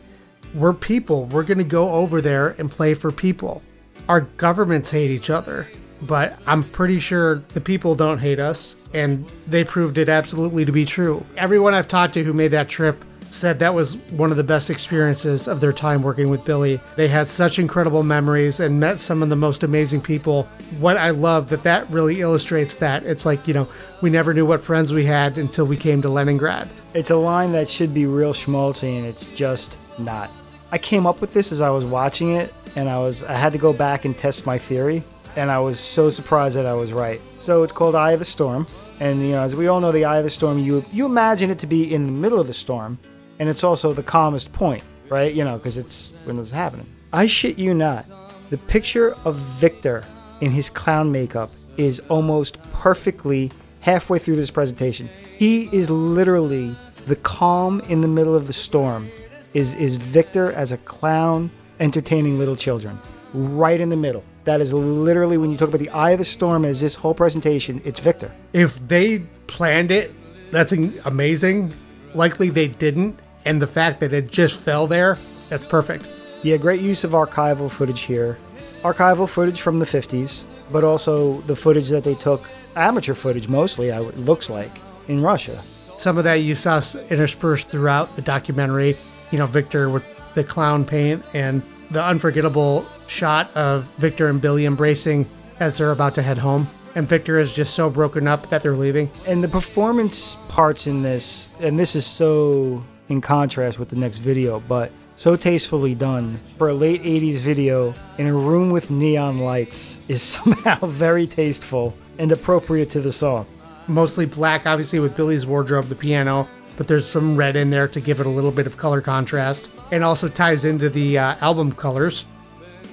we're 0.54 0.72
people. 0.74 1.26
We're 1.26 1.42
going 1.44 1.58
to 1.58 1.64
go 1.64 1.90
over 1.92 2.20
there 2.20 2.50
and 2.58 2.70
play 2.70 2.94
for 2.94 3.10
people. 3.10 3.62
Our 4.08 4.22
governments 4.22 4.90
hate 4.90 5.10
each 5.10 5.30
other. 5.30 5.66
but 6.02 6.36
I'm 6.46 6.62
pretty 6.64 6.98
sure 6.98 7.38
the 7.54 7.60
people 7.60 7.94
don't 7.94 8.18
hate 8.18 8.40
us, 8.40 8.74
and 8.92 9.24
they 9.46 9.62
proved 9.64 9.98
it 9.98 10.08
absolutely 10.08 10.64
to 10.64 10.72
be 10.72 10.84
true. 10.84 11.24
Everyone 11.36 11.74
I've 11.74 11.86
talked 11.88 12.14
to 12.14 12.24
who 12.24 12.32
made 12.32 12.48
that 12.48 12.68
trip 12.68 13.04
said 13.30 13.60
that 13.60 13.72
was 13.72 13.96
one 14.10 14.30
of 14.30 14.36
the 14.36 14.44
best 14.44 14.68
experiences 14.68 15.48
of 15.48 15.60
their 15.60 15.72
time 15.72 16.02
working 16.02 16.28
with 16.28 16.44
Billy. 16.44 16.80
They 16.96 17.08
had 17.08 17.28
such 17.28 17.58
incredible 17.58 18.02
memories 18.02 18.60
and 18.60 18.78
met 18.78 18.98
some 18.98 19.22
of 19.22 19.30
the 19.30 19.36
most 19.36 19.62
amazing 19.62 20.02
people. 20.02 20.42
What 20.80 20.98
I 20.98 21.10
love 21.10 21.48
that 21.48 21.62
that 21.62 21.88
really 21.88 22.20
illustrates 22.20 22.76
that 22.76 23.04
it's 23.04 23.24
like, 23.24 23.48
you 23.48 23.54
know, 23.54 23.68
we 24.02 24.10
never 24.10 24.34
knew 24.34 24.44
what 24.44 24.60
friends 24.60 24.92
we 24.92 25.06
had 25.06 25.38
until 25.38 25.64
we 25.64 25.76
came 25.78 26.02
to 26.02 26.10
Leningrad. 26.10 26.68
It's 26.92 27.10
a 27.10 27.16
line 27.16 27.52
that 27.52 27.70
should 27.70 27.94
be 27.94 28.04
real 28.04 28.34
schmaltzy 28.34 28.98
and 28.98 29.06
it's 29.06 29.26
just 29.28 29.78
not. 29.98 30.30
I 30.72 30.78
came 30.78 31.06
up 31.06 31.20
with 31.20 31.34
this 31.34 31.52
as 31.52 31.60
I 31.60 31.70
was 31.70 31.84
watching 31.84 32.34
it 32.34 32.52
and 32.74 32.88
I 32.88 32.98
was 32.98 33.22
I 33.22 33.34
had 33.34 33.52
to 33.52 33.58
go 33.58 33.72
back 33.72 34.04
and 34.04 34.16
test 34.16 34.46
my 34.46 34.58
theory 34.58 35.04
and 35.36 35.50
I 35.50 35.58
was 35.58 35.78
so 35.78 36.10
surprised 36.10 36.56
that 36.56 36.66
I 36.66 36.74
was 36.74 36.92
right. 36.92 37.20
So 37.38 37.62
it's 37.62 37.72
called 37.72 37.94
Eye 37.94 38.12
of 38.12 38.18
the 38.18 38.24
Storm. 38.24 38.66
And 38.98 39.20
you 39.20 39.32
know, 39.32 39.42
as 39.42 39.54
we 39.54 39.66
all 39.66 39.80
know, 39.80 39.92
the 39.92 40.04
eye 40.04 40.18
of 40.18 40.24
the 40.24 40.30
storm, 40.30 40.58
you 40.58 40.84
you 40.92 41.06
imagine 41.06 41.50
it 41.50 41.58
to 41.60 41.66
be 41.66 41.92
in 41.92 42.04
the 42.04 42.12
middle 42.12 42.38
of 42.38 42.46
the 42.46 42.52
storm, 42.52 42.98
and 43.38 43.48
it's 43.48 43.64
also 43.64 43.92
the 43.92 44.02
calmest 44.02 44.52
point, 44.52 44.84
right? 45.08 45.34
You 45.34 45.44
know, 45.44 45.56
because 45.56 45.76
it's 45.76 46.12
when 46.24 46.38
it's 46.38 46.50
happening. 46.52 46.86
I 47.12 47.26
shit 47.26 47.58
you 47.58 47.74
not. 47.74 48.06
The 48.50 48.58
picture 48.58 49.14
of 49.24 49.36
Victor 49.36 50.04
in 50.40 50.52
his 50.52 50.70
clown 50.70 51.10
makeup 51.10 51.50
is 51.76 52.00
almost 52.08 52.62
perfectly 52.70 53.50
halfway 53.80 54.20
through 54.20 54.36
this 54.36 54.50
presentation. 54.50 55.08
He 55.36 55.64
is 55.76 55.90
literally 55.90 56.76
the 57.06 57.16
calm 57.16 57.80
in 57.88 58.02
the 58.02 58.08
middle 58.08 58.36
of 58.36 58.46
the 58.46 58.52
storm. 58.52 59.10
Is 59.54 59.74
is 59.74 59.96
Victor 59.96 60.50
as 60.52 60.72
a 60.72 60.78
clown 60.78 61.50
entertaining 61.78 62.38
little 62.38 62.56
children, 62.56 62.98
right 63.34 63.80
in 63.80 63.88
the 63.90 63.96
middle. 63.96 64.24
That 64.44 64.60
is 64.60 64.72
literally 64.72 65.36
when 65.38 65.50
you 65.50 65.56
talk 65.56 65.68
about 65.68 65.80
the 65.80 65.90
eye 65.90 66.10
of 66.10 66.18
the 66.18 66.24
storm 66.24 66.64
as 66.64 66.80
this 66.80 66.94
whole 66.94 67.14
presentation. 67.14 67.80
It's 67.84 68.00
Victor. 68.00 68.32
If 68.52 68.86
they 68.88 69.20
planned 69.46 69.90
it, 69.90 70.12
that's 70.50 70.72
amazing. 70.72 71.74
Likely 72.14 72.50
they 72.50 72.68
didn't, 72.68 73.18
and 73.44 73.60
the 73.60 73.66
fact 73.66 74.00
that 74.00 74.12
it 74.12 74.30
just 74.30 74.60
fell 74.60 74.86
there, 74.86 75.18
that's 75.48 75.64
perfect. 75.64 76.08
Yeah, 76.42 76.56
great 76.56 76.80
use 76.80 77.04
of 77.04 77.12
archival 77.12 77.70
footage 77.70 78.00
here. 78.02 78.38
Archival 78.82 79.28
footage 79.28 79.60
from 79.60 79.78
the 79.78 79.84
50s, 79.84 80.44
but 80.72 80.82
also 80.82 81.40
the 81.42 81.54
footage 81.54 81.88
that 81.90 82.04
they 82.04 82.14
took, 82.14 82.48
amateur 82.74 83.14
footage 83.14 83.48
mostly, 83.48 83.90
it 83.90 84.18
looks 84.18 84.50
like, 84.50 84.72
in 85.08 85.22
Russia. 85.22 85.62
Some 85.96 86.18
of 86.18 86.24
that 86.24 86.36
you 86.36 86.54
saw 86.54 86.82
interspersed 87.10 87.68
throughout 87.68 88.16
the 88.16 88.22
documentary. 88.22 88.96
You 89.32 89.38
know, 89.38 89.46
Victor 89.46 89.90
with 89.90 90.04
the 90.34 90.44
clown 90.44 90.84
paint 90.84 91.24
and 91.34 91.62
the 91.90 92.02
unforgettable 92.02 92.86
shot 93.06 93.54
of 93.56 93.84
Victor 93.96 94.28
and 94.28 94.40
Billy 94.40 94.64
embracing 94.64 95.28
as 95.60 95.78
they're 95.78 95.92
about 95.92 96.14
to 96.14 96.22
head 96.22 96.38
home. 96.38 96.68
And 96.94 97.08
Victor 97.08 97.38
is 97.38 97.52
just 97.52 97.74
so 97.74 97.88
broken 97.88 98.28
up 98.28 98.48
that 98.50 98.62
they're 98.62 98.76
leaving. 98.76 99.10
And 99.26 99.42
the 99.42 99.48
performance 99.48 100.36
parts 100.48 100.86
in 100.86 101.02
this, 101.02 101.50
and 101.60 101.78
this 101.78 101.96
is 101.96 102.06
so 102.06 102.84
in 103.08 103.20
contrast 103.20 103.78
with 103.78 103.88
the 103.88 103.96
next 103.96 104.18
video, 104.18 104.60
but 104.60 104.92
so 105.16 105.36
tastefully 105.36 105.94
done 105.94 106.40
for 106.58 106.68
a 106.68 106.74
late 106.74 107.02
80s 107.02 107.38
video 107.38 107.94
in 108.18 108.26
a 108.26 108.34
room 108.34 108.70
with 108.70 108.90
neon 108.90 109.38
lights 109.38 110.00
is 110.08 110.22
somehow 110.36 110.86
very 110.86 111.26
tasteful 111.26 111.96
and 112.18 112.32
appropriate 112.32 112.90
to 112.90 113.00
the 113.00 113.12
song. 113.12 113.46
Mostly 113.88 114.26
black, 114.26 114.66
obviously, 114.66 115.00
with 115.00 115.16
Billy's 115.16 115.44
wardrobe, 115.44 115.86
the 115.86 115.94
piano, 115.94 116.48
but 116.76 116.88
there's 116.88 117.06
some 117.06 117.36
red 117.36 117.56
in 117.56 117.70
there 117.70 117.88
to 117.88 118.00
give 118.00 118.20
it 118.20 118.26
a 118.26 118.30
little 118.30 118.50
bit 118.50 118.66
of 118.66 118.76
color 118.76 119.00
contrast 119.00 119.70
and 119.90 120.02
also 120.02 120.28
ties 120.28 120.64
into 120.64 120.88
the 120.88 121.18
uh, 121.18 121.36
album 121.40 121.72
colors. 121.72 122.24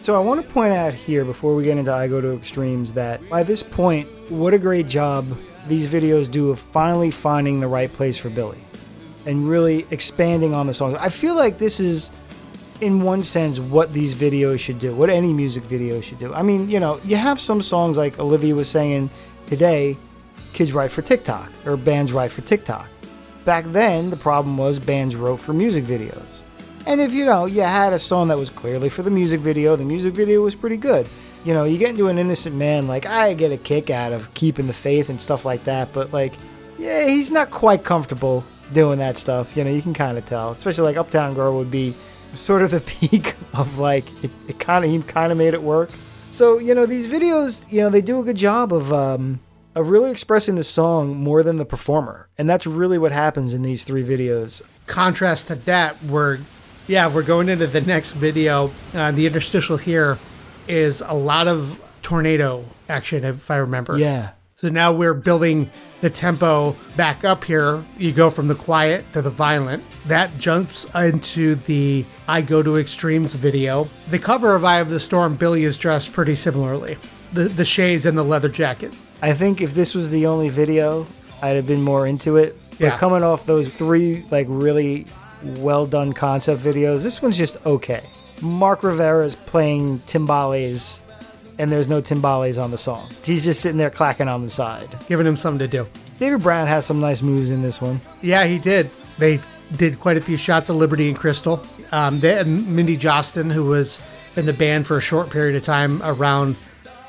So 0.01 0.15
I 0.15 0.19
want 0.19 0.45
to 0.45 0.53
point 0.53 0.73
out 0.73 0.93
here 0.93 1.25
before 1.25 1.55
we 1.55 1.63
get 1.63 1.77
into 1.77 1.93
I 1.93 2.07
Go 2.07 2.21
to 2.21 2.33
Extremes 2.33 2.93
that 2.93 3.27
by 3.29 3.43
this 3.43 3.61
point, 3.61 4.07
what 4.29 4.53
a 4.53 4.59
great 4.59 4.87
job 4.87 5.25
these 5.67 5.87
videos 5.87 6.29
do 6.29 6.49
of 6.49 6.59
finally 6.59 7.11
finding 7.11 7.59
the 7.59 7.67
right 7.67 7.91
place 7.91 8.17
for 8.17 8.29
Billy 8.29 8.57
and 9.25 9.47
really 9.47 9.85
expanding 9.91 10.53
on 10.53 10.67
the 10.67 10.73
songs. 10.73 10.97
I 10.99 11.09
feel 11.09 11.35
like 11.35 11.57
this 11.57 11.79
is 11.79 12.11
in 12.81 13.03
one 13.03 13.23
sense 13.23 13.59
what 13.59 13.93
these 13.93 14.15
videos 14.15 14.59
should 14.59 14.79
do, 14.79 14.95
what 14.95 15.09
any 15.09 15.33
music 15.33 15.63
video 15.63 15.99
should 16.01 16.17
do. 16.19 16.33
I 16.33 16.41
mean, 16.41 16.69
you 16.69 16.79
know, 16.79 16.99
you 17.03 17.17
have 17.17 17.39
some 17.39 17.61
songs 17.61 17.97
like 17.97 18.19
Olivia 18.19 18.55
was 18.55 18.69
saying 18.69 19.09
today, 19.47 19.97
kids 20.53 20.71
write 20.73 20.91
for 20.91 21.01
TikTok 21.01 21.51
or 21.65 21.75
bands 21.77 22.13
write 22.13 22.31
for 22.31 22.41
TikTok. 22.41 22.89
Back 23.45 23.65
then, 23.65 24.09
the 24.09 24.17
problem 24.17 24.57
was 24.57 24.79
bands 24.79 25.15
wrote 25.15 25.37
for 25.37 25.53
music 25.53 25.85
videos. 25.85 26.41
And 26.85 26.99
if 26.99 27.13
you 27.13 27.25
know, 27.25 27.45
you 27.45 27.61
had 27.61 27.93
a 27.93 27.99
song 27.99 28.29
that 28.29 28.37
was 28.37 28.49
clearly 28.49 28.89
for 28.89 29.03
the 29.03 29.11
music 29.11 29.41
video, 29.41 29.75
the 29.75 29.83
music 29.83 30.13
video 30.13 30.41
was 30.41 30.55
pretty 30.55 30.77
good. 30.77 31.07
You 31.45 31.53
know, 31.53 31.63
you 31.63 31.77
get 31.77 31.91
into 31.91 32.07
an 32.07 32.17
innocent 32.17 32.55
man, 32.55 32.87
like 32.87 33.05
I 33.05 33.33
get 33.33 33.51
a 33.51 33.57
kick 33.57 33.89
out 33.89 34.11
of 34.11 34.33
keeping 34.33 34.67
the 34.67 34.73
faith 34.73 35.09
and 35.09 35.21
stuff 35.21 35.45
like 35.45 35.63
that, 35.65 35.93
but 35.93 36.11
like, 36.11 36.33
yeah, 36.77 37.05
he's 37.05 37.31
not 37.31 37.51
quite 37.51 37.83
comfortable 37.83 38.43
doing 38.73 38.99
that 38.99 39.17
stuff. 39.17 39.55
You 39.55 39.63
know, 39.63 39.71
you 39.71 39.81
can 39.81 39.93
kind 39.93 40.17
of 40.17 40.25
tell, 40.25 40.51
especially 40.51 40.83
like 40.83 40.97
Uptown 40.97 41.33
Girl 41.33 41.55
would 41.57 41.71
be 41.71 41.93
sort 42.33 42.61
of 42.61 42.71
the 42.71 42.81
peak 43.09 43.35
of 43.53 43.77
like 43.77 44.05
it, 44.23 44.31
it 44.47 44.59
kind 44.59 44.83
of 44.83 44.91
he 44.91 45.01
kind 45.01 45.31
of 45.31 45.37
made 45.37 45.53
it 45.53 45.61
work. 45.61 45.89
So 46.31 46.59
you 46.59 46.75
know, 46.75 46.85
these 46.85 47.07
videos, 47.07 47.71
you 47.71 47.81
know, 47.81 47.89
they 47.89 48.01
do 48.01 48.19
a 48.19 48.23
good 48.23 48.37
job 48.37 48.73
of 48.73 48.91
um, 48.91 49.39
of 49.79 49.89
really 49.89 50.11
expressing 50.11 50.55
the 50.55 50.63
song 50.63 51.15
more 51.15 51.41
than 51.43 51.57
the 51.57 51.65
performer, 51.65 52.27
and 52.37 52.49
that's 52.49 52.67
really 52.67 52.97
what 52.97 53.11
happens 53.11 53.53
in 53.53 53.61
these 53.61 53.83
three 53.83 54.03
videos. 54.03 54.61
Contrast 54.87 55.47
to 55.47 55.55
that, 55.55 56.03
we're 56.03 56.39
yeah, 56.87 57.07
we're 57.07 57.23
going 57.23 57.49
into 57.49 57.67
the 57.67 57.81
next 57.81 58.11
video. 58.11 58.71
Uh, 58.93 59.11
the 59.11 59.27
interstitial 59.27 59.77
here 59.77 60.17
is 60.67 61.01
a 61.05 61.13
lot 61.13 61.47
of 61.47 61.79
tornado 62.01 62.65
action, 62.89 63.23
if 63.23 63.51
I 63.51 63.57
remember. 63.57 63.97
Yeah. 63.97 64.31
So 64.55 64.69
now 64.69 64.91
we're 64.91 65.13
building 65.13 65.69
the 66.01 66.09
tempo 66.09 66.75
back 66.97 67.23
up 67.23 67.43
here. 67.43 67.83
You 67.97 68.11
go 68.11 68.29
from 68.29 68.47
the 68.47 68.55
quiet 68.55 69.05
to 69.13 69.21
the 69.21 69.29
violent. 69.29 69.83
That 70.07 70.37
jumps 70.37 70.85
into 70.95 71.55
the 71.55 72.05
I 72.27 72.41
Go 72.41 72.63
to 72.63 72.77
Extremes 72.77 73.35
video. 73.35 73.87
The 74.09 74.19
cover 74.19 74.55
of 74.55 74.65
Eye 74.65 74.79
of 74.79 74.89
the 74.89 74.99
Storm, 74.99 75.35
Billy 75.35 75.63
is 75.63 75.77
dressed 75.77 76.11
pretty 76.11 76.35
similarly. 76.35 76.97
The, 77.31 77.47
the 77.47 77.65
shades 77.65 78.05
and 78.05 78.17
the 78.17 78.23
leather 78.23 78.49
jacket. 78.49 78.93
I 79.21 79.33
think 79.33 79.61
if 79.61 79.73
this 79.73 79.93
was 79.95 80.09
the 80.11 80.25
only 80.27 80.49
video, 80.49 81.05
I'd 81.41 81.55
have 81.55 81.67
been 81.67 81.81
more 81.81 82.07
into 82.07 82.37
it. 82.37 82.57
But 82.71 82.79
Yeah. 82.79 82.97
coming 82.97 83.23
off 83.23 83.45
those 83.45 83.67
three 83.67 84.23
like 84.31 84.47
really 84.49 85.05
well 85.43 85.85
done 85.85 86.13
concept 86.13 86.63
videos, 86.63 87.03
this 87.03 87.21
one's 87.21 87.37
just 87.37 87.57
okay. 87.65 88.01
Mark 88.41 88.83
Rivera's 88.83 89.35
playing 89.35 89.99
timbales, 89.99 91.01
and 91.57 91.69
there's 91.71 91.89
no 91.89 92.01
timbales 92.01 92.61
on 92.61 92.71
the 92.71 92.77
song. 92.77 93.07
He's 93.23 93.43
just 93.43 93.59
sitting 93.59 93.77
there 93.77 93.89
clacking 93.89 94.29
on 94.29 94.43
the 94.43 94.49
side. 94.49 94.87
Giving 95.07 95.27
him 95.27 95.35
something 95.35 95.59
to 95.59 95.67
do. 95.67 95.87
David 96.19 96.41
Brown 96.41 96.67
has 96.67 96.85
some 96.85 97.01
nice 97.01 97.21
moves 97.21 97.51
in 97.51 97.61
this 97.61 97.81
one. 97.81 97.99
Yeah, 98.21 98.45
he 98.45 98.57
did. 98.57 98.89
They 99.17 99.39
did 99.75 99.99
quite 99.99 100.15
a 100.17 100.21
few 100.21 100.37
shots 100.37 100.69
of 100.69 100.77
Liberty 100.77 101.09
and 101.09 101.17
Crystal. 101.17 101.61
Um, 101.91 102.19
they 102.21 102.33
had 102.33 102.47
Mindy 102.47 102.97
Jostyn, 102.97 103.51
who 103.51 103.65
was 103.65 104.01
in 104.37 104.45
the 104.45 104.53
band 104.53 104.87
for 104.87 104.97
a 104.97 105.01
short 105.01 105.29
period 105.29 105.55
of 105.55 105.63
time 105.63 106.01
around 106.03 106.55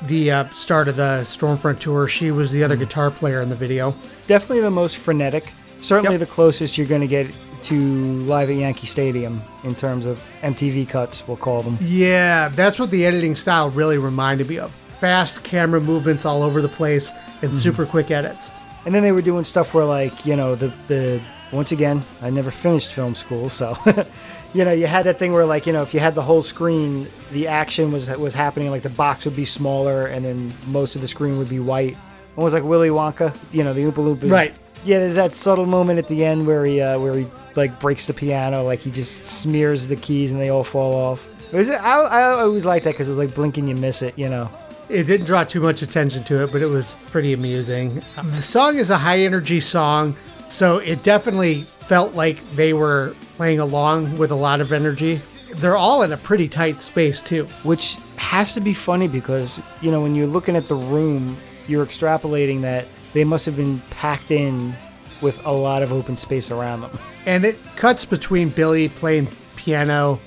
the 0.07 0.31
uh, 0.31 0.43
start 0.49 0.87
of 0.87 0.95
the 0.95 1.21
Stormfront 1.23 1.79
tour. 1.79 2.07
She 2.07 2.31
was 2.31 2.51
the 2.51 2.63
other 2.63 2.75
guitar 2.75 3.11
player 3.11 3.41
in 3.41 3.49
the 3.49 3.55
video. 3.55 3.93
Definitely 4.27 4.61
the 4.61 4.71
most 4.71 4.97
frenetic. 4.97 5.51
Certainly 5.79 6.13
Yep. 6.15 6.19
the 6.19 6.25
closest 6.33 6.77
you're 6.77 6.87
going 6.87 7.01
to 7.01 7.07
get 7.07 7.27
to 7.63 7.75
live 8.23 8.49
at 8.49 8.55
Yankee 8.55 8.87
Stadium 8.87 9.39
in 9.63 9.75
terms 9.75 10.05
of 10.05 10.19
MTV 10.41 10.87
cuts, 10.89 11.27
we'll 11.27 11.37
call 11.37 11.61
them. 11.61 11.77
Yeah, 11.81 12.49
that's 12.49 12.79
what 12.79 12.89
the 12.91 13.05
editing 13.05 13.35
style 13.35 13.69
really 13.69 13.97
reminded 13.99 14.49
me 14.49 14.57
of. 14.59 14.71
Fast 14.99 15.43
camera 15.43 15.79
movements 15.79 16.25
all 16.25 16.41
over 16.43 16.61
the 16.61 16.69
place 16.69 17.11
and 17.41 17.55
super 17.57 17.85
quick 17.85 18.09
edits. 18.11 18.51
And 18.85 18.93
then 18.95 19.03
they 19.03 19.11
were 19.11 19.21
doing 19.21 19.43
stuff 19.43 19.73
where, 19.75 19.85
like, 19.85 20.25
you 20.25 20.35
know, 20.35 20.55
the 20.55 20.73
the 20.87 21.21
once 21.51 21.71
again, 21.71 22.01
I 22.21 22.29
never 22.29 22.49
finished 22.49 22.93
film 22.93 23.13
school, 23.13 23.49
so 23.49 23.75
you 24.53 24.65
know, 24.65 24.71
you 24.71 24.87
had 24.87 25.05
that 25.05 25.17
thing 25.17 25.33
where, 25.33 25.45
like, 25.45 25.65
you 25.65 25.73
know, 25.73 25.81
if 25.81 25.93
you 25.93 25.99
had 25.99 26.15
the 26.15 26.21
whole 26.21 26.41
screen, 26.41 27.07
the 27.31 27.47
action 27.47 27.91
was 27.91 28.09
was 28.17 28.33
happening, 28.33 28.69
like 28.69 28.83
the 28.83 28.89
box 28.89 29.25
would 29.25 29.35
be 29.35 29.45
smaller, 29.45 30.07
and 30.07 30.25
then 30.25 30.53
most 30.67 30.95
of 30.95 31.01
the 31.01 31.07
screen 31.07 31.37
would 31.37 31.49
be 31.49 31.59
white. 31.59 31.97
Almost 32.35 32.53
like 32.53 32.63
Willy 32.63 32.89
Wonka, 32.89 33.35
you 33.53 33.63
know, 33.63 33.73
the 33.73 33.83
Oompa 33.83 33.93
Loompas. 33.93 34.31
Right. 34.31 34.53
Yeah, 34.83 34.99
there's 34.99 35.15
that 35.15 35.33
subtle 35.33 35.65
moment 35.65 35.99
at 35.99 36.07
the 36.07 36.25
end 36.25 36.47
where 36.47 36.65
he 36.65 36.81
uh, 36.81 36.99
where 36.99 37.15
he 37.15 37.27
like 37.55 37.79
breaks 37.79 38.07
the 38.07 38.13
piano, 38.13 38.63
like 38.63 38.79
he 38.79 38.91
just 38.91 39.25
smears 39.25 39.87
the 39.87 39.95
keys 39.95 40.31
and 40.31 40.41
they 40.41 40.49
all 40.49 40.63
fall 40.63 40.95
off. 40.95 41.27
It 41.51 41.57
was, 41.57 41.69
I, 41.69 41.75
I 41.75 42.23
always 42.39 42.65
liked 42.65 42.85
that 42.85 42.91
because 42.91 43.09
it 43.09 43.11
was 43.11 43.17
like 43.17 43.35
blinking, 43.35 43.67
you 43.67 43.75
miss 43.75 44.01
it, 44.01 44.17
you 44.17 44.29
know. 44.29 44.49
It 44.89 45.03
didn't 45.03 45.25
draw 45.25 45.43
too 45.43 45.59
much 45.59 45.81
attention 45.81 46.23
to 46.25 46.43
it, 46.43 46.51
but 46.51 46.61
it 46.61 46.67
was 46.67 46.97
pretty 47.07 47.33
amusing. 47.33 48.01
The 48.15 48.41
song 48.41 48.77
is 48.77 48.89
a 48.89 48.97
high 48.97 49.19
energy 49.19 49.59
song, 49.59 50.15
so 50.49 50.77
it 50.77 51.03
definitely 51.03 51.61
felt 51.61 52.15
like 52.15 52.41
they 52.55 52.73
were 52.73 53.15
playing 53.41 53.59
along 53.59 54.19
with 54.19 54.29
a 54.29 54.35
lot 54.35 54.61
of 54.61 54.71
energy. 54.71 55.19
They're 55.55 55.75
all 55.75 56.03
in 56.03 56.11
a 56.11 56.17
pretty 56.17 56.47
tight 56.47 56.79
space, 56.79 57.23
too. 57.23 57.45
which 57.63 57.95
has 58.15 58.53
to 58.53 58.61
be 58.61 58.71
funny 58.71 59.07
because 59.07 59.59
you 59.81 59.89
know 59.89 59.99
when 59.99 60.13
you're 60.13 60.27
looking 60.27 60.55
at 60.55 60.65
the 60.65 60.75
room 60.75 61.35
you're 61.67 61.83
extrapolating 61.83 62.61
that 62.61 62.85
they 63.13 63.23
must 63.23 63.47
have 63.47 63.55
been 63.55 63.79
packed 63.89 64.29
in 64.29 64.75
with 65.23 65.43
a 65.43 65.51
lot 65.51 65.81
of 65.81 65.91
open 65.91 66.15
space 66.15 66.51
around 66.51 66.81
them 66.81 66.91
And 67.25 67.43
it 67.43 67.57
cuts 67.77 68.05
between 68.05 68.49
Billy 68.49 68.89
playing 68.89 69.27
piano 69.55 70.19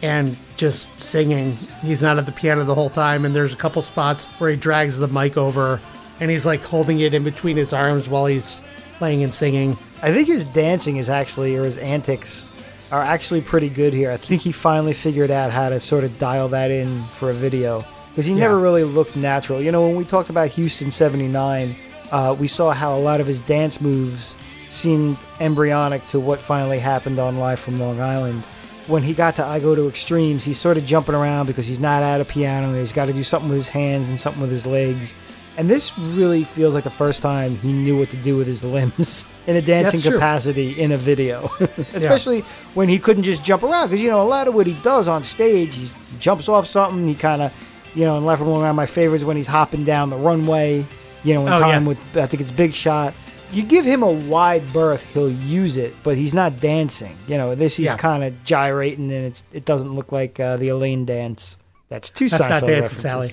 and 0.00 0.34
just 0.56 0.86
singing. 1.02 1.52
He's 1.82 2.00
not 2.00 2.16
at 2.16 2.24
the 2.24 2.32
piano 2.32 2.64
the 2.64 2.74
whole 2.74 2.88
time, 2.88 3.26
and 3.26 3.36
there's 3.36 3.52
a 3.52 3.56
couple 3.56 3.82
spots 3.82 4.24
where 4.38 4.48
he 4.48 4.56
drags 4.56 4.98
the 4.98 5.08
mic 5.08 5.36
over 5.36 5.82
and 6.18 6.30
he's 6.30 6.46
like 6.46 6.62
holding 6.62 6.98
it 7.00 7.12
in 7.12 7.24
between 7.24 7.58
his 7.58 7.74
arms 7.74 8.08
while 8.08 8.24
he's 8.24 8.62
playing 8.96 9.22
and 9.22 9.34
singing. 9.34 9.76
I 10.00 10.12
think 10.12 10.28
his 10.28 10.44
dancing 10.44 10.96
is 10.96 11.08
actually, 11.08 11.56
or 11.56 11.64
his 11.64 11.78
antics 11.78 12.48
are 12.92 13.02
actually 13.02 13.40
pretty 13.40 13.68
good 13.68 13.92
here. 13.92 14.10
I 14.10 14.16
think 14.16 14.42
he 14.42 14.52
finally 14.52 14.92
figured 14.92 15.30
out 15.30 15.50
how 15.50 15.68
to 15.68 15.80
sort 15.80 16.04
of 16.04 16.18
dial 16.18 16.48
that 16.48 16.70
in 16.70 17.02
for 17.16 17.30
a 17.30 17.34
video 17.34 17.84
because 18.10 18.26
he 18.26 18.34
never 18.34 18.58
really 18.58 18.84
looked 18.84 19.16
natural. 19.16 19.60
You 19.60 19.72
know, 19.72 19.86
when 19.86 19.96
we 19.96 20.04
talked 20.04 20.30
about 20.30 20.50
Houston 20.50 20.90
79, 20.90 21.76
uh, 22.10 22.36
we 22.38 22.46
saw 22.46 22.72
how 22.72 22.96
a 22.96 22.98
lot 22.98 23.20
of 23.20 23.26
his 23.26 23.40
dance 23.40 23.80
moves 23.80 24.36
seemed 24.68 25.16
embryonic 25.40 26.06
to 26.08 26.20
what 26.20 26.38
finally 26.38 26.78
happened 26.78 27.18
on 27.18 27.38
Live 27.38 27.58
from 27.58 27.80
Long 27.80 28.00
Island. 28.00 28.42
When 28.86 29.02
he 29.02 29.14
got 29.14 29.36
to 29.36 29.44
I 29.44 29.60
Go 29.60 29.74
to 29.74 29.88
Extremes, 29.88 30.44
he's 30.44 30.58
sort 30.58 30.78
of 30.78 30.86
jumping 30.86 31.14
around 31.14 31.46
because 31.46 31.66
he's 31.66 31.80
not 31.80 32.02
at 32.02 32.20
a 32.20 32.24
piano. 32.24 32.78
He's 32.78 32.92
got 32.92 33.06
to 33.06 33.12
do 33.12 33.22
something 33.22 33.50
with 33.50 33.58
his 33.58 33.68
hands 33.68 34.08
and 34.08 34.18
something 34.18 34.40
with 34.40 34.50
his 34.50 34.64
legs. 34.64 35.14
And 35.58 35.68
this 35.68 35.98
really 35.98 36.44
feels 36.44 36.72
like 36.74 36.84
the 36.84 36.90
first 36.90 37.20
time 37.20 37.50
he 37.56 37.72
knew 37.72 37.98
what 37.98 38.10
to 38.10 38.16
do 38.16 38.36
with 38.36 38.46
his 38.46 38.62
limbs 38.62 39.26
in 39.48 39.56
a 39.56 39.60
dancing 39.60 39.98
That's 39.98 40.02
true. 40.08 40.12
capacity 40.16 40.80
in 40.80 40.92
a 40.92 40.96
video. 40.96 41.50
Especially 41.94 42.42
when 42.74 42.88
he 42.88 42.98
couldn't 43.00 43.24
just 43.24 43.44
jump 43.44 43.64
around. 43.64 43.88
Because, 43.88 44.00
you 44.00 44.08
know, 44.08 44.22
a 44.22 44.24
lot 44.28 44.46
of 44.46 44.54
what 44.54 44.66
he 44.68 44.74
does 44.84 45.08
on 45.08 45.24
stage, 45.24 45.74
he 45.76 45.88
jumps 46.20 46.48
off 46.48 46.64
something. 46.66 47.06
He 47.08 47.14
kind 47.16 47.42
of, 47.42 47.52
you 47.94 48.04
know, 48.04 48.16
and 48.16 48.24
Left 48.24 48.38
from 48.38 48.48
Island, 48.52 48.76
my 48.76 48.86
favorite 48.86 49.16
is 49.16 49.24
when 49.24 49.36
he's 49.36 49.48
hopping 49.48 49.82
down 49.82 50.10
the 50.10 50.16
runway, 50.16 50.86
you 51.24 51.34
know, 51.34 51.44
in 51.46 51.52
Oh, 51.52 51.58
time 51.58 51.82
yeah. 51.82 51.88
with, 51.88 52.16
I 52.16 52.26
think 52.26 52.40
it's 52.40 52.52
Big 52.52 52.72
Shot. 52.72 53.12
You 53.50 53.64
give 53.64 53.84
him 53.84 54.02
a 54.04 54.10
wide 54.12 54.72
berth, 54.72 55.02
he'll 55.12 55.28
use 55.30 55.76
it, 55.76 55.92
but 56.04 56.16
he's 56.16 56.34
not 56.34 56.60
dancing. 56.60 57.16
You 57.26 57.36
know, 57.38 57.54
this 57.56 57.76
he's 57.76 57.86
Yeah. 57.86 57.96
kind 57.96 58.22
of 58.22 58.44
gyrating, 58.44 59.10
and 59.10 59.24
it's 59.24 59.42
it 59.52 59.64
doesn't 59.64 59.92
look 59.96 60.12
like 60.12 60.38
uh, 60.38 60.56
the 60.58 60.68
Elaine 60.68 61.04
dance. 61.06 61.56
That's 61.88 62.10
two 62.10 62.28
That's 62.28 62.42
Seinfeld 62.44 62.50
not 62.50 62.60
dancing, 62.60 62.82
references. 62.82 63.10
Sally. 63.10 63.28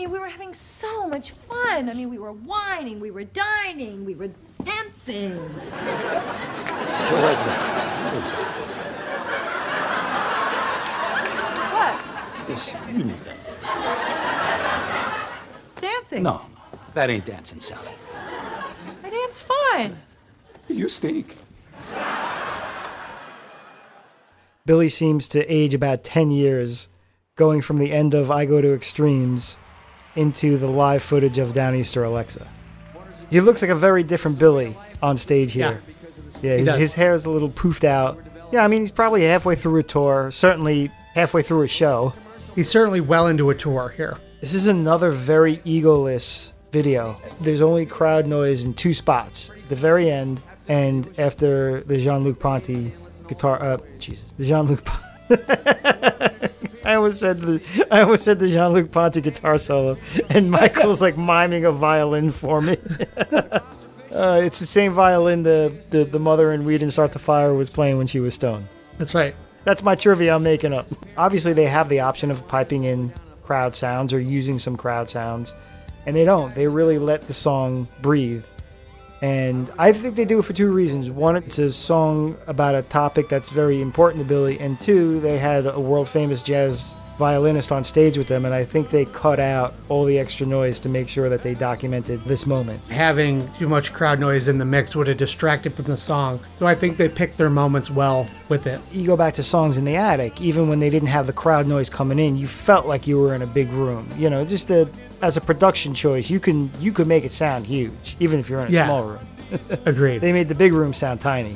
I 0.00 0.04
mean, 0.04 0.12
we 0.12 0.18
were 0.18 0.30
having 0.30 0.54
so 0.54 1.06
much 1.06 1.32
fun. 1.32 1.90
I 1.90 1.92
mean, 1.92 2.08
we 2.08 2.16
were 2.16 2.32
whining, 2.32 3.00
we 3.00 3.10
were 3.10 3.24
dining, 3.24 4.06
we 4.06 4.14
were 4.14 4.30
dancing. 4.64 5.36
What? 11.76 12.00
This 12.46 12.74
anything. 12.88 13.36
It's 15.66 15.74
dancing. 15.74 16.22
No, 16.22 16.40
that 16.94 17.10
ain't 17.10 17.26
dancing, 17.26 17.60
Sally. 17.60 17.92
I 19.04 19.10
dance 19.10 19.42
fine. 19.42 19.98
You 20.66 20.88
stink. 20.88 21.36
Billy 24.64 24.88
seems 24.88 25.28
to 25.28 25.44
age 25.46 25.74
about 25.74 26.04
10 26.04 26.30
years, 26.30 26.88
going 27.36 27.60
from 27.60 27.76
the 27.76 27.92
end 27.92 28.14
of 28.14 28.30
I 28.30 28.46
Go 28.46 28.62
to 28.62 28.72
Extremes 28.72 29.58
into 30.16 30.56
the 30.56 30.66
live 30.68 31.02
footage 31.02 31.38
of 31.38 31.52
Downeaster 31.52 32.04
Alexa. 32.04 32.46
He 33.30 33.40
looks 33.40 33.62
like 33.62 33.70
a 33.70 33.76
very 33.76 34.02
different 34.02 34.38
Billy 34.38 34.76
on 35.02 35.16
stage 35.16 35.52
here. 35.52 35.82
Yeah, 36.42 36.56
his, 36.56 36.68
does. 36.68 36.78
his 36.80 36.94
hair 36.94 37.14
is 37.14 37.24
a 37.24 37.30
little 37.30 37.50
poofed 37.50 37.84
out. 37.84 38.18
Yeah, 38.52 38.64
I 38.64 38.68
mean, 38.68 38.80
he's 38.80 38.90
probably 38.90 39.22
halfway 39.22 39.54
through 39.54 39.78
a 39.78 39.82
tour, 39.82 40.30
certainly 40.32 40.90
halfway 41.14 41.42
through 41.42 41.62
a 41.62 41.68
show. 41.68 42.12
He's 42.54 42.68
certainly 42.68 43.00
well 43.00 43.28
into 43.28 43.50
a 43.50 43.54
tour 43.54 43.90
here. 43.96 44.18
This 44.40 44.54
is 44.54 44.66
another 44.66 45.10
very 45.10 45.58
egoless 45.58 46.52
video. 46.72 47.20
There's 47.40 47.60
only 47.62 47.86
crowd 47.86 48.26
noise 48.26 48.64
in 48.64 48.74
two 48.74 48.94
spots 48.94 49.50
the 49.68 49.76
very 49.76 50.10
end 50.10 50.42
and 50.68 51.08
after 51.18 51.82
the 51.82 51.98
Jean 51.98 52.22
Luc 52.22 52.38
Ponty 52.38 52.92
guitar. 53.28 53.62
Uh, 53.62 53.78
Jesus. 53.98 54.32
The 54.38 54.44
Jean 54.44 54.66
Luc. 54.66 54.82
I 56.90 56.96
almost 56.96 57.20
said 57.20 57.38
the 57.38 57.86
I 57.92 58.02
almost 58.02 58.24
said 58.24 58.40
the 58.40 58.48
Jean 58.48 58.72
Luc 58.72 58.90
Ponty 58.90 59.20
guitar 59.20 59.58
solo, 59.58 59.96
and 60.28 60.50
Michael's 60.50 61.00
like 61.00 61.16
miming 61.16 61.64
a 61.64 61.70
violin 61.70 62.32
for 62.32 62.60
me. 62.60 62.72
uh, 63.32 64.40
it's 64.42 64.58
the 64.58 64.66
same 64.66 64.92
violin 64.92 65.44
the, 65.44 65.72
the 65.90 66.04
the 66.04 66.18
mother 66.18 66.52
in 66.52 66.64
We 66.64 66.76
Didn't 66.76 66.90
Start 66.90 67.12
the 67.12 67.20
Fire 67.20 67.54
was 67.54 67.70
playing 67.70 67.96
when 67.96 68.08
she 68.08 68.18
was 68.18 68.34
stoned. 68.34 68.66
That's 68.98 69.14
right. 69.14 69.36
That's 69.62 69.84
my 69.84 69.94
trivia 69.94 70.34
I'm 70.34 70.42
making 70.42 70.72
up. 70.72 70.86
Obviously, 71.16 71.52
they 71.52 71.66
have 71.66 71.88
the 71.88 72.00
option 72.00 72.30
of 72.32 72.46
piping 72.48 72.84
in 72.84 73.12
crowd 73.44 73.72
sounds 73.72 74.12
or 74.12 74.18
using 74.18 74.58
some 74.58 74.76
crowd 74.76 75.08
sounds, 75.08 75.54
and 76.06 76.16
they 76.16 76.24
don't. 76.24 76.52
They 76.56 76.66
really 76.66 76.98
let 76.98 77.28
the 77.28 77.32
song 77.32 77.86
breathe. 78.02 78.44
And 79.22 79.70
I 79.78 79.92
think 79.92 80.16
they 80.16 80.24
do 80.24 80.38
it 80.38 80.44
for 80.44 80.54
two 80.54 80.72
reasons. 80.72 81.10
One, 81.10 81.36
it's 81.36 81.58
a 81.58 81.70
song 81.70 82.36
about 82.46 82.74
a 82.74 82.82
topic 82.82 83.28
that's 83.28 83.50
very 83.50 83.82
important 83.82 84.22
to 84.22 84.28
Billy, 84.28 84.58
and 84.58 84.80
two, 84.80 85.20
they 85.20 85.36
had 85.36 85.66
a 85.66 85.78
world 85.78 86.08
famous 86.08 86.42
jazz 86.42 86.94
violinist 87.20 87.70
on 87.70 87.84
stage 87.84 88.16
with 88.18 88.26
them, 88.26 88.44
and 88.46 88.54
I 88.54 88.64
think 88.64 88.88
they 88.88 89.04
cut 89.04 89.38
out 89.38 89.74
all 89.90 90.04
the 90.06 90.18
extra 90.18 90.46
noise 90.46 90.78
to 90.80 90.88
make 90.88 91.06
sure 91.08 91.28
that 91.28 91.42
they 91.42 91.52
documented 91.54 92.24
this 92.24 92.46
moment. 92.46 92.84
Having 92.88 93.46
too 93.58 93.68
much 93.68 93.92
crowd 93.92 94.18
noise 94.18 94.48
in 94.48 94.56
the 94.56 94.64
mix 94.64 94.96
would 94.96 95.06
have 95.06 95.18
distracted 95.18 95.74
from 95.74 95.84
the 95.84 95.96
song. 95.98 96.40
So 96.58 96.66
I 96.66 96.74
think 96.74 96.96
they 96.96 97.08
picked 97.10 97.36
their 97.36 97.50
moments 97.50 97.90
well 97.90 98.26
with 98.48 98.66
it. 98.66 98.80
you 98.90 99.06
go 99.06 99.16
back 99.18 99.34
to 99.34 99.42
songs 99.42 99.76
in 99.76 99.84
the 99.84 99.96
attic, 99.96 100.40
even 100.40 100.68
when 100.68 100.80
they 100.80 100.88
didn't 100.90 101.08
have 101.08 101.26
the 101.26 101.32
crowd 101.34 101.66
noise 101.68 101.90
coming 101.90 102.18
in, 102.18 102.36
you 102.38 102.48
felt 102.48 102.86
like 102.86 103.06
you 103.06 103.20
were 103.20 103.34
in 103.34 103.42
a 103.42 103.46
big 103.46 103.68
room. 103.70 104.08
You 104.16 104.30
know, 104.30 104.44
just 104.44 104.70
a, 104.70 104.88
as 105.20 105.36
a 105.36 105.40
production 105.42 105.92
choice, 105.94 106.30
you 106.30 106.40
can 106.40 106.70
you 106.80 106.90
could 106.90 107.06
make 107.06 107.24
it 107.24 107.32
sound 107.32 107.66
huge, 107.66 108.16
even 108.18 108.40
if 108.40 108.48
you're 108.48 108.60
in 108.62 108.68
a 108.68 108.70
Yeah. 108.70 108.86
small 108.86 109.04
room. 109.04 109.26
Agreed. 109.84 110.22
They 110.22 110.32
made 110.32 110.48
the 110.48 110.54
big 110.54 110.72
room 110.72 110.94
sound 110.94 111.20
tiny. 111.20 111.54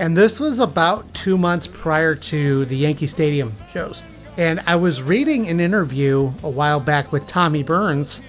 And 0.00 0.16
this 0.16 0.38
was 0.40 0.58
about 0.58 1.12
two 1.14 1.36
months 1.38 1.66
prior 1.66 2.14
to 2.14 2.64
the 2.66 2.76
Yankee 2.76 3.06
Stadium 3.06 3.54
shows. 3.72 4.02
And 4.38 4.60
I 4.68 4.76
was 4.76 5.02
reading 5.02 5.48
an 5.48 5.58
interview 5.58 6.32
a 6.44 6.48
while 6.48 6.78
back 6.78 7.10
with 7.10 7.26
Tommy 7.26 7.64
Byrnes, 7.64 8.20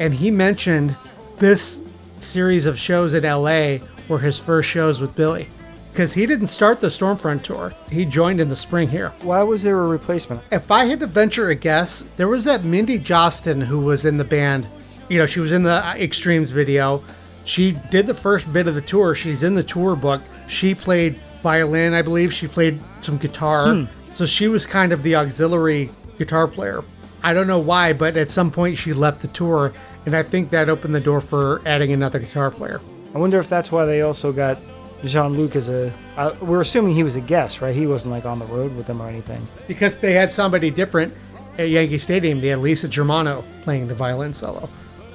and 0.00 0.14
he 0.14 0.30
mentioned 0.30 0.96
this 1.36 1.82
series 2.18 2.64
of 2.64 2.78
shows 2.78 3.12
in 3.12 3.24
LA 3.24 3.76
were 4.08 4.20
his 4.20 4.38
first 4.38 4.70
shows 4.70 5.00
with 5.00 5.14
Billy. 5.14 5.50
Because 5.90 6.14
he 6.14 6.24
didn't 6.24 6.46
start 6.46 6.80
the 6.80 6.86
Stormfront 6.86 7.42
tour, 7.42 7.74
he 7.90 8.06
joined 8.06 8.40
in 8.40 8.48
the 8.48 8.56
spring 8.56 8.88
here. 8.88 9.10
Why 9.20 9.42
was 9.42 9.62
there 9.62 9.78
a 9.78 9.86
replacement? 9.86 10.40
If 10.50 10.70
I 10.70 10.86
had 10.86 10.98
to 11.00 11.06
venture 11.06 11.50
a 11.50 11.54
guess, 11.54 12.02
there 12.16 12.26
was 12.26 12.44
that 12.44 12.64
Mindy 12.64 12.98
Jostyn 12.98 13.62
who 13.62 13.80
was 13.80 14.06
in 14.06 14.16
the 14.16 14.24
band. 14.24 14.66
You 15.10 15.18
know, 15.18 15.26
she 15.26 15.40
was 15.40 15.52
in 15.52 15.62
the 15.62 15.86
uh, 15.86 15.94
Extremes 15.96 16.52
video. 16.52 17.04
She 17.44 17.72
did 17.90 18.06
the 18.06 18.14
first 18.14 18.50
bit 18.50 18.66
of 18.66 18.74
the 18.74 18.80
tour. 18.80 19.14
She's 19.14 19.42
in 19.42 19.54
the 19.54 19.62
tour 19.62 19.94
book. 19.94 20.22
She 20.48 20.74
played 20.74 21.20
violin, 21.42 21.92
I 21.92 22.00
believe. 22.00 22.32
She 22.32 22.48
played 22.48 22.80
some 23.02 23.18
guitar. 23.18 23.74
Hmm. 23.74 24.03
So 24.14 24.26
she 24.26 24.48
was 24.48 24.64
kind 24.64 24.92
of 24.92 25.02
the 25.02 25.16
auxiliary 25.16 25.90
guitar 26.18 26.46
player. 26.48 26.84
I 27.22 27.32
don't 27.32 27.46
know 27.46 27.58
why, 27.58 27.92
but 27.92 28.16
at 28.16 28.30
some 28.30 28.50
point 28.50 28.76
she 28.76 28.92
left 28.92 29.22
the 29.22 29.28
tour, 29.28 29.72
and 30.06 30.14
I 30.14 30.22
think 30.22 30.50
that 30.50 30.68
opened 30.68 30.94
the 30.94 31.00
door 31.00 31.20
for 31.20 31.62
adding 31.66 31.92
another 31.92 32.18
guitar 32.18 32.50
player. 32.50 32.80
I 33.14 33.18
wonder 33.18 33.38
if 33.40 33.48
that's 33.48 33.72
why 33.72 33.84
they 33.84 34.02
also 34.02 34.32
got 34.32 34.58
Jean 35.04 35.34
Luc 35.34 35.56
as 35.56 35.68
a. 35.68 35.92
Uh, 36.16 36.34
we're 36.40 36.60
assuming 36.60 36.94
he 36.94 37.02
was 37.02 37.16
a 37.16 37.20
guest, 37.20 37.60
right? 37.60 37.74
He 37.74 37.86
wasn't 37.86 38.12
like 38.12 38.24
on 38.24 38.38
the 38.38 38.44
road 38.46 38.74
with 38.76 38.86
them 38.86 39.00
or 39.00 39.08
anything. 39.08 39.46
because 39.66 39.98
they 39.98 40.12
had 40.12 40.30
somebody 40.30 40.70
different 40.70 41.14
at 41.58 41.68
Yankee 41.68 41.98
Stadium. 41.98 42.40
They 42.40 42.48
had 42.48 42.58
Lisa 42.58 42.88
Germano 42.88 43.44
playing 43.62 43.86
the 43.86 43.94
violin 43.94 44.34
solo. 44.34 44.68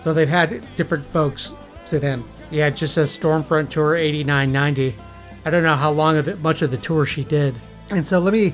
So 0.04 0.14
they've 0.14 0.28
had 0.28 0.64
different 0.76 1.06
folks 1.06 1.54
sit 1.86 2.04
in. 2.04 2.24
Yeah, 2.52 2.68
it 2.68 2.76
just 2.76 2.94
says 2.94 3.16
Stormfront 3.18 3.70
Tour 3.70 3.96
89 3.96 4.52
90. 4.52 4.96
I 5.46 5.50
don't 5.50 5.64
know 5.64 5.76
how 5.76 5.92
long 5.92 6.18
of 6.18 6.28
it, 6.28 6.42
much 6.42 6.62
of 6.62 6.72
the 6.72 6.78
tour 6.78 7.06
she 7.06 7.24
did. 7.24 7.56
And 7.90 8.06
so 8.06 8.20
let 8.20 8.34
me 8.34 8.54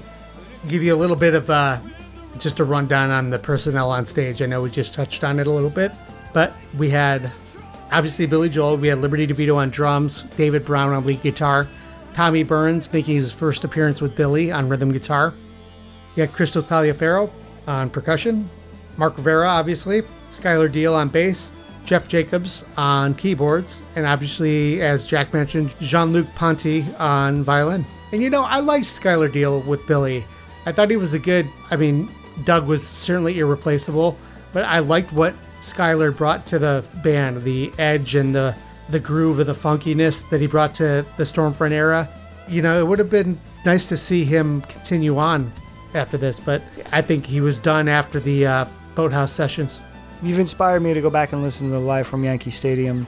give 0.67 0.83
you 0.83 0.93
a 0.93 0.97
little 0.97 1.15
bit 1.15 1.33
of 1.33 1.49
uh, 1.49 1.79
just 2.39 2.59
a 2.59 2.63
rundown 2.63 3.09
on 3.09 3.29
the 3.29 3.39
personnel 3.39 3.91
on 3.91 4.05
stage. 4.05 4.41
I 4.41 4.45
know 4.45 4.61
we 4.61 4.69
just 4.69 4.93
touched 4.93 5.23
on 5.23 5.39
it 5.39 5.47
a 5.47 5.51
little 5.51 5.69
bit, 5.69 5.91
but 6.33 6.53
we 6.77 6.89
had 6.89 7.31
obviously 7.91 8.25
Billy 8.25 8.49
Joel, 8.49 8.77
we 8.77 8.87
had 8.87 8.99
Liberty 8.99 9.27
DeVito 9.27 9.55
on 9.55 9.69
drums, 9.69 10.23
David 10.37 10.65
Brown 10.65 10.93
on 10.93 11.05
lead 11.05 11.21
guitar, 11.21 11.67
Tommy 12.13 12.43
Byrnes 12.43 12.91
making 12.91 13.15
his 13.15 13.31
first 13.31 13.63
appearance 13.63 14.01
with 14.01 14.15
Billy 14.15 14.51
on 14.51 14.69
rhythm 14.69 14.91
guitar. 14.91 15.33
You 16.15 16.25
got 16.25 16.33
Crystal 16.33 16.63
Taliaferro 16.63 17.29
on 17.67 17.89
percussion, 17.89 18.49
Mark 18.97 19.17
Rivera, 19.17 19.47
obviously, 19.47 20.03
Schuyler 20.29 20.69
Deale 20.69 20.95
on 20.95 21.09
bass, 21.09 21.51
Jeff 21.85 22.07
Jacobs 22.07 22.63
on 22.77 23.13
keyboards, 23.13 23.81
and 23.95 24.05
obviously, 24.05 24.81
as 24.81 25.05
Jack 25.05 25.33
mentioned, 25.33 25.73
Jean 25.79 26.11
Luc 26.11 26.27
Ponty 26.35 26.85
on 26.97 27.41
violin. 27.43 27.85
And 28.11 28.21
you 28.21 28.29
know, 28.29 28.43
I 28.43 28.59
liked 28.59 28.85
Schuyler 28.85 29.27
Deale 29.27 29.61
with 29.61 29.85
Billy. 29.87 30.25
I 30.65 30.71
thought 30.71 30.89
he 30.89 30.97
was 30.97 31.13
a 31.13 31.19
good, 31.19 31.47
I 31.69 31.75
mean, 31.75 32.09
Doug 32.43 32.67
was 32.67 32.85
certainly 32.85 33.39
irreplaceable, 33.39 34.17
but 34.51 34.63
I 34.65 34.79
liked 34.79 35.13
what 35.13 35.35
Schuyler 35.61 36.11
brought 36.11 36.45
to 36.47 36.59
the 36.59 36.85
band 37.03 37.43
the 37.43 37.71
edge 37.77 38.15
and 38.15 38.33
the, 38.33 38.55
the 38.89 38.99
groove 38.99 39.39
of 39.39 39.47
the 39.47 39.53
funkiness 39.53 40.29
that 40.29 40.41
he 40.41 40.47
brought 40.47 40.75
to 40.75 41.05
the 41.17 41.23
Stormfront 41.23 41.71
era. 41.71 42.09
You 42.47 42.61
know, 42.61 42.79
it 42.79 42.83
would 42.85 42.99
have 42.99 43.09
been 43.09 43.39
nice 43.65 43.87
to 43.89 43.97
see 43.97 44.23
him 44.23 44.61
continue 44.63 45.17
on 45.17 45.51
after 45.93 46.17
this, 46.17 46.39
but 46.39 46.61
I 46.91 47.01
think 47.01 47.25
he 47.25 47.41
was 47.41 47.57
done 47.57 47.87
after 47.87 48.19
the 48.19 48.45
uh, 48.45 48.65
Boathouse 48.95 49.31
sessions. 49.31 49.79
You've 50.21 50.39
inspired 50.39 50.81
me 50.81 50.93
to 50.93 51.01
go 51.01 51.09
back 51.09 51.33
and 51.33 51.41
listen 51.41 51.67
to 51.67 51.73
the 51.73 51.79
live 51.79 52.07
from 52.07 52.23
Yankee 52.23 52.51
Stadium, 52.51 53.05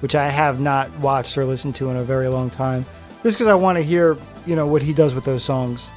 which 0.00 0.14
I 0.14 0.28
have 0.28 0.60
not 0.60 0.90
watched 0.98 1.36
or 1.36 1.44
listened 1.44 1.74
to 1.76 1.90
in 1.90 1.96
a 1.96 2.04
very 2.04 2.28
long 2.28 2.50
time. 2.50 2.84
Just 3.22 3.38
because 3.38 3.48
I 3.48 3.54
want 3.54 3.76
to 3.78 3.82
hear, 3.82 4.16
you 4.46 4.54
know, 4.54 4.66
what 4.66 4.82
he 4.82 4.92
does 4.92 5.14
with 5.14 5.24
those 5.24 5.42
songs. 5.42 5.90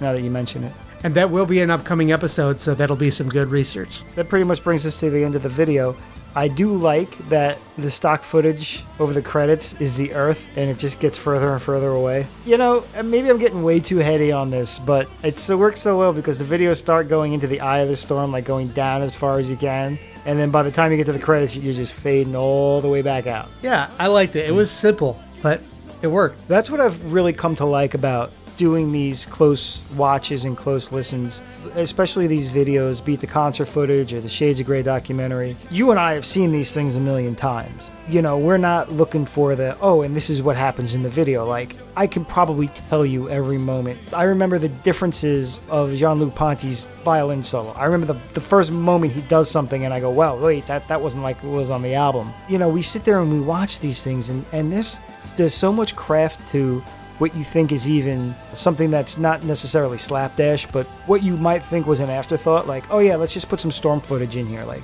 Now 0.00 0.12
that 0.12 0.22
you 0.22 0.30
mention 0.30 0.64
it, 0.64 0.72
And 1.04 1.14
that 1.14 1.30
will 1.30 1.46
be 1.46 1.60
an 1.60 1.70
upcoming 1.70 2.12
episode, 2.12 2.60
so 2.60 2.74
that'll 2.74 2.96
be 2.96 3.10
some 3.10 3.28
good 3.28 3.48
research. 3.48 4.00
That 4.16 4.28
pretty 4.28 4.44
much 4.44 4.62
brings 4.64 4.84
us 4.86 4.98
to 5.00 5.10
the 5.10 5.24
end 5.24 5.34
of 5.36 5.42
the 5.42 5.48
video. 5.48 5.96
I 6.34 6.46
do 6.46 6.72
like 6.74 7.16
that 7.30 7.58
the 7.78 7.90
stock 7.90 8.22
footage 8.22 8.84
over 9.00 9.12
the 9.12 9.22
credits 9.22 9.74
is 9.80 9.96
the 9.96 10.12
Earth, 10.14 10.48
and 10.56 10.70
it 10.70 10.78
just 10.78 11.00
gets 11.00 11.16
further 11.18 11.52
and 11.52 11.60
further 11.60 11.88
away. 11.88 12.26
You 12.44 12.58
know, 12.58 12.84
maybe 13.02 13.28
I'm 13.28 13.38
getting 13.38 13.62
way 13.62 13.80
too 13.80 13.96
heady 13.96 14.30
on 14.30 14.50
this, 14.50 14.78
but 14.78 15.08
it's, 15.22 15.48
it 15.50 15.58
works 15.58 15.80
so 15.80 15.98
well 15.98 16.12
because 16.12 16.38
the 16.38 16.44
videos 16.44 16.76
start 16.76 17.08
going 17.08 17.32
into 17.32 17.46
the 17.46 17.60
eye 17.60 17.78
of 17.78 17.88
the 17.88 17.96
storm, 17.96 18.30
like 18.30 18.44
going 18.44 18.68
down 18.68 19.02
as 19.02 19.14
far 19.16 19.38
as 19.38 19.50
you 19.50 19.56
can, 19.56 19.98
and 20.26 20.38
then 20.38 20.50
by 20.50 20.62
the 20.62 20.70
time 20.70 20.90
you 20.92 20.96
get 20.96 21.06
to 21.06 21.12
the 21.12 21.18
credits, 21.18 21.56
you're 21.56 21.74
just 21.74 21.92
fading 21.92 22.36
all 22.36 22.80
the 22.80 22.88
way 22.88 23.02
back 23.02 23.26
out. 23.26 23.48
Yeah, 23.62 23.90
I 23.98 24.08
liked 24.08 24.36
it. 24.36 24.48
It 24.48 24.52
was 24.52 24.70
simple, 24.70 25.20
but 25.42 25.60
it 26.02 26.08
worked. 26.08 26.46
That's 26.46 26.70
what 26.70 26.78
I've 26.78 27.12
really 27.12 27.32
come 27.32 27.56
to 27.56 27.64
like 27.64 27.94
about 27.94 28.32
doing 28.58 28.90
these 28.92 29.24
close 29.24 29.82
watches 29.96 30.44
and 30.44 30.56
close 30.56 30.92
listens, 30.92 31.42
especially 31.76 32.26
these 32.26 32.50
videos, 32.50 33.02
beat 33.02 33.20
the 33.20 33.26
concert 33.26 33.66
footage 33.66 34.12
or 34.12 34.20
the 34.20 34.28
Shades 34.28 34.58
of 34.58 34.66
Grey 34.66 34.82
documentary. 34.82 35.56
You 35.70 35.92
and 35.92 35.98
I 35.98 36.12
have 36.12 36.26
seen 36.26 36.50
these 36.50 36.74
things 36.74 36.96
a 36.96 37.00
million 37.00 37.34
times. 37.36 37.90
You 38.08 38.20
know, 38.20 38.36
we're 38.36 38.58
not 38.58 38.90
looking 38.90 39.24
for 39.24 39.54
the, 39.54 39.76
oh, 39.80 40.02
and 40.02 40.14
this 40.14 40.28
is 40.28 40.42
what 40.42 40.56
happens 40.56 40.94
in 40.94 41.02
the 41.02 41.08
video. 41.08 41.46
Like, 41.46 41.76
I 41.96 42.06
can 42.06 42.24
probably 42.24 42.68
tell 42.68 43.06
you 43.06 43.30
every 43.30 43.58
moment. 43.58 43.98
I 44.12 44.24
remember 44.24 44.58
the 44.58 44.68
differences 44.68 45.60
of 45.68 45.94
Jean 45.94 46.18
Luc 46.18 46.34
Ponty's 46.34 46.86
violin 47.04 47.44
solo. 47.44 47.70
I 47.72 47.84
remember 47.84 48.12
the, 48.12 48.34
the 48.34 48.40
first 48.40 48.72
moment 48.72 49.12
he 49.12 49.20
does 49.22 49.48
something 49.48 49.84
and 49.84 49.94
I 49.94 50.00
go, 50.00 50.10
well, 50.10 50.38
wait, 50.38 50.66
that, 50.66 50.86
that 50.88 51.00
wasn't 51.00 51.22
like 51.22 51.42
it 51.44 51.48
was 51.48 51.70
on 51.70 51.82
the 51.82 51.94
album. 51.94 52.32
You 52.48 52.58
know, 52.58 52.68
we 52.68 52.82
sit 52.82 53.04
there 53.04 53.20
and 53.20 53.32
we 53.32 53.40
watch 53.40 53.78
these 53.78 54.02
things 54.02 54.30
and, 54.30 54.44
and 54.52 54.72
there's, 54.72 54.98
there's 55.36 55.54
so 55.54 55.72
much 55.72 55.94
craft 55.94 56.48
to 56.50 56.82
what 57.18 57.34
you 57.34 57.42
think 57.44 57.72
is 57.72 57.88
even 57.88 58.34
something 58.54 58.90
that's 58.90 59.18
not 59.18 59.42
necessarily 59.44 59.98
slapdash, 59.98 60.66
but 60.66 60.86
what 61.06 61.22
you 61.22 61.36
might 61.36 61.62
think 61.62 61.86
was 61.86 62.00
an 62.00 62.10
afterthought, 62.10 62.66
like, 62.66 62.84
oh 62.90 63.00
yeah, 63.00 63.16
let's 63.16 63.34
just 63.34 63.48
put 63.48 63.60
some 63.60 63.72
storm 63.72 64.00
footage 64.00 64.36
in 64.36 64.46
here. 64.46 64.64
Like, 64.64 64.82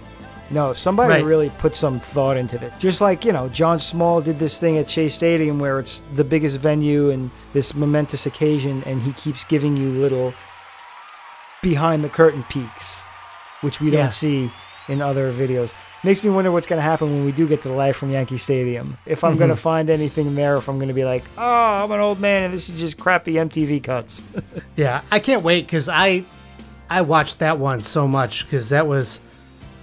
no, 0.51 0.73
somebody 0.73 1.15
Right. 1.15 1.25
really 1.25 1.51
put 1.59 1.75
some 1.77 2.01
thought 2.01 2.37
into 2.37 2.63
it. 2.65 2.73
Just 2.79 3.01
like, 3.01 3.25
you 3.25 3.33
know, 3.33 3.49
Jon 3.49 3.79
Small 3.79 4.21
did 4.21 4.37
this 4.37 4.59
thing 4.59 4.79
at 4.79 4.91
Shea 4.91 5.09
Stadium 5.09 5.59
where 5.59 5.79
it's 5.79 6.03
the 6.13 6.25
biggest 6.25 6.59
venue 6.61 7.11
and 7.11 7.31
this 7.53 7.75
momentous 7.75 8.27
occasion, 8.27 8.83
and 8.85 9.01
he 9.03 9.13
keeps 9.13 9.45
giving 9.45 9.77
you 9.77 9.89
little 9.91 10.35
behind 11.63 12.05
the 12.05 12.09
curtain 12.09 12.45
peeks, 12.49 13.05
which 13.63 13.81
we 13.81 13.91
Yeah. 13.91 14.03
don't 14.03 14.13
see 14.13 14.51
in 14.89 15.01
other 15.01 15.33
videos. 15.33 15.73
Makes 16.05 16.23
me 16.23 16.29
wonder 16.29 16.53
what's 16.53 16.67
going 16.67 16.79
to 16.79 16.83
happen 16.83 17.11
when 17.11 17.25
we 17.25 17.33
do 17.33 17.49
get 17.49 17.63
to 17.63 17.69
the 17.69 17.75
live 17.75 17.97
from 17.97 18.11
Yankee 18.11 18.37
Stadium. 18.37 18.99
If 19.07 19.25
I'm 19.25 19.39
going 19.39 19.49
to 19.49 19.57
mhm. 19.57 19.61
find 19.61 19.89
anything 19.89 20.35
there, 20.35 20.57
if 20.57 20.69
I'm 20.69 20.77
going 20.77 20.89
to 20.89 20.95
be 20.95 21.07
like, 21.07 21.25
oh, 21.39 21.83
I'm 21.83 21.91
an 21.91 22.01
old 22.01 22.21
man 22.21 22.43
and 22.43 22.53
this 22.53 22.69
is 22.69 22.79
just 22.79 22.99
crappy 22.99 23.35
MTV 23.35 23.83
cuts. 23.83 24.23
Yeah, 24.77 25.03
I 25.11 25.21
can't 25.21 25.43
wait 25.45 25.67
because 25.67 25.89
I 25.89 26.25
I 26.91 27.03
watched 27.03 27.39
that 27.39 27.59
one 27.61 27.81
so 27.81 28.09
much 28.09 28.45
because 28.45 28.71
that 28.71 28.89
was 28.89 29.19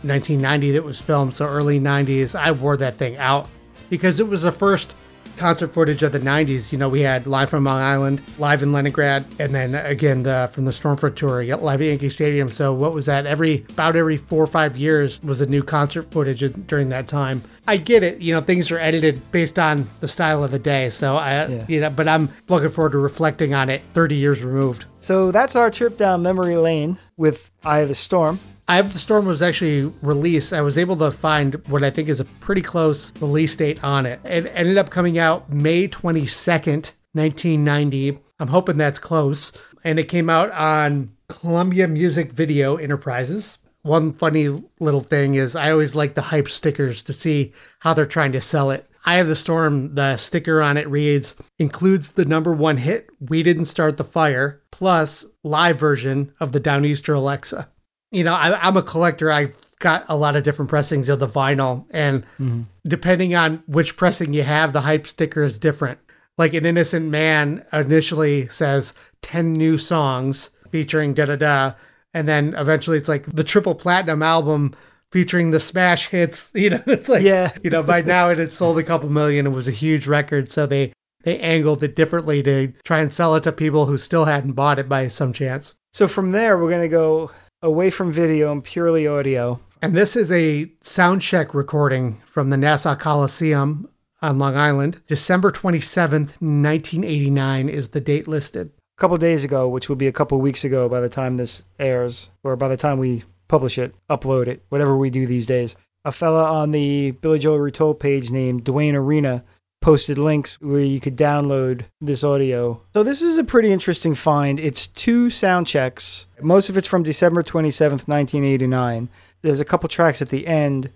1990 0.04 0.72
that 0.72 0.84
was 0.84 1.00
filmed, 1.00 1.34
so 1.34 1.48
early 1.48 1.80
90s. 1.80 2.38
I 2.38 2.52
wore 2.52 2.76
that 2.78 2.96
thing 2.96 3.16
out 3.16 3.48
because 3.90 4.20
it 4.20 4.28
was 4.28 4.42
the 4.42 4.52
first 4.52 4.94
concert 5.42 5.74
footage 5.74 6.04
of 6.04 6.12
the 6.12 6.20
90s. 6.20 6.72
You 6.72 6.78
know, 6.78 6.88
we 6.88 7.02
had 7.02 7.26
live 7.26 7.50
from 7.50 7.64
Long 7.64 7.82
Island, 7.82 8.22
live 8.38 8.62
in 8.62 8.72
Leningrad, 8.72 9.26
and 9.40 9.54
then 9.56 9.74
again 9.74 10.22
the, 10.24 10.50
from 10.54 10.66
the 10.66 10.72
Stormfront 10.72 11.16
tour, 11.16 11.44
live 11.58 11.82
at 11.82 11.88
Yankee 11.88 12.10
Stadium. 12.10 12.50
So 12.50 12.72
what 12.74 12.94
was 12.94 13.08
that? 13.08 13.26
Every 13.26 13.66
about 13.70 13.96
every 13.96 14.18
four 14.18 14.44
or 14.44 14.48
five 14.48 14.78
years 14.78 15.22
was 15.24 15.42
a 15.42 15.48
new 15.48 15.64
concert 15.64 16.12
footage 16.12 16.44
during 16.68 16.90
that 16.90 17.08
time. 17.08 17.42
I 17.68 17.78
get 17.78 18.04
it. 18.04 18.22
You 18.22 18.34
know, 18.36 18.42
things 18.42 18.70
are 18.72 18.78
edited 18.80 19.20
based 19.32 19.58
on 19.58 19.88
the 20.00 20.08
style 20.08 20.44
of 20.44 20.52
the 20.52 20.60
day. 20.60 20.90
So 20.90 21.18
I, 21.18 21.48
Yeah. 21.48 21.66
you 21.68 21.80
know, 21.80 21.90
but 21.90 22.08
I'm 22.08 22.30
looking 22.48 22.70
forward 22.70 22.92
to 22.92 23.00
reflecting 23.00 23.54
on 23.56 23.70
it 23.70 23.82
30 23.94 24.16
years 24.16 24.44
removed. 24.44 24.86
so 25.00 25.32
that's 25.32 25.56
our 25.56 25.72
trip 25.72 25.98
down 25.98 26.22
memory 26.22 26.56
lane 26.58 27.00
with 27.18 27.52
Eye 27.64 27.80
of 27.80 27.88
the 27.88 27.96
Storm. 27.96 28.40
Of 28.68 28.94
the 28.94 29.00
Storm 29.00 29.26
was 29.26 29.42
actually 29.42 29.94
released. 30.02 30.54
I 30.54 30.62
was 30.62 30.78
able 30.78 30.96
to 30.98 31.12
find 31.12 31.56
what 31.68 31.84
I 31.84 31.90
think 31.90 32.08
is 32.08 32.20
a 32.22 32.26
pretty 32.26 32.62
close 32.62 33.12
release 33.20 33.56
date 33.56 33.84
on 33.84 34.06
it. 34.06 34.22
It 34.24 34.50
ended 34.56 34.78
up 34.78 34.90
coming 34.90 35.18
out 35.18 35.52
May 35.52 35.88
22nd, 35.90 36.94
1990. 37.14 38.20
I'm 38.40 38.48
hoping 38.48 38.78
that's 38.78 38.98
close. 38.98 39.52
And 39.84 40.00
it 40.00 40.08
came 40.08 40.30
out 40.30 40.52
on 40.52 41.12
Columbia 41.28 41.88
Music 41.88 42.32
Video 42.32 42.78
Enterprises. 42.78 43.58
One 43.82 44.14
funny 44.14 44.64
little 44.80 45.02
thing 45.02 45.36
is 45.36 45.56
I 45.56 45.72
always 45.72 45.96
like 45.96 46.14
the 46.14 46.22
hype 46.22 46.50
stickers 46.50 47.04
to 47.04 47.14
see 47.14 47.52
how 47.80 47.94
they're 47.94 48.06
trying 48.06 48.32
to 48.32 48.42
sell 48.42 48.72
it. 48.72 48.90
Eye 49.06 49.18
of 49.18 49.28
the 49.28 49.36
Storm, 49.36 49.96
the 49.96 50.16
sticker 50.16 50.62
on 50.62 50.78
it 50.78 50.88
reads, 50.88 51.36
includes 51.60 52.12
the 52.12 52.26
number 52.26 52.54
one 52.54 52.78
hit, 52.78 53.10
We 53.20 53.44
Didn't 53.44 53.66
Start 53.66 53.98
the 53.98 54.04
Fire, 54.04 54.62
plus 54.72 55.26
live 55.44 55.80
version 55.80 56.32
of 56.40 56.52
the 56.52 56.62
Downeaster 56.62 57.16
Alexa 57.16 57.68
you 58.12 58.24
know, 58.24 58.34
I, 58.34 58.68
I'm 58.68 58.78
a 58.78 58.84
collector. 58.84 59.32
I've 59.32 59.56
got 59.80 60.06
a 60.08 60.16
lot 60.16 60.36
of 60.36 60.44
different 60.44 60.70
pressings 60.70 61.10
of 61.10 61.20
the 61.20 61.28
vinyl, 61.28 61.86
and 61.92 62.24
mm-hmm. 62.40 62.62
depending 62.88 63.36
on 63.36 63.64
which 63.68 63.98
pressing 63.98 64.34
you 64.34 64.44
have, 64.44 64.74
the 64.74 64.82
hype 64.82 65.08
sticker 65.08 65.44
is 65.44 65.60
different. 65.60 66.00
Like 66.38 66.54
an 66.54 66.66
innocent 66.66 67.08
man 67.10 67.66
initially 67.74 68.48
says 68.48 68.94
10 69.22 69.54
new 69.54 69.78
songs 69.78 70.52
featuring 70.70 71.14
da 71.14 71.26
da 71.26 71.36
da, 71.36 71.74
and 72.14 72.28
then 72.28 72.54
eventually 72.58 72.98
it's 72.98 73.10
like 73.10 73.26
the 73.26 73.44
triple 73.44 73.76
platinum 73.76 74.22
album 74.24 74.74
featuring 75.12 75.52
the 75.52 75.60
smash 75.60 76.08
hits. 76.08 76.52
You 76.56 76.72
know, 76.72 76.84
it's 76.88 77.10
like, 77.10 77.24
Yeah. 77.24 77.52
you 77.64 77.70
know, 77.70 77.84
by 77.84 78.02
now 78.02 78.30
it 78.30 78.38
had 78.38 78.52
sold 78.52 78.78
a 78.78 78.84
couple 78.84 79.10
million. 79.10 79.48
It 79.48 79.52
was 79.52 79.68
a 79.68 79.72
huge 79.72 80.08
record. 80.08 80.50
So 80.52 80.66
they, 80.66 80.94
they 81.24 81.38
angled 81.40 81.84
it 81.84 81.96
differently 81.96 82.42
to 82.44 82.74
try 82.84 83.02
and 83.02 83.14
sell 83.14 83.36
it 83.36 83.44
to 83.44 83.52
people 83.52 83.86
who 83.86 83.98
still 83.98 84.26
hadn't 84.26 84.54
bought 84.54 84.80
it 84.80 84.88
by 84.88 85.08
some 85.08 85.34
chance. 85.34 85.74
So 85.92 86.08
from 86.08 86.32
there, 86.32 86.58
we're 86.58 86.70
going 86.70 86.82
to 86.82 86.88
go 86.88 87.32
away 87.62 87.90
from 87.90 88.12
video 88.12 88.52
and 88.52 88.64
purely 88.64 89.06
audio. 89.06 89.60
And 89.82 89.96
this 89.96 90.16
is 90.16 90.32
a 90.32 90.72
sound 90.82 91.22
check 91.22 91.54
recording 91.54 92.22
from 92.26 92.50
the 92.50 92.58
Nassau 92.58 92.96
Coliseum 92.96 93.88
on 94.22 94.40
Long 94.40 94.56
Island. 94.56 95.02
December 95.08 95.52
27th, 95.52 96.40
1989 96.42 97.70
is 97.70 97.90
the 97.90 98.02
date 98.02 98.28
listed. 98.28 98.72
A 98.98 99.02
couple 99.02 99.18
days 99.18 99.44
ago, 99.44 99.68
which 99.68 99.90
will 99.90 99.96
be 99.96 100.08
a 100.08 100.12
couple 100.12 100.40
weeks 100.40 100.64
ago 100.64 100.90
by 100.90 101.00
the 101.00 101.10
time 101.10 101.38
this 101.38 101.64
airs, 101.80 102.30
or 102.44 102.56
by 102.56 102.68
the 102.68 102.78
time 102.78 103.00
we 103.00 103.24
publish 103.48 103.78
it, 103.78 103.94
upload 104.10 104.48
it, 104.48 104.64
whatever 104.70 104.98
we 104.98 105.10
do 105.10 105.26
these 105.26 105.46
days. 105.46 105.76
A 106.04 106.12
fella 106.12 106.52
on 106.52 106.72
the 106.72 107.12
Billy 107.12 107.40
Joel 107.40 107.60
Retold 107.60 108.00
page 108.00 108.32
named 108.32 108.66
Dwayne 108.66 108.96
Arena 108.96 109.44
posted 109.82 110.18
links 110.18 110.56
where 110.62 110.82
you 110.82 111.00
could 111.00 111.18
download 111.18 111.86
this 112.00 112.24
audio. 112.24 112.82
So 112.94 113.04
this 113.04 113.22
is 113.22 113.38
a 113.38 113.44
pretty 113.44 113.72
interesting 113.72 114.16
find. 114.16 114.60
It's 114.60 114.88
two 114.88 115.30
sound 115.30 115.68
checks. 115.68 116.28
Most 116.42 116.70
of 116.70 116.78
it's 116.78 116.88
from 116.88 117.04
December 117.04 117.44
27th, 117.44 118.08
1989. 118.08 119.10
There's 119.42 119.60
a 119.60 119.66
couple 119.66 119.90
tracks 119.90 120.22
at 120.22 120.30
the 120.30 120.48
end 120.48 120.92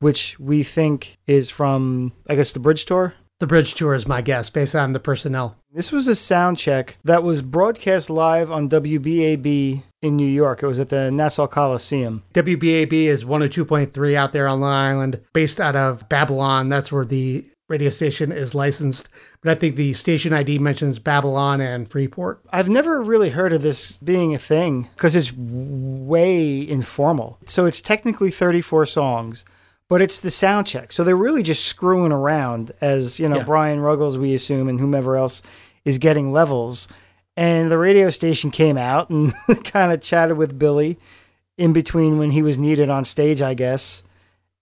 which 0.00 0.38
we 0.38 0.62
think 0.62 1.16
is 1.26 1.48
from 1.48 2.12
I 2.28 2.34
guess 2.34 2.52
the 2.52 2.58
Bridge 2.58 2.84
Tour. 2.84 3.14
The 3.40 3.48
bridge 3.48 3.74
tour 3.74 3.94
is 3.94 4.06
my 4.06 4.22
guess 4.22 4.48
based 4.48 4.74
on 4.74 4.92
the 4.92 5.00
personnel. 5.00 5.56
This 5.72 5.90
was 5.90 6.06
a 6.06 6.14
sound 6.14 6.56
check 6.56 6.96
that 7.04 7.24
was 7.24 7.42
broadcast 7.42 8.08
live 8.08 8.50
on 8.50 8.68
WBAB 8.68 9.82
in 10.02 10.16
New 10.16 10.26
York. 10.26 10.62
It 10.62 10.66
was 10.66 10.78
at 10.78 10.90
the 10.90 11.10
Nassau 11.10 11.46
Coliseum. 11.46 12.22
WBAB 12.32 12.92
is 12.92 13.24
102.3 13.24 14.14
out 14.14 14.32
there 14.32 14.46
on 14.46 14.60
Long 14.60 14.72
Island, 14.72 15.20
based 15.32 15.60
out 15.60 15.74
of 15.74 16.08
Babylon. 16.08 16.68
That's 16.68 16.92
where 16.92 17.04
the 17.04 17.44
radio 17.68 17.90
station 17.90 18.30
is 18.32 18.54
licensed. 18.54 19.08
But 19.40 19.50
I 19.52 19.54
think 19.54 19.76
the 19.76 19.92
station 19.94 20.32
ID 20.32 20.58
mentions 20.58 20.98
Babylon 20.98 21.60
and 21.60 21.90
Freeport. 21.90 22.40
I've 22.52 22.68
never 22.68 23.02
really 23.02 23.30
heard 23.30 23.52
of 23.52 23.62
this 23.62 23.96
being 23.98 24.34
a 24.34 24.38
thing 24.38 24.88
because 24.94 25.16
it's 25.16 25.32
way 25.36 26.68
informal. 26.68 27.38
So 27.46 27.66
it's 27.66 27.80
technically 27.80 28.30
34 28.30 28.86
songs, 28.86 29.44
but 29.88 30.02
it's 30.02 30.20
the 30.20 30.30
sound 30.30 30.66
check. 30.66 30.92
So 30.92 31.04
they're 31.04 31.16
really 31.16 31.42
just 31.42 31.64
screwing 31.64 32.12
around 32.12 32.72
as, 32.80 33.18
you 33.18 33.28
know, 33.28 33.36
Yeah. 33.38 33.44
Brian 33.44 33.80
Ruggles, 33.80 34.18
we 34.18 34.34
assume, 34.34 34.68
and 34.68 34.80
whomever 34.80 35.16
else 35.16 35.42
is 35.84 35.98
getting 35.98 36.32
levels. 36.32 36.88
And 37.36 37.70
the 37.70 37.78
radio 37.78 38.10
station 38.10 38.50
came 38.50 38.76
out 38.78 39.10
and 39.10 39.32
kind 39.64 39.92
of 39.92 40.00
chatted 40.00 40.36
with 40.36 40.58
Billy 40.58 40.98
in 41.58 41.72
between 41.72 42.18
when 42.18 42.30
he 42.30 42.42
was 42.42 42.58
needed 42.58 42.88
on 42.90 43.04
stage, 43.04 43.40
I 43.42 43.54
guess. 43.54 44.02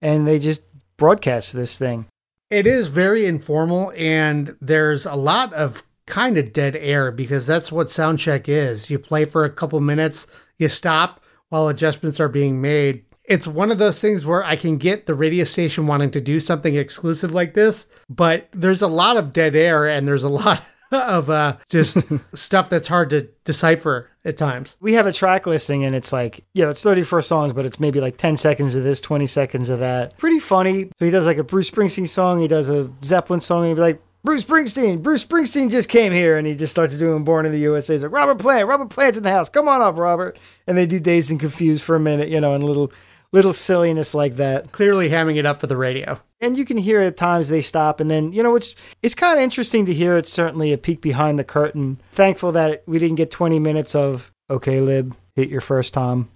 And 0.00 0.26
they 0.26 0.38
just 0.38 0.62
broadcast 0.96 1.52
this 1.52 1.78
thing. 1.78 2.06
It 2.52 2.66
is 2.66 2.88
very 2.88 3.24
informal, 3.24 3.94
and 3.96 4.58
there's 4.60 5.06
a 5.06 5.14
lot 5.14 5.54
of 5.54 5.82
kind 6.06 6.36
of 6.36 6.52
dead 6.52 6.76
air 6.76 7.10
because 7.10 7.46
that's 7.46 7.72
what 7.72 7.86
soundcheck 7.86 8.46
is. 8.46 8.90
You 8.90 8.98
play 8.98 9.24
for 9.24 9.46
a 9.46 9.50
couple 9.50 9.80
minutes, 9.80 10.26
you 10.58 10.68
stop 10.68 11.22
while 11.48 11.68
adjustments 11.68 12.20
are 12.20 12.28
being 12.28 12.60
made. 12.60 13.06
It's 13.24 13.46
one 13.46 13.70
of 13.70 13.78
those 13.78 14.02
things 14.02 14.26
where 14.26 14.44
I 14.44 14.56
can 14.56 14.76
get 14.76 15.06
the 15.06 15.14
radio 15.14 15.44
station 15.44 15.86
wanting 15.86 16.10
to 16.10 16.20
do 16.20 16.40
something 16.40 16.74
exclusive 16.76 17.32
like 17.32 17.54
this, 17.54 17.86
but 18.10 18.50
there's 18.52 18.82
a 18.82 18.86
lot 18.86 19.16
of 19.16 19.32
dead 19.32 19.56
air 19.56 19.88
and 19.88 20.06
there's 20.06 20.24
a 20.24 20.28
lot 20.28 20.62
of 20.92 21.30
uh, 21.30 21.56
just 21.70 22.04
stuff 22.34 22.68
that's 22.68 22.88
hard 22.88 23.08
to 23.10 23.30
decipher 23.44 24.10
at 24.24 24.36
times. 24.36 24.76
we 24.80 24.94
have 24.94 25.06
a 25.06 25.12
track 25.12 25.46
listing 25.46 25.84
and 25.84 25.94
it's 25.94 26.12
like, 26.12 26.44
yeah, 26.52 26.70
it's 26.70 26.82
34 26.82 27.22
songs, 27.22 27.52
but 27.52 27.66
it's 27.66 27.80
maybe 27.80 28.00
like 28.00 28.16
10 28.16 28.36
seconds 28.36 28.74
of 28.74 28.84
this, 28.84 29.00
20 29.00 29.26
seconds 29.26 29.68
of 29.68 29.80
that. 29.80 30.16
Pretty 30.18 30.38
funny. 30.38 30.90
So 30.98 31.04
he 31.04 31.10
does 31.10 31.26
like 31.26 31.38
a 31.38 31.44
Bruce 31.44 31.70
Springsteen 31.70 32.08
song, 32.08 32.40
he 32.40 32.48
does 32.48 32.68
a 32.68 32.90
Zeppelin 33.02 33.40
song, 33.40 33.62
and 33.62 33.68
he'd 33.70 33.74
be 33.74 33.80
like, 33.80 34.02
Bruce 34.24 34.44
Springsteen, 34.44 35.02
Bruce 35.02 35.24
Springsteen 35.24 35.68
just 35.68 35.88
came 35.88 36.12
here, 36.12 36.36
and 36.36 36.46
he 36.46 36.54
just 36.54 36.70
starts 36.70 36.96
doing 36.96 37.24
Born 37.24 37.44
in 37.44 37.50
the 37.50 37.58
USA. 37.58 37.94
He's 37.94 38.04
like, 38.04 38.12
Robert 38.12 38.38
Plant, 38.38 38.68
Robert 38.68 38.88
Plant's 38.88 39.18
in 39.18 39.24
the 39.24 39.32
house. 39.32 39.48
Come 39.48 39.66
on 39.66 39.80
up, 39.80 39.98
Robert. 39.98 40.38
And 40.68 40.78
they 40.78 40.86
do 40.86 41.00
Dazed 41.00 41.32
and 41.32 41.40
Confused 41.40 41.82
for 41.82 41.96
a 41.96 42.00
minute, 42.00 42.28
you 42.28 42.40
know, 42.40 42.54
and 42.54 42.62
little 42.62 42.92
little 43.32 43.52
silliness 43.52 44.14
like 44.14 44.36
that. 44.36 44.70
Clearly 44.70 45.08
hamming 45.08 45.36
it 45.36 45.46
up 45.46 45.60
for 45.60 45.66
the 45.66 45.76
radio. 45.76 46.20
And 46.42 46.58
you 46.58 46.64
can 46.64 46.76
hear 46.76 47.00
at 47.00 47.16
times 47.16 47.48
they 47.48 47.62
stop, 47.62 48.00
and 48.00 48.10
then 48.10 48.32
you 48.32 48.42
know 48.42 48.56
it's 48.56 48.74
it's 49.00 49.14
kind 49.14 49.38
of 49.38 49.42
interesting 49.44 49.86
to 49.86 49.94
hear. 49.94 50.18
It's 50.18 50.28
certainly 50.30 50.72
a 50.72 50.76
peek 50.76 51.00
behind 51.00 51.38
the 51.38 51.44
curtain. 51.44 52.00
Thankful 52.10 52.50
that 52.52 52.82
we 52.84 52.98
didn't 52.98 53.14
get 53.14 53.30
20 53.30 53.60
minutes 53.60 53.94
of 53.94 54.32
okay, 54.50 54.80
Lib, 54.80 55.14
hit 55.36 55.48
your 55.48 55.60
first 55.60 55.94
tom. 55.94 56.28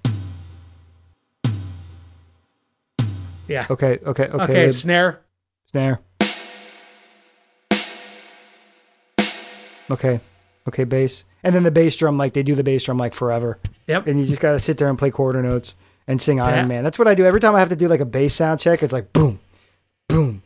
Yeah. 3.48 3.66
Okay, 3.68 3.98
okay, 4.04 4.24
okay, 4.28 4.42
Okay, 4.44 4.66
Lib, 4.66 4.74
snare. 4.74 5.20
snare. 5.70 6.00
Okay, 9.88 10.20
okay, 10.66 10.84
bass, 10.84 11.24
and 11.44 11.54
then 11.54 11.62
the 11.62 11.70
bass 11.70 11.94
drum 11.96 12.18
like 12.18 12.32
they 12.32 12.42
do 12.42 12.54
the 12.56 12.64
bass 12.64 12.82
drum 12.84 12.98
like 12.98 13.14
forever. 13.14 13.58
Yep. 13.86 14.08
and 14.08 14.18
you 14.20 14.26
just 14.26 14.40
got 14.40 14.52
to 14.52 14.58
sit 14.58 14.78
there 14.78 14.88
and 14.88 14.98
play 14.98 15.10
quarter 15.12 15.40
notes 15.42 15.76
and 16.08 16.20
sing 16.20 16.38
Yeah. 16.38 16.46
Iron 16.46 16.66
Man. 16.68 16.82
That's 16.82 16.98
what 16.98 17.06
I 17.06 17.14
do 17.14 17.24
every 17.24 17.40
time 17.40 17.54
I 17.54 17.60
have 17.60 17.68
to 17.68 17.76
do 17.76 17.86
like 17.86 18.00
a 18.00 18.04
bass 18.04 18.34
sound 18.34 18.58
check. 18.58 18.82
It's 18.82 18.92
like 18.92 19.12
boom, 19.12 19.38
boom, 20.08 20.42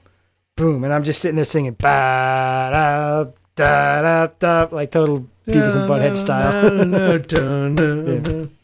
boom, 0.57 0.85
and 0.85 0.93
I'm 0.93 1.05
just 1.05 1.21
sitting 1.21 1.37
there 1.37 1.45
singing 1.45 1.73
ba 1.73 2.71
da 2.73 3.25
da 3.57 4.03
da 4.03 4.27
da 4.39 4.69
like 4.75 4.91
total 4.91 5.27
Beavis 5.47 5.75
and 5.77 5.89
Butthead 5.91 6.17
style. 6.17 6.69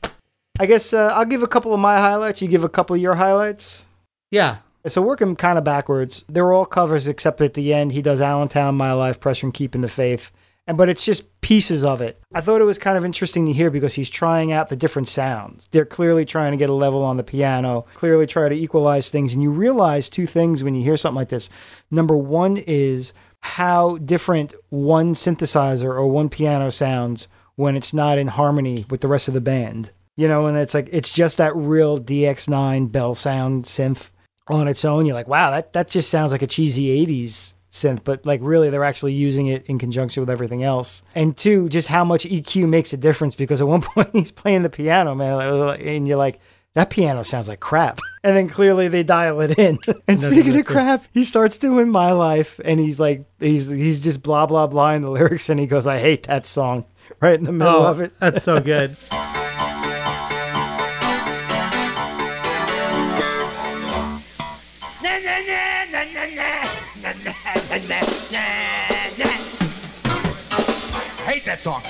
I 0.58 0.64
guess 0.66 0.94
uh, 0.94 1.12
I'll 1.14 1.26
give 1.26 1.42
a 1.42 1.46
couple 1.48 1.74
of 1.74 1.80
my 1.80 1.98
highlights. 1.98 2.40
You 2.40 2.48
give 2.48 2.64
a 2.64 2.68
couple 2.68 2.96
of 2.96 3.02
your 3.02 3.16
highlights. 3.16 3.84
yeah. 4.30 4.58
So 4.86 5.02
working 5.02 5.34
kind 5.34 5.58
of 5.58 5.64
backwards, 5.64 6.24
they're 6.28 6.52
all 6.52 6.64
covers 6.64 7.08
except 7.08 7.40
at 7.40 7.54
the 7.54 7.74
end 7.74 7.90
he 7.90 8.02
does 8.02 8.20
Allentown, 8.20 8.76
My 8.76 8.92
Life, 8.92 9.18
Pressure 9.18 9.48
and 9.48 9.52
Keeping 9.52 9.80
the 9.80 9.88
Faith. 9.88 10.30
And 10.66 10.76
but 10.76 10.88
it's 10.88 11.04
just 11.04 11.40
pieces 11.40 11.84
of 11.84 12.00
it. 12.00 12.20
I 12.34 12.40
thought 12.40 12.60
it 12.60 12.64
was 12.64 12.78
kind 12.78 12.98
of 12.98 13.04
interesting 13.04 13.46
to 13.46 13.52
hear 13.52 13.70
because 13.70 13.94
he's 13.94 14.10
trying 14.10 14.50
out 14.50 14.68
the 14.68 14.76
different 14.76 15.08
sounds. 15.08 15.68
They're 15.70 15.84
clearly 15.84 16.24
trying 16.24 16.50
to 16.50 16.56
get 16.56 16.70
a 16.70 16.74
level 16.74 17.04
on 17.04 17.16
the 17.16 17.22
piano, 17.22 17.86
clearly 17.94 18.26
try 18.26 18.48
to 18.48 18.54
equalize 18.54 19.08
things, 19.08 19.32
and 19.32 19.42
you 19.42 19.50
realize 19.50 20.08
two 20.08 20.26
things 20.26 20.64
when 20.64 20.74
you 20.74 20.82
hear 20.82 20.96
something 20.96 21.16
like 21.16 21.28
this. 21.28 21.50
Number 21.90 22.16
one 22.16 22.56
is 22.56 23.12
how 23.42 23.98
different 23.98 24.54
one 24.70 25.14
synthesizer 25.14 25.84
or 25.84 26.08
one 26.08 26.28
piano 26.28 26.70
sounds 26.70 27.28
when 27.54 27.76
it's 27.76 27.94
not 27.94 28.18
in 28.18 28.28
harmony 28.28 28.86
with 28.90 29.00
the 29.02 29.08
rest 29.08 29.28
of 29.28 29.34
the 29.34 29.40
band. 29.40 29.92
You 30.16 30.26
know, 30.26 30.46
and 30.46 30.56
it's 30.56 30.74
like 30.74 30.88
it's 30.92 31.12
just 31.12 31.36
that 31.36 31.54
real 31.54 31.98
DX9 31.98 32.90
bell 32.90 33.14
sound 33.14 33.66
synth 33.66 34.10
on 34.48 34.66
its 34.66 34.84
own. 34.84 35.06
You're 35.06 35.14
like, 35.14 35.28
wow, 35.28 35.50
that 35.50 35.74
that 35.74 35.90
just 35.90 36.10
sounds 36.10 36.32
like 36.32 36.42
a 36.42 36.46
cheesy 36.46 37.06
80s 37.06 37.52
synth, 37.76 38.02
but 38.04 38.24
like 38.26 38.40
really 38.42 38.70
they're 38.70 38.84
actually 38.84 39.12
using 39.12 39.46
it 39.46 39.64
in 39.66 39.78
conjunction 39.78 40.20
with 40.22 40.30
everything 40.30 40.62
else. 40.64 41.02
And 41.14 41.36
two, 41.36 41.68
just 41.68 41.88
how 41.88 42.04
much 42.04 42.24
EQ 42.24 42.68
makes 42.68 42.92
a 42.92 42.96
difference 42.96 43.34
because 43.34 43.60
at 43.60 43.68
one 43.68 43.80
point 43.94 44.10
he's 44.12 44.30
playing 44.30 44.62
the 44.62 44.70
piano, 44.70 45.14
man, 45.14 45.40
and 45.80 46.08
you're 46.08 46.16
like, 46.16 46.40
that 46.74 46.90
piano 46.90 47.22
sounds 47.22 47.48
like 47.48 47.60
crap. 47.60 48.00
And 48.26 48.36
then 48.36 48.48
clearly 48.48 48.88
they 48.88 49.04
dial 49.04 49.40
it 49.40 49.56
in. 49.56 49.78
And 50.08 50.20
speaking 50.20 50.58
of 50.58 50.66
crap, 50.66 51.04
he 51.12 51.22
starts 51.22 51.58
doing 51.58 51.88
My 51.90 52.10
Life 52.10 52.58
and 52.64 52.80
he's 52.80 52.98
like 52.98 53.24
he's 53.38 53.68
he's 53.68 54.00
just 54.00 54.20
blah 54.20 54.46
blah 54.46 54.66
blah 54.66 54.90
in 54.94 55.02
the 55.02 55.10
lyrics 55.12 55.48
and 55.48 55.60
he 55.60 55.66
goes, 55.68 55.86
I 55.86 55.98
hate 56.00 56.24
that 56.24 56.44
song. 56.44 56.86
Right 57.20 57.38
in 57.38 57.44
the 57.44 57.52
middle 57.52 57.72
Oh, 57.72 57.86
of 57.86 58.00
it. 58.00 58.18
that's 58.18 58.42
so 58.42 58.60
good. 58.60 58.96
Hate 71.26 71.44
that 71.44 71.60
song. 71.60 71.82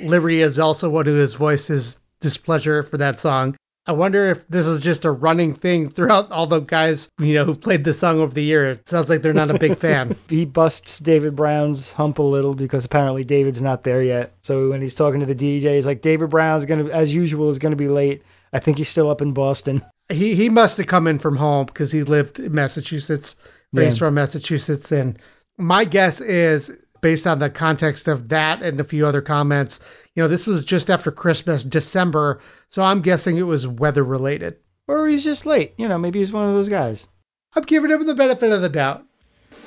Liberty 0.00 0.40
is 0.40 0.58
also 0.58 0.88
one 0.88 1.06
of 1.06 1.14
his 1.14 1.34
voices 1.34 2.00
displeasure 2.20 2.82
for 2.82 2.96
that 2.96 3.20
song. 3.20 3.56
I 3.86 3.92
wonder 3.92 4.26
if 4.26 4.46
this 4.46 4.66
is 4.66 4.80
just 4.80 5.04
a 5.04 5.10
running 5.10 5.54
thing 5.54 5.88
throughout 5.90 6.30
all 6.30 6.46
the 6.46 6.60
guys, 6.60 7.10
you 7.18 7.34
know, 7.34 7.44
who 7.44 7.56
played 7.56 7.82
the 7.82 7.92
song 7.92 8.20
over 8.20 8.32
the 8.32 8.42
year. 8.44 8.70
It 8.70 8.88
sounds 8.88 9.10
like 9.10 9.22
they're 9.22 9.32
not 9.34 9.50
a 9.50 9.58
big 9.58 9.76
fan. 9.76 10.14
he 10.28 10.44
busts 10.44 11.00
David 11.00 11.34
Brown's 11.34 11.90
hump 11.92 12.18
a 12.20 12.22
little 12.22 12.54
because 12.54 12.84
apparently 12.84 13.24
David's 13.24 13.60
not 13.60 13.82
there 13.82 14.00
yet. 14.02 14.34
So 14.40 14.70
when 14.70 14.80
he's 14.82 14.94
talking 14.94 15.18
to 15.18 15.26
the 15.26 15.34
DJ, 15.34 15.74
he's 15.74 15.86
like, 15.86 16.00
David 16.00 16.30
Brown's 16.30 16.64
gonna, 16.64 16.90
as 16.90 17.12
usual, 17.12 17.50
is 17.50 17.58
gonna 17.58 17.74
be 17.76 17.88
late. 17.88 18.22
I 18.52 18.60
think 18.60 18.78
he's 18.78 18.88
still 18.88 19.10
up 19.10 19.20
in 19.20 19.32
Boston. 19.32 19.82
he 20.12 20.34
he 20.36 20.48
must 20.48 20.76
have 20.76 20.86
come 20.86 21.06
in 21.08 21.18
from 21.18 21.36
home 21.38 21.66
because 21.66 21.90
he 21.90 22.02
lived 22.04 22.38
in 22.38 22.54
Massachusetts, 22.54 23.34
raised 23.72 23.96
Yeah. 23.96 24.06
from 24.06 24.14
Massachusetts, 24.14 24.92
and 24.92 25.18
my 25.58 25.84
guess 25.84 26.20
is 26.20 26.70
based 27.02 27.26
on 27.26 27.38
the 27.38 27.50
context 27.50 28.08
of 28.08 28.30
that 28.30 28.62
and 28.62 28.80
a 28.80 28.84
few 28.84 29.06
other 29.06 29.20
comments, 29.20 29.80
you 30.14 30.22
know, 30.22 30.28
this 30.28 30.46
was 30.46 30.64
just 30.64 30.88
after 30.88 31.10
Christmas, 31.10 31.64
December, 31.64 32.40
so 32.70 32.82
I'm 32.82 33.02
guessing 33.02 33.36
it 33.36 33.42
was 33.42 33.66
weather 33.66 34.02
related. 34.02 34.56
Or 34.88 35.06
he's 35.06 35.24
just 35.24 35.44
late. 35.44 35.74
You 35.76 35.88
know, 35.88 35.98
maybe 35.98 36.20
he's 36.20 36.32
one 36.32 36.48
of 36.48 36.54
those 36.54 36.68
guys. 36.68 37.08
I'm 37.54 37.64
giving 37.64 37.90
him 37.90 38.06
the 38.06 38.14
benefit 38.14 38.50
of 38.50 38.62
the 38.62 38.68
doubt. 38.68 39.04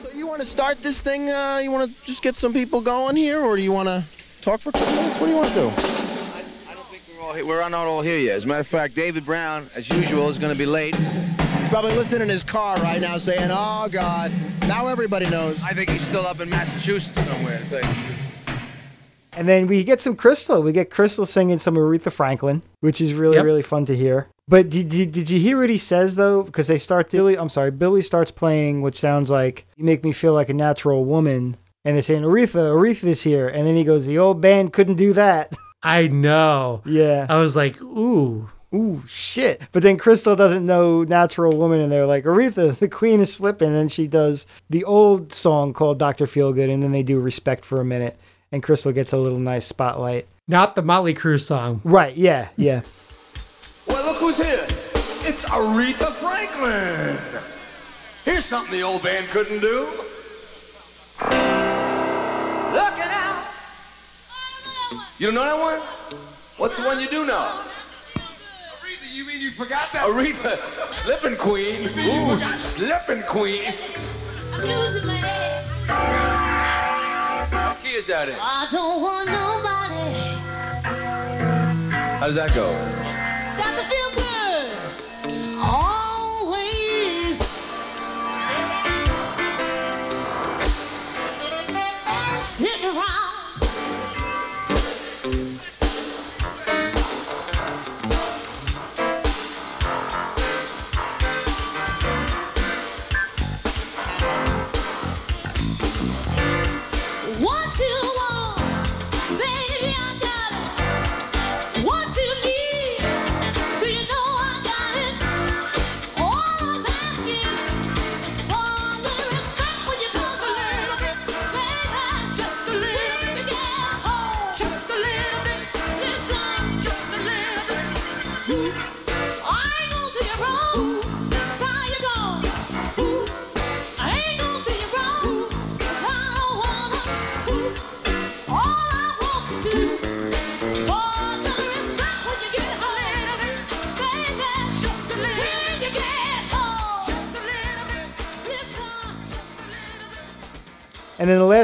So 0.02 0.10
you 0.12 0.26
want 0.26 0.42
to 0.42 0.48
start 0.48 0.82
this 0.82 1.02
thing? 1.02 1.30
Uh, 1.30 1.60
you 1.64 1.72
want 1.72 1.92
to 1.92 2.06
just 2.06 2.22
get 2.22 2.36
some 2.36 2.54
people 2.54 2.82
going 2.82 3.16
here, 3.16 3.42
or 3.42 3.56
do 3.56 3.62
you 3.62 3.72
want 3.72 3.88
to 3.88 4.04
talk 4.42 4.62
for 4.62 4.70
a 4.70 4.72
couple 4.74 4.94
minutes? 4.96 5.20
What 5.20 5.28
do 5.28 5.32
you 5.32 5.38
want 5.38 5.50
to 5.50 5.54
do? 5.54 5.68
I 5.68 6.74
don't 6.74 6.86
think 6.88 7.04
we're 7.16 7.24
all 7.24 7.34
here. 7.34 7.46
We're 7.46 7.70
not 7.70 7.88
all 7.88 8.02
here 8.02 8.18
yet. 8.18 8.38
As 8.38 8.44
a 8.44 8.48
matter 8.48 8.62
of 8.62 8.68
fact, 8.68 8.96
David 8.96 9.26
Brown, 9.26 9.70
as 9.76 9.90
usual, 9.90 10.30
is 10.30 10.38
going 10.38 10.54
to 10.54 10.58
be 10.58 10.66
late. 10.66 10.96
He's 10.96 11.70
probably 11.70 11.94
listening 11.94 12.24
in 12.24 12.30
his 12.30 12.44
car 12.44 12.78
right 12.78 13.02
now, 13.02 13.18
saying, 13.18 13.50
"Oh 13.52 13.88
God!" 13.92 14.32
Now 14.68 14.88
everybody 14.88 15.30
knows. 15.30 15.62
I 15.64 15.74
think 15.74 15.90
he's 15.90 16.02
still 16.02 16.26
up 16.26 16.40
in 16.40 16.50
Massachusetts 16.50 17.20
somewhere. 17.28 17.60
To 17.60 17.70
tell 17.82 17.82
you. 17.82 17.98
And 19.34 19.48
then 19.48 19.68
we 19.68 19.84
get 19.84 20.02
some 20.02 20.16
Crystal. 20.16 20.62
We 20.64 20.72
get 20.72 20.90
Crystal 20.90 21.26
singing 21.26 21.60
some 21.60 21.76
Aretha 21.76 22.12
Franklin, 22.12 22.64
which 22.80 23.00
is 23.02 23.14
really, 23.14 23.36
Yep. 23.36 23.46
really 23.46 23.62
fun 23.62 23.86
to 23.86 23.96
hear. 23.96 24.28
But 24.48 24.70
did, 24.70 24.90
did, 24.90 25.12
did 25.12 25.30
you 25.30 25.40
hear 25.40 25.60
what 25.60 25.70
he 25.70 25.78
says 25.78 26.16
though? 26.16 26.44
Because 26.44 26.68
they 26.68 26.78
start 26.78 27.12
Billy. 27.12 27.38
I'm 27.38 27.50
sorry, 27.50 27.72
Billy 27.72 28.02
starts 28.02 28.32
playing 28.32 28.82
what 28.82 28.96
sounds 28.96 29.30
like 29.30 29.66
"You 29.76 29.84
Make 29.86 30.04
Me 30.04 30.12
Feel 30.12 30.34
Like 30.34 30.50
a 30.50 30.54
Natural 30.54 31.04
Woman," 31.04 31.58
and 31.84 31.96
they're 31.96 32.02
saying 32.04 32.22
Aretha, 32.24 32.72
Aretha's 32.74 33.24
here, 33.24 33.48
and 33.48 33.66
then 33.68 33.76
he 33.76 33.84
goes, 33.84 34.06
"The 34.06 34.18
old 34.20 34.42
band 34.42 34.72
couldn't 34.74 34.96
do 34.96 35.14
that." 35.14 35.54
I 35.84 36.08
know. 36.08 36.82
yeah. 36.86 37.26
I 37.30 37.38
was 37.38 37.56
like, 37.56 37.80
ooh. 37.82 38.50
Ooh, 38.76 39.04
shit. 39.08 39.62
But 39.72 39.84
then 39.84 39.98
Crystal 39.98 40.36
doesn't 40.36 40.66
know 40.66 41.04
Natural 41.04 41.56
Woman, 41.58 41.80
and 41.80 41.92
they're 41.92 42.06
like, 42.06 42.26
Aretha, 42.26 42.76
the 42.80 42.90
queen 42.90 43.22
is 43.22 43.34
slipping. 43.34 43.70
And 43.70 43.78
then 43.78 43.88
she 43.88 44.08
does 44.08 44.46
the 44.70 44.84
old 44.84 45.32
song 45.32 45.74
called 45.74 45.98
Dr. 45.98 46.26
Feelgood, 46.26 46.72
and 46.72 46.84
then 46.84 46.92
they 46.92 47.04
do 47.04 47.20
Respect 47.20 47.64
for 47.64 47.80
a 47.80 47.86
minute. 47.86 48.18
And 48.52 48.62
Crystal 48.62 48.92
gets 48.92 49.14
a 49.14 49.18
little 49.18 49.40
nice 49.40 49.66
spotlight. 49.66 50.28
Not 50.48 50.76
the 50.76 50.82
Motley 50.82 51.14
Crue 51.14 51.42
song. 51.42 51.82
Right, 51.84 52.16
yeah, 52.16 52.50
yeah. 52.56 52.82
Well, 53.88 54.04
look 54.04 54.18
who's 54.18 54.38
here. 54.38 54.66
It's 55.30 55.46
Aretha 55.46 56.12
Franklin. 56.14 57.18
Here's 58.24 58.44
something 58.44 58.72
the 58.72 58.82
old 58.82 59.04
band 59.04 59.28
couldn't 59.28 59.60
do. 59.60 59.88
Look 61.22 61.36
Looking 62.74 63.12
out. 63.12 63.46
You 65.20 65.28
don't 65.28 65.36
know 65.36 65.44
that 65.44 65.60
one? 65.60 66.20
What's 66.58 66.78
the 66.78 66.84
one 66.84 67.00
you 67.00 67.08
do 67.08 67.28
know? 67.28 67.62
Aretha, 69.16 69.18
you 69.18 69.26
mean 69.26 69.42
you 69.42 69.52
forgot 69.52 69.92
that? 69.94 70.06
Aretha, 70.06 70.58
Slippin' 70.94 71.38
Queen. 71.38 71.90
Ooh, 72.00 72.40
Slippin' 72.60 73.24
Queen. 73.24 73.64
What 77.52 77.78
key 77.82 77.96
is 77.96 78.08
that 78.08 78.30
in? 78.30 78.36
I 78.40 78.68
don't 78.72 79.02
want 79.02 79.28
nobody. 79.30 80.36
How 82.20 82.28
does 82.28 82.36
that 82.36 82.54
go? 82.54 82.72
Got 83.58 83.76
to 83.78 83.84
feel 83.84 84.12
good. 84.16 84.78
Always. 85.62 87.38
Sitting 92.40 92.86
around. 92.86 93.25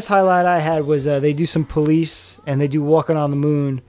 And 0.01 0.05
last 0.09 0.17
highlight 0.17 0.47
I 0.47 0.57
had 0.57 0.85
was 0.87 1.05
uh, 1.05 1.19
they 1.19 1.31
do 1.31 1.45
some 1.45 1.63
police 1.63 2.39
and 2.47 2.59
they 2.59 2.67
do 2.67 2.81
Walking 2.81 3.17
on 3.17 3.29
the 3.29 3.37
Moon. 3.37 3.83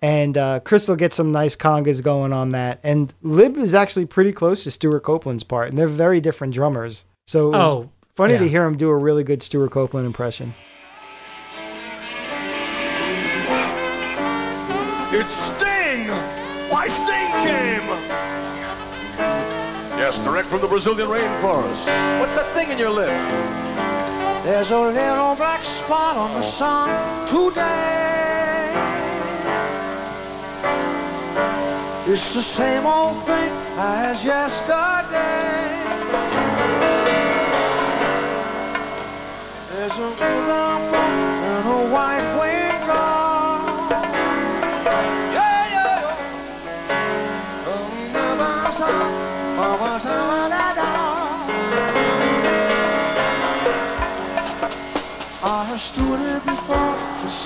And 0.00 0.38
uh, 0.38 0.60
Crystal 0.60 0.96
gets 0.96 1.16
some 1.16 1.32
nice 1.32 1.54
congas 1.54 2.02
going 2.02 2.32
on 2.32 2.52
that. 2.52 2.80
And 2.82 3.12
Lib 3.20 3.58
is 3.58 3.74
actually 3.74 4.06
pretty 4.06 4.32
close 4.32 4.64
to 4.64 4.70
Stewart 4.70 5.02
Copeland's 5.02 5.44
part. 5.44 5.68
And 5.68 5.76
they're 5.76 5.86
very 5.86 6.18
different 6.18 6.54
drummers. 6.54 7.04
So 7.26 7.48
it 7.48 7.50
was 7.58 7.74
Oh, 7.74 7.90
funny 8.14 8.38
to 8.38 8.48
hear 8.48 8.64
him 8.64 8.78
do 8.78 8.88
a 8.88 8.96
really 8.96 9.22
good 9.22 9.42
Stewart 9.42 9.70
Copeland 9.70 10.06
impression. 10.06 10.54
It's 15.12 15.28
Sting! 15.28 16.08
Why 16.70 16.88
Sting 16.88 17.32
came! 17.44 17.86
Yes, 19.98 20.24
direct 20.24 20.48
from 20.48 20.62
the 20.62 20.68
Brazilian 20.68 21.06
rainforest. 21.10 21.84
What's 22.18 22.32
that 22.32 22.50
thing 22.54 22.70
in 22.70 22.78
your 22.78 22.88
lip? 22.88 23.10
There's 24.42 24.70
a 24.70 24.80
little 24.80 25.34
black 25.34 25.62
spot 25.62 26.16
on 26.16 26.32
the 26.32 26.40
sun 26.40 26.88
today. 27.26 28.72
It's 32.06 32.32
the 32.32 32.40
same 32.40 32.86
old 32.86 33.22
thing 33.24 33.52
as 33.76 34.24
yesterday. 34.24 35.60
There's 39.68 39.98
a 39.98 40.08
little 40.08 40.78
moon 40.88 41.20
and 41.44 41.68
a 41.68 41.92
white 41.92 42.29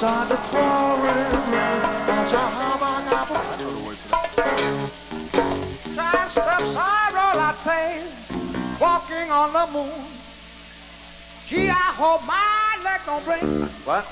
I 0.03 0.27
roll, 7.15 7.39
I 7.41 7.55
take, 7.63 8.81
walking 8.81 9.31
on 9.31 9.53
the 9.53 9.67
moon. 9.73 10.05
Gee, 11.47 11.69
I 11.69 11.93
hope 11.95 12.27
my 12.27 12.77
leg 12.83 13.01
don't 13.07 13.25
break. 13.25 13.43
What? 13.85 14.05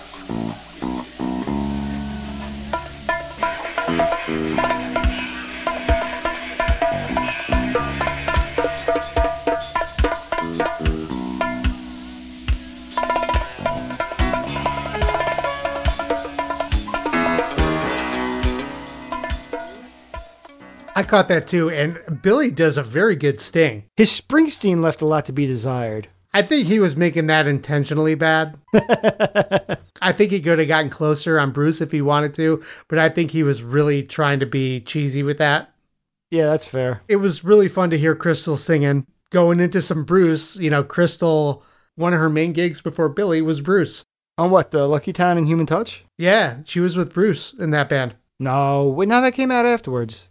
Caught 21.12 21.28
that 21.28 21.46
too, 21.46 21.68
and 21.68 22.22
Billy 22.22 22.50
does 22.50 22.78
a 22.78 22.82
very 22.82 23.14
good 23.14 23.38
sting. 23.38 23.84
His 23.98 24.18
Springsteen 24.18 24.82
left 24.82 25.02
a 25.02 25.06
lot 25.06 25.26
to 25.26 25.32
be 25.32 25.44
desired. 25.44 26.08
I 26.32 26.40
think 26.40 26.66
he 26.66 26.80
was 26.80 26.96
making 26.96 27.26
that 27.26 27.46
intentionally 27.46 28.14
bad. 28.14 28.58
I 30.00 30.12
think 30.12 30.30
he 30.30 30.40
could 30.40 30.58
have 30.58 30.68
gotten 30.68 30.88
closer 30.88 31.38
on 31.38 31.50
Bruce 31.50 31.82
if 31.82 31.92
he 31.92 32.00
wanted 32.00 32.32
to, 32.36 32.62
but 32.88 32.98
I 32.98 33.10
think 33.10 33.30
he 33.30 33.42
was 33.42 33.62
really 33.62 34.02
trying 34.02 34.40
to 34.40 34.46
be 34.46 34.80
cheesy 34.80 35.22
with 35.22 35.36
that. 35.36 35.74
Yeah, 36.30 36.46
that's 36.46 36.64
fair. 36.64 37.02
It 37.08 37.16
was 37.16 37.44
really 37.44 37.68
fun 37.68 37.90
to 37.90 37.98
hear 37.98 38.14
Crystal 38.14 38.56
singing. 38.56 39.06
Going 39.28 39.60
into 39.60 39.82
some 39.82 40.04
Bruce, 40.04 40.56
you 40.56 40.70
know, 40.70 40.82
Crystal, 40.82 41.62
one 41.94 42.14
of 42.14 42.20
her 42.20 42.30
main 42.30 42.54
gigs 42.54 42.80
before 42.80 43.10
Billy 43.10 43.42
was 43.42 43.60
Bruce. 43.60 44.02
On 44.38 44.50
what, 44.50 44.70
the 44.70 44.88
Lucky 44.88 45.12
Town 45.12 45.36
and 45.36 45.46
Human 45.46 45.66
Touch? 45.66 46.06
Yeah, 46.16 46.60
she 46.64 46.80
was 46.80 46.96
with 46.96 47.12
Bruce 47.12 47.52
in 47.52 47.70
that 47.72 47.90
band. 47.90 48.16
No, 48.40 48.86
wait, 48.88 49.10
now 49.10 49.20
that 49.20 49.34
came 49.34 49.50
out 49.50 49.66
afterwards. 49.66 50.30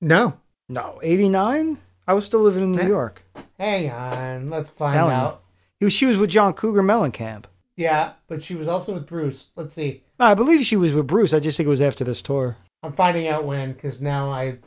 No. 0.00 0.38
No, 0.68 0.98
89? 1.02 1.78
I 2.08 2.14
was 2.14 2.24
still 2.24 2.40
living 2.40 2.62
in 2.64 2.72
New? 2.72 2.86
York. 2.86 3.24
Hang 3.58 3.90
on, 3.90 4.50
let's 4.50 4.70
find 4.70 4.94
Telling 4.94 5.16
you. 5.16 5.22
out. 5.22 5.42
He 5.78 5.84
was, 5.84 5.92
she 5.94 6.06
was 6.06 6.16
with 6.18 6.30
John 6.30 6.52
Cougar 6.54 6.82
Mellencamp. 6.82 7.44
Yeah, 7.76 8.12
but 8.28 8.42
she 8.42 8.54
was 8.54 8.68
also 8.68 8.94
with 8.94 9.06
Bruce. 9.06 9.50
Let's 9.56 9.74
see. 9.74 10.02
I 10.18 10.34
believe 10.34 10.64
she 10.64 10.76
was 10.76 10.92
with 10.92 11.06
Bruce. 11.06 11.34
I 11.34 11.40
just 11.40 11.56
think 11.56 11.66
it 11.66 11.70
was 11.70 11.82
after 11.82 12.04
this 12.04 12.22
tour. 12.22 12.56
I'm 12.82 12.92
finding 12.94 13.28
out 13.28 13.44
when 13.44 13.72
because 13.72 14.00
now 14.00 14.30
I, 14.30 14.58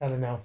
I 0.00 0.08
don't 0.08 0.20
know. 0.20 0.40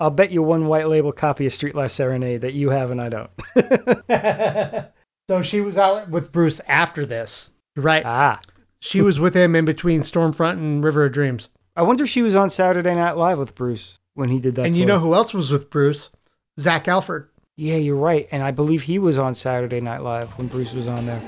I'll 0.00 0.10
bet 0.10 0.30
you 0.30 0.42
one 0.42 0.66
white 0.66 0.88
label 0.88 1.12
copy 1.12 1.46
of 1.46 1.52
Street 1.52 1.74
Life 1.74 1.92
Serenade 1.92 2.40
that 2.42 2.52
you 2.52 2.70
have 2.70 2.90
and 2.90 3.00
I 3.00 3.08
don't. 3.08 4.90
So 5.26 5.40
she 5.40 5.62
was 5.62 5.78
out 5.78 6.10
with 6.10 6.32
Bruce 6.32 6.60
after 6.68 7.06
this, 7.06 7.48
right? 7.76 8.02
ah. 8.04 8.42
She 8.80 9.00
was 9.00 9.18
with 9.18 9.32
him 9.34 9.56
in 9.56 9.64
between 9.64 10.02
Stormfront 10.02 10.58
and 10.58 10.84
River 10.84 11.06
of 11.06 11.12
Dreams. 11.12 11.48
I 11.76 11.82
wonder 11.82 12.04
if 12.04 12.10
she 12.10 12.22
was 12.22 12.36
on 12.36 12.50
Saturday 12.50 12.94
Night 12.94 13.16
Live 13.16 13.38
with 13.38 13.54
Bruce 13.54 13.98
when 14.14 14.28
he 14.28 14.38
did 14.38 14.54
that. 14.56 14.66
and 14.66 14.76
you 14.76 14.86
know 14.86 14.98
who 15.00 15.14
else 15.14 15.34
was 15.34 15.50
with 15.50 15.70
Bruce? 15.70 16.10
Zach 16.58 16.86
Alford. 16.86 17.28
Yeah, 17.56 17.76
you're 17.76 17.96
right. 17.96 18.26
And 18.32 18.42
I 18.42 18.50
believe 18.50 18.82
he 18.84 18.98
was 18.98 19.18
on 19.18 19.34
Saturday 19.34 19.80
Night 19.80 20.02
Live 20.02 20.32
when 20.38 20.48
Bruce 20.48 20.72
was 20.72 20.86
on 20.88 21.06
there. 21.06 21.20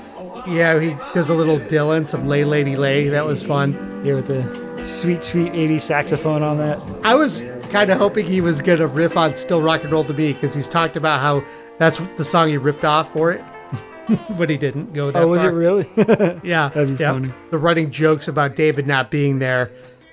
Yeah, 0.47 0.79
he 0.79 0.95
does 1.13 1.29
a 1.29 1.33
little 1.33 1.57
Dylan, 1.59 2.07
some 2.07 2.27
Lay 2.27 2.43
Lady 2.45 2.75
Lay. 2.75 3.07
That 3.09 3.25
was 3.25 3.43
fun. 3.43 4.01
Yeah, 4.05 4.15
with 4.15 4.27
the 4.27 4.83
sweet, 4.83 5.23
sweet 5.23 5.51
80s 5.53 5.81
saxophone 5.81 6.43
on 6.43 6.57
that. 6.59 6.79
I 7.03 7.15
was 7.15 7.43
kind 7.69 7.91
of 7.91 7.97
hoping 7.97 8.25
he 8.25 8.39
was 8.41 8.61
going 8.61 8.79
to 8.79 8.87
riff 8.87 9.17
on 9.17 9.35
Still 9.35 9.61
Rock 9.61 9.83
and 9.83 9.91
Roll 9.91 10.03
to 10.05 10.13
Me 10.13 10.33
because 10.33 10.53
he's 10.53 10.69
talked 10.69 10.95
about 10.95 11.19
how 11.21 11.43
that's 11.77 11.97
the 12.17 12.23
song 12.23 12.49
he 12.49 12.57
ripped 12.57 12.85
off 12.85 13.11
for 13.11 13.31
it. 13.31 13.43
but 14.37 14.49
he 14.49 14.57
didn't 14.57 14.93
go 14.93 15.11
that 15.11 15.23
Oh, 15.23 15.27
was 15.27 15.41
far. 15.41 15.51
it 15.51 15.53
really? 15.53 15.89
Yeah. 16.43 16.69
That'd 16.69 16.97
be 16.97 17.03
yeah. 17.03 17.11
funny. 17.13 17.33
The 17.51 17.57
running 17.57 17.91
jokes 17.91 18.27
about 18.29 18.55
David 18.55 18.87
not 18.87 19.11
being 19.11 19.39
there, 19.39 19.71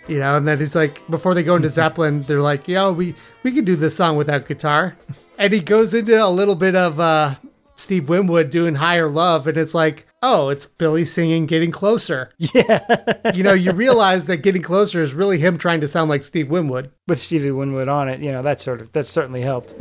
you 0.09 0.18
know, 0.18 0.36
and 0.36 0.46
then 0.46 0.59
he's 0.59 0.74
like, 0.74 1.07
before 1.09 1.34
they 1.34 1.42
go 1.42 1.57
into 1.57 1.70
Zeppelin, 1.70 2.22
they're 2.24 2.40
like, 2.40 2.68
yo, 2.68 2.92
we, 2.92 3.14
we 3.42 3.52
could 3.52 3.64
do 3.64 3.76
this 3.76 3.96
song 3.96 4.16
without 4.16 4.46
guitar. 4.46 4.96
And 5.38 5.52
he 5.52 5.61
goes 5.61 5.92
into 5.94 6.22
a 6.22 6.28
little 6.28 6.55
bit 6.55 6.76
of 6.76 7.00
uh, 7.00 7.34
Steve 7.76 8.09
Winwood 8.09 8.50
doing 8.50 8.76
Higher 8.76 9.09
Love, 9.09 9.46
and 9.46 9.57
it's 9.57 9.74
like, 9.74 10.07
oh, 10.22 10.48
it's 10.48 10.66
Billy 10.66 11.05
singing 11.05 11.46
Getting 11.46 11.70
Closer. 11.70 12.30
Yeah. 12.38 13.30
You 13.34 13.42
know, 13.42 13.52
you 13.52 13.72
realize 13.72 14.26
that 14.26 14.38
Getting 14.38 14.62
Closer 14.62 15.02
is 15.02 15.12
really 15.12 15.38
him 15.38 15.59
trying 15.59 15.80
to 15.80 15.88
sound 15.88 16.09
like 16.09 16.22
Steve 16.22 16.50
Winwood. 16.50 16.90
With 17.09 17.20
Stevie 17.20 17.50
Winwood 17.50 17.88
on 17.88 18.09
it, 18.09 18.20
you 18.20 18.30
know, 18.32 18.42
that 18.42 18.61
sort 18.61 18.80
of, 18.80 18.92
that 18.92 19.07
certainly 19.07 19.42
helped. 19.42 19.74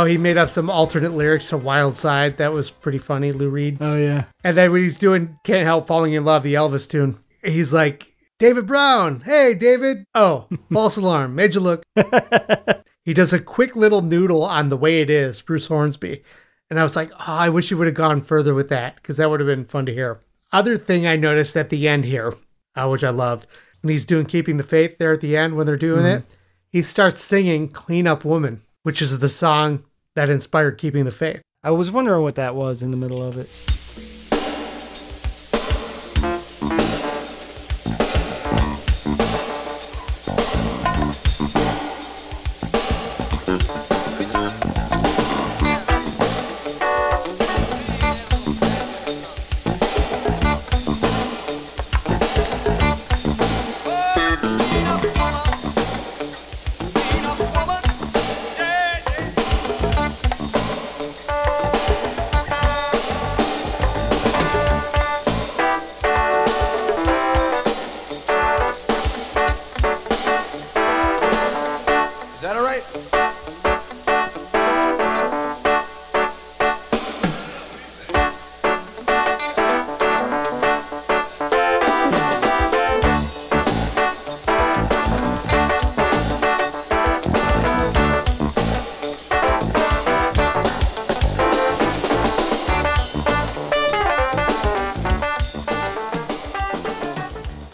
Oh, 0.00 0.04
he 0.04 0.16
made 0.16 0.36
up 0.36 0.48
some 0.48 0.70
alternate 0.70 1.10
lyrics 1.10 1.48
to 1.48 1.56
Wild 1.56 1.96
Side. 1.96 2.36
That 2.36 2.52
was 2.52 2.70
pretty 2.70 2.98
funny, 2.98 3.32
Lou 3.32 3.50
Reed. 3.50 3.78
Oh, 3.80 3.96
yeah. 3.96 4.26
And 4.44 4.56
then 4.56 4.70
when 4.70 4.82
he's 4.82 4.96
doing 4.96 5.40
Can't 5.42 5.66
Help 5.66 5.88
Falling 5.88 6.12
in 6.12 6.24
Love, 6.24 6.44
the 6.44 6.54
Elvis 6.54 6.88
tune, 6.88 7.18
he's 7.42 7.72
like, 7.72 8.12
David 8.38 8.64
Brown, 8.64 9.22
hey, 9.22 9.54
David. 9.54 10.04
Oh, 10.14 10.46
false 10.72 10.96
alarm, 10.96 11.34
made 11.34 11.56
you 11.56 11.60
look. 11.60 11.82
he 13.04 13.12
does 13.12 13.32
a 13.32 13.40
quick 13.40 13.74
little 13.74 14.00
noodle 14.00 14.44
on 14.44 14.68
the 14.68 14.76
way 14.76 15.00
it 15.00 15.10
is, 15.10 15.42
Bruce 15.42 15.66
Hornsby. 15.66 16.22
And 16.70 16.78
I 16.78 16.84
was 16.84 16.94
like, 16.94 17.10
oh, 17.14 17.24
I 17.26 17.48
wish 17.48 17.70
he 17.70 17.74
would 17.74 17.88
have 17.88 17.96
gone 17.96 18.22
further 18.22 18.54
with 18.54 18.68
that 18.68 18.94
because 18.94 19.16
that 19.16 19.28
would 19.28 19.40
have 19.40 19.48
been 19.48 19.64
fun 19.64 19.84
to 19.86 19.92
hear. 19.92 20.20
Other 20.52 20.78
thing 20.78 21.08
I 21.08 21.16
noticed 21.16 21.56
at 21.56 21.70
the 21.70 21.88
end 21.88 22.04
here, 22.04 22.36
uh, 22.76 22.88
which 22.88 23.02
I 23.02 23.10
loved, 23.10 23.48
when 23.80 23.90
he's 23.90 24.06
doing 24.06 24.26
Keeping 24.26 24.58
the 24.58 24.62
Faith 24.62 24.98
there 24.98 25.14
at 25.14 25.22
the 25.22 25.36
end 25.36 25.56
when 25.56 25.66
they're 25.66 25.76
doing 25.76 26.06
it, 26.06 26.22
he 26.70 26.82
starts 26.82 27.20
singing 27.20 27.68
Clean 27.68 28.06
Up 28.06 28.24
Woman, 28.24 28.62
which 28.84 29.02
is 29.02 29.18
the 29.18 29.28
song 29.28 29.82
that 30.18 30.30
inspired 30.30 30.78
Keeping 30.78 31.04
the 31.04 31.12
Faith. 31.12 31.40
I 31.62 31.70
was 31.70 31.92
wondering 31.92 32.22
what 32.24 32.34
that 32.34 32.56
was 32.56 32.82
in 32.82 32.90
the 32.90 32.96
middle 32.96 33.22
of 33.22 33.36
it. 33.36 33.77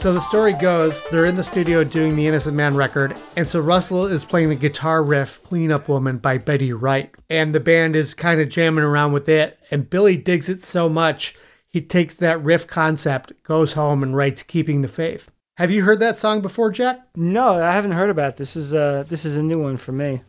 So 0.04 0.12
the 0.12 0.20
story 0.20 0.52
goes 0.52 1.02
they're 1.04 1.24
in 1.24 1.36
the 1.36 1.42
studio 1.42 1.82
doing 1.82 2.14
the 2.14 2.26
Innocent 2.26 2.54
Man 2.54 2.76
record, 2.76 3.16
and 3.38 3.48
so 3.48 3.58
Russell 3.58 4.04
is 4.04 4.22
playing 4.22 4.50
the 4.50 4.54
guitar 4.54 5.02
riff 5.02 5.42
Clean 5.42 5.72
Up 5.72 5.88
Woman 5.88 6.18
by 6.18 6.36
Betty 6.36 6.74
Wright. 6.74 7.10
And 7.30 7.54
the 7.54 7.58
band 7.60 7.96
is 7.96 8.12
kind 8.12 8.38
of 8.38 8.50
jamming 8.50 8.84
around 8.84 9.14
with 9.14 9.30
it, 9.30 9.58
and 9.70 9.88
Billy 9.88 10.18
digs 10.18 10.50
it 10.50 10.62
so 10.62 10.90
much, 10.90 11.34
he 11.70 11.80
takes 11.80 12.14
that 12.16 12.44
riff 12.44 12.66
concept, 12.66 13.32
goes 13.44 13.72
home, 13.72 14.02
and 14.02 14.14
writes 14.14 14.42
Keeping 14.42 14.82
the 14.82 14.88
Faith. 14.88 15.30
Have 15.56 15.70
you 15.70 15.84
heard 15.84 16.00
that 16.00 16.18
song 16.18 16.42
before, 16.42 16.70
Jack? 16.70 16.98
No, 17.16 17.54
I 17.54 17.72
haven't 17.72 17.92
heard 17.92 18.10
about 18.10 18.32
it. 18.32 18.36
this. 18.36 18.56
Is 18.56 18.74
uh 18.74 19.04
this 19.08 19.24
is 19.24 19.38
a 19.38 19.42
new 19.42 19.62
one 19.62 19.78
for 19.78 19.92
me, 19.92 20.20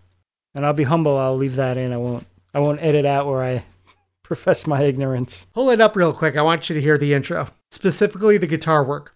and 0.54 0.66
I'll 0.66 0.72
be 0.72 0.84
humble. 0.84 1.18
I'll 1.18 1.36
leave 1.36 1.58
that 1.58 1.76
in. 1.76 1.92
I 1.92 1.98
won't. 1.98 2.26
I 2.54 2.60
won't 2.60 2.82
edit 2.82 3.04
out 3.04 3.28
where 3.28 3.44
I 3.44 3.66
profess 4.24 4.66
my 4.66 4.84
ignorance. 4.84 5.48
Pull 5.54 5.70
it 5.70 5.82
up 5.82 5.98
real 5.98 6.14
quick. 6.14 6.38
I 6.38 6.44
want 6.44 6.70
you 6.70 6.76
to 6.76 6.82
hear 6.82 6.98
the 6.98 7.14
intro, 7.14 7.50
specifically 7.72 8.38
the 8.38 8.48
guitar 8.48 8.82
work. 8.82 9.15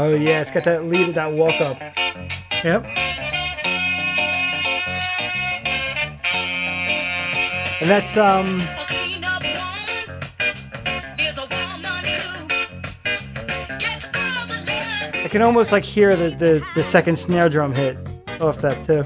Oh 0.00 0.14
yeah, 0.14 0.40
it's 0.40 0.52
got 0.52 0.62
that 0.62 0.84
lead, 0.84 1.16
that 1.16 1.32
walk 1.32 1.60
up. 1.60 1.76
Yep. 2.62 2.84
And 7.80 7.90
that's 7.90 8.16
um. 8.16 8.60
I 15.14 15.26
can 15.28 15.42
almost 15.42 15.72
like 15.72 15.82
hear 15.82 16.14
the, 16.14 16.30
the, 16.30 16.64
the 16.76 16.84
second 16.84 17.18
snare 17.18 17.48
drum 17.48 17.74
hit 17.74 17.96
off 18.40 18.60
that 18.60 18.84
too. 18.84 19.02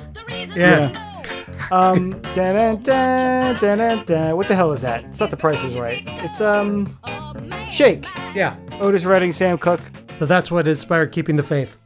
Yeah. 0.54 0.92
Um. 1.70 2.10
dun, 2.34 2.34
dun, 2.34 2.82
dun, 2.82 3.56
dun, 3.58 3.78
dun, 3.78 4.04
dun. 4.04 4.36
What 4.36 4.46
the 4.46 4.54
hell 4.54 4.72
is 4.72 4.82
that? 4.82 5.04
It's 5.04 5.20
not 5.20 5.30
The 5.30 5.38
Price 5.38 5.64
is 5.64 5.78
Right. 5.78 6.02
It's 6.06 6.42
um. 6.42 6.86
Shake. 7.70 8.04
Yeah. 8.34 8.54
Otis 8.72 9.06
Redding, 9.06 9.32
Sam 9.32 9.56
Cooke. 9.56 9.80
So 10.22 10.26
that's 10.26 10.52
what 10.52 10.68
inspired 10.68 11.10
Keeping 11.10 11.34
the 11.34 11.42
Faith. 11.42 11.76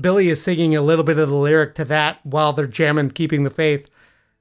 Billy 0.00 0.28
is 0.28 0.42
singing 0.42 0.74
a 0.74 0.82
little 0.82 1.04
bit 1.04 1.16
of 1.16 1.28
the 1.28 1.36
lyric 1.36 1.76
to 1.76 1.84
that 1.84 2.18
while 2.26 2.52
they're 2.52 2.66
jamming 2.66 3.10
Keeping 3.10 3.44
the 3.44 3.50
Faith. 3.50 3.88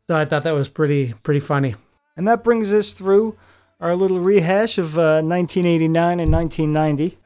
So 0.07 0.17
I 0.17 0.25
thought 0.25 0.41
that 0.41 0.55
was 0.55 0.69
pretty 0.69 1.13
pretty 1.21 1.39
funny. 1.39 1.75
And 2.17 2.27
that 2.27 2.43
brings 2.43 2.73
us 2.73 2.93
through 2.93 3.37
our 3.79 3.95
little 3.95 4.19
rehash 4.19 4.79
of 4.79 4.97
uh, 4.97 5.21
1989 5.21 6.19
and 6.19 6.31
1990. 6.31 7.19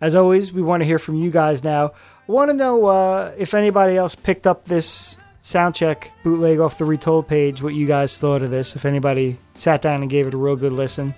As 0.00 0.14
always, 0.14 0.50
we 0.50 0.62
want 0.62 0.80
to 0.80 0.86
hear 0.86 0.98
from 0.98 1.16
you 1.16 1.30
guys 1.30 1.62
now. 1.62 1.92
I 2.26 2.32
want 2.32 2.50
to 2.50 2.56
know 2.56 2.86
uh, 2.86 3.34
if 3.36 3.52
anybody 3.52 3.98
else 3.98 4.14
picked 4.14 4.46
up 4.46 4.64
this 4.64 5.18
soundcheck 5.42 6.08
bootleg 6.24 6.58
off 6.58 6.78
the 6.78 6.86
Retold 6.86 7.28
page, 7.28 7.60
what 7.60 7.74
you 7.74 7.86
guys 7.86 8.16
thought 8.16 8.40
of 8.40 8.50
this, 8.50 8.76
if 8.76 8.86
anybody 8.86 9.38
sat 9.52 9.82
down 9.82 10.00
and 10.00 10.10
gave 10.10 10.26
it 10.26 10.32
a 10.32 10.38
real 10.38 10.56
good 10.56 10.72
listen. 10.72 11.14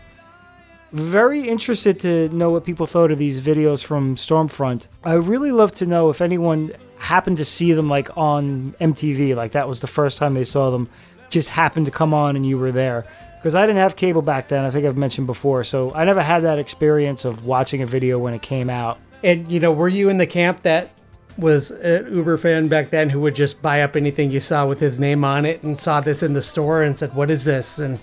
Very 0.92 1.46
interested 1.48 2.00
to 2.00 2.30
know 2.30 2.50
what 2.50 2.64
people 2.64 2.86
thought 2.86 3.10
of 3.10 3.18
these 3.18 3.42
videos 3.42 3.84
from 3.84 4.16
Stormfront. 4.16 4.88
I 5.04 5.14
really 5.14 5.52
love 5.52 5.72
to 5.76 5.86
know 5.86 6.08
if 6.08 6.22
anyone 6.22 6.72
happened 6.98 7.36
to 7.36 7.44
see 7.44 7.74
them 7.74 7.88
like 7.90 8.16
on 8.16 8.72
MTV, 8.80 9.36
like 9.36 9.52
that 9.52 9.68
was 9.68 9.80
the 9.80 9.86
first 9.86 10.16
time 10.16 10.32
they 10.32 10.44
saw 10.44 10.70
them, 10.70 10.88
just 11.28 11.50
happened 11.50 11.84
to 11.86 11.92
come 11.92 12.14
on 12.14 12.36
and 12.36 12.46
you 12.46 12.56
were 12.56 12.72
there. 12.72 13.04
Because 13.36 13.54
I 13.54 13.66
didn't 13.66 13.78
have 13.78 13.96
cable 13.96 14.22
back 14.22 14.48
then, 14.48 14.64
I 14.64 14.70
think 14.70 14.86
I've 14.86 14.96
mentioned 14.96 15.26
before, 15.26 15.62
so 15.62 15.92
I 15.94 16.04
never 16.04 16.22
had 16.22 16.40
that 16.40 16.58
experience 16.58 17.26
of 17.26 17.44
watching 17.44 17.82
a 17.82 17.86
video 17.86 18.18
when 18.18 18.32
it 18.32 18.42
came 18.42 18.70
out. 18.70 18.98
And 19.22 19.50
you 19.52 19.60
know, 19.60 19.72
were 19.72 19.88
you 19.88 20.08
in 20.08 20.16
the 20.16 20.26
camp 20.26 20.62
that 20.62 20.90
was 21.36 21.70
an 21.70 22.12
Uber 22.12 22.38
fan 22.38 22.66
back 22.68 22.90
then 22.90 23.10
who 23.10 23.20
would 23.20 23.34
just 23.34 23.60
buy 23.60 23.82
up 23.82 23.94
anything 23.94 24.30
you 24.30 24.40
saw 24.40 24.66
with 24.66 24.80
his 24.80 24.98
name 24.98 25.22
on 25.22 25.44
it 25.44 25.62
and 25.62 25.78
saw 25.78 26.00
this 26.00 26.22
in 26.22 26.32
the 26.32 26.42
store 26.42 26.82
and 26.82 26.98
said, 26.98 27.14
"What 27.14 27.30
is 27.30 27.44
this?" 27.44 27.78
and 27.78 28.00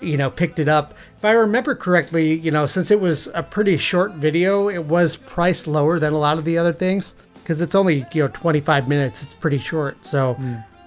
you 0.00 0.16
know, 0.16 0.30
picked 0.30 0.58
it 0.58 0.68
up. 0.68 0.94
If 1.16 1.24
I 1.24 1.32
remember 1.32 1.74
correctly, 1.74 2.34
you 2.34 2.50
know, 2.50 2.66
since 2.66 2.90
it 2.90 3.00
was 3.00 3.28
a 3.34 3.42
pretty 3.42 3.76
short 3.76 4.12
video, 4.12 4.68
it 4.68 4.84
was 4.84 5.16
priced 5.16 5.66
lower 5.66 5.98
than 5.98 6.12
a 6.12 6.18
lot 6.18 6.38
of 6.38 6.44
the 6.44 6.58
other 6.58 6.72
things 6.72 7.14
because 7.42 7.60
it's 7.60 7.74
only 7.74 8.04
you 8.12 8.22
know 8.22 8.28
25 8.28 8.88
minutes. 8.88 9.22
It's 9.22 9.34
pretty 9.34 9.58
short. 9.58 10.04
So, 10.04 10.36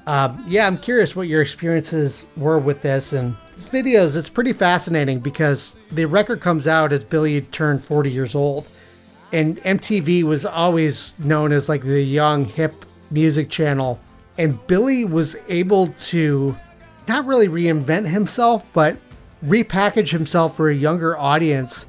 um, 0.05 0.43
yeah, 0.47 0.67
I'm 0.67 0.77
curious 0.77 1.15
what 1.15 1.27
your 1.27 1.41
experiences 1.41 2.25
were 2.35 2.59
with 2.59 2.81
this 2.81 3.13
and 3.13 3.33
videos. 3.57 4.17
It's 4.17 4.29
pretty 4.29 4.53
fascinating 4.53 5.19
because 5.19 5.77
the 5.91 6.05
record 6.05 6.41
comes 6.41 6.67
out 6.67 6.91
as 6.91 7.03
Billy 7.03 7.41
turned 7.41 7.83
40 7.83 8.11
years 8.11 8.35
old, 8.35 8.67
and 9.31 9.57
MTV 9.57 10.23
was 10.23 10.45
always 10.45 11.17
known 11.19 11.51
as 11.51 11.69
like 11.69 11.83
the 11.83 12.01
young 12.01 12.45
hip 12.45 12.85
music 13.09 13.49
channel, 13.49 13.99
and 14.37 14.59
Billy 14.67 15.05
was 15.05 15.35
able 15.47 15.87
to 15.87 16.55
not 17.09 17.25
really 17.25 17.49
reinvent 17.49 18.07
himself, 18.07 18.63
but 18.71 18.95
repackage 19.45 20.11
himself 20.11 20.55
for 20.55 20.69
a 20.69 20.75
younger 20.75 21.17
audience 21.17 21.87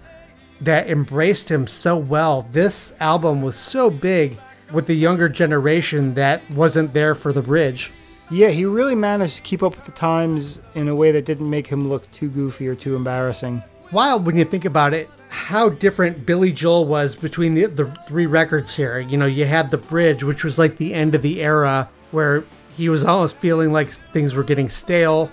that 0.60 0.90
embraced 0.90 1.50
him 1.50 1.66
so 1.66 1.96
well. 1.96 2.48
This 2.50 2.92
album 3.00 3.42
was 3.42 3.54
so 3.54 3.90
big 3.90 4.38
with 4.72 4.86
the 4.86 4.94
younger 4.94 5.28
generation 5.28 6.14
that 6.14 6.42
wasn't 6.50 6.92
there 6.92 7.14
for 7.14 7.32
the 7.32 7.42
bridge. 7.42 7.90
Yeah, 8.30 8.48
he 8.48 8.64
really 8.64 8.94
managed 8.94 9.36
to 9.36 9.42
keep 9.42 9.62
up 9.62 9.76
with 9.76 9.84
the 9.84 9.92
times 9.92 10.62
in 10.74 10.88
a 10.88 10.94
way 10.94 11.10
that 11.12 11.24
didn't 11.24 11.50
make 11.50 11.66
him 11.66 11.88
look 11.88 12.10
too 12.12 12.28
goofy 12.28 12.68
or 12.68 12.74
too 12.74 12.94
embarrassing. 12.94 13.62
Wild 13.92 14.24
when 14.24 14.36
you 14.36 14.44
think 14.44 14.64
about 14.64 14.94
it, 14.94 15.08
how 15.28 15.68
different 15.68 16.24
Billy 16.24 16.52
Joel 16.52 16.86
was 16.86 17.16
between 17.16 17.54
the, 17.54 17.66
the 17.66 17.86
three 18.06 18.26
records 18.26 18.74
here. 18.74 19.00
You 19.00 19.16
know, 19.16 19.26
you 19.26 19.46
had 19.46 19.70
The 19.70 19.78
Bridge, 19.78 20.22
which 20.22 20.44
was 20.44 20.58
like 20.58 20.76
the 20.76 20.94
end 20.94 21.14
of 21.14 21.22
the 21.22 21.42
era 21.42 21.88
where 22.10 22.44
he 22.80 22.88
was 22.88 23.04
almost 23.04 23.36
feeling 23.36 23.72
like 23.72 23.90
things 23.90 24.32
were 24.32 24.42
getting 24.42 24.70
stale. 24.70 25.30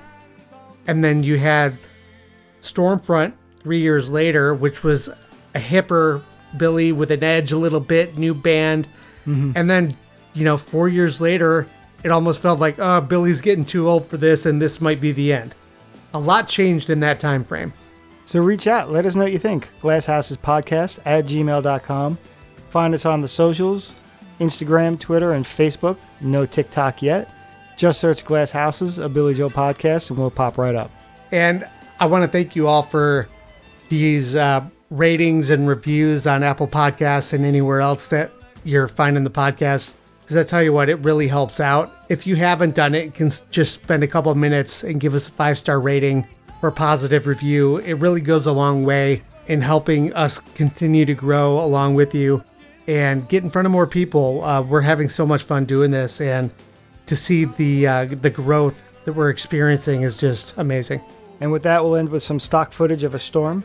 And 0.86 1.02
then 1.02 1.24
you 1.24 1.38
had 1.38 1.78
Stormfront 2.60 3.32
three 3.62 3.80
years 3.80 4.12
later, 4.12 4.54
which 4.54 4.84
was 4.84 5.08
a 5.56 5.60
hipper 5.60 6.22
Billy 6.58 6.92
with 6.92 7.10
an 7.10 7.24
edge 7.24 7.54
a 7.54 7.58
little 7.58 7.80
bit, 7.80 8.18
new 8.18 8.34
band. 8.34 8.86
Mm-hmm. 9.26 9.54
And 9.56 9.70
then, 9.70 9.96
you 10.34 10.44
know, 10.44 10.58
four 10.58 10.90
years 10.90 11.22
later, 11.22 11.70
it 12.04 12.12
almost 12.12 12.42
felt 12.42 12.60
like, 12.60 12.80
oh, 12.80 13.00
Billy's 13.00 13.40
getting 13.40 13.64
too 13.64 13.88
old 13.88 14.08
for 14.08 14.18
this 14.18 14.46
and 14.46 14.62
this 14.62 14.82
might 14.82 15.00
be 15.00 15.14
the 15.14 15.32
end. 15.32 15.56
A 16.14 16.20
lot 16.20 16.50
changed 16.50 16.90
in 16.90 17.00
that 17.00 17.22
time 17.22 17.46
frame. 17.46 17.74
So 18.26 18.42
reach 18.42 18.68
out. 18.68 18.92
Let 18.92 19.06
us 19.06 19.16
know 19.16 19.24
what 19.24 19.32
you 19.32 19.40
think. 19.40 19.70
Glasshouses 19.82 20.38
Podcast 20.38 21.00
at 21.06 21.24
gmail.com. 21.24 22.18
Find 22.72 22.94
us 22.94 23.06
on 23.06 23.22
the 23.22 23.28
socials 23.30 23.94
Instagram, 24.42 25.00
Twitter, 25.00 25.32
and 25.32 25.46
Facebook. 25.46 25.96
No 26.20 26.46
TikTok 26.46 27.02
yet. 27.02 27.32
Just 27.78 28.00
search 28.00 28.26
Glass 28.26 28.52
Houses, 28.52 28.98
a 28.98 29.08
Billy 29.08 29.36
Joe 29.36 29.50
podcast, 29.52 30.10
and 30.10 30.18
we'll 30.18 30.32
pop 30.32 30.58
right 30.58 30.76
up. 30.76 30.92
And 31.32 31.68
I 32.00 32.08
want 32.08 32.24
to 32.24 32.28
thank 32.28 32.56
you 32.56 32.68
all 32.68 32.82
for 32.82 33.30
these 33.90 34.36
uh, 34.36 34.66
ratings 34.90 35.52
and 35.52 35.68
reviews 35.68 36.26
on 36.26 36.42
Apple 36.42 36.68
Podcasts 36.68 37.34
and 37.34 37.46
anywhere 37.46 37.80
else 37.80 38.08
that 38.10 38.32
you're 38.64 38.88
finding 38.88 39.24
the 39.24 39.30
podcast. 39.30 39.96
Because 40.22 40.38
I 40.38 40.44
tell 40.44 40.64
you 40.64 40.74
what, 40.74 40.90
it 40.90 40.96
really 40.96 41.28
helps 41.28 41.60
out. 41.60 41.90
If 42.10 42.28
you 42.28 42.36
haven't 42.36 42.76
done 42.76 42.96
it, 42.96 43.06
you 43.06 43.12
can 43.12 43.32
just 43.52 43.76
spend 43.76 44.04
a 44.04 44.08
couple 44.08 44.34
minutes 44.36 44.84
and 44.84 45.00
give 45.00 45.14
us 45.14 45.28
a 45.28 45.32
five 45.32 45.58
star 45.58 45.80
rating 45.80 46.28
or 46.62 46.72
positive 46.72 47.28
review. 47.28 47.78
It 47.78 47.94
really 47.94 48.22
goes 48.22 48.48
a 48.48 48.52
long 48.52 48.84
way 48.84 49.24
in 49.48 49.62
helping 49.62 50.12
us 50.14 50.40
continue 50.56 51.06
to 51.06 51.14
grow 51.14 51.64
along 51.64 51.96
with 51.96 52.14
you 52.14 52.44
and 52.88 53.28
get 53.30 53.44
in 53.44 53.50
front 53.50 53.66
of 53.66 53.72
more 53.72 53.88
people. 53.88 54.44
Uh, 54.44 54.62
we're 54.62 54.82
having 54.82 55.10
so 55.10 55.26
much 55.26 55.44
fun 55.44 55.66
doing 55.66 55.92
this, 55.92 56.20
and 56.20 56.52
to 57.08 57.16
see 57.16 57.46
the 57.46 57.88
uh, 57.88 58.06
the 58.06 58.30
growth 58.30 58.84
that 59.06 59.14
we're 59.14 59.30
experiencing 59.30 60.02
is 60.04 60.18
just 60.18 60.56
amazing. 60.58 61.02
And 61.40 61.52
with 61.52 61.64
that, 61.64 61.84
we'll 61.84 61.96
end 61.96 62.10
with 62.10 62.24
some 62.24 62.40
stock 62.40 62.74
footage 62.74 63.04
of 63.04 63.14
a 63.16 63.20
storm. 63.20 63.64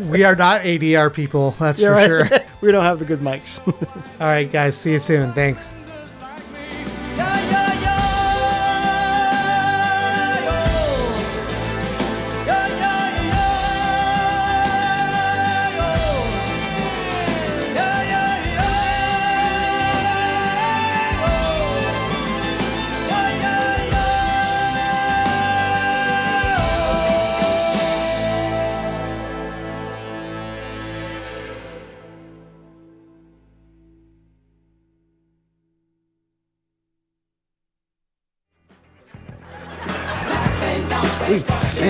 we 0.00 0.24
are 0.24 0.36
not 0.36 0.62
ADR 0.62 1.12
people, 1.12 1.54
that's 1.58 1.78
Yeah, 1.80 1.88
for 1.88 1.94
right. 1.94 2.28
sure. 2.28 2.40
we 2.60 2.72
don't 2.72 2.84
have 2.84 2.98
the 2.98 3.04
good 3.04 3.20
mics. 3.20 3.66
All 4.20 4.26
right, 4.26 4.50
guys, 4.50 4.76
see 4.76 4.92
you 4.92 4.98
soon. 4.98 5.30
Thanks. 5.32 5.70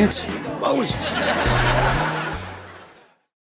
Moses. 0.06 1.25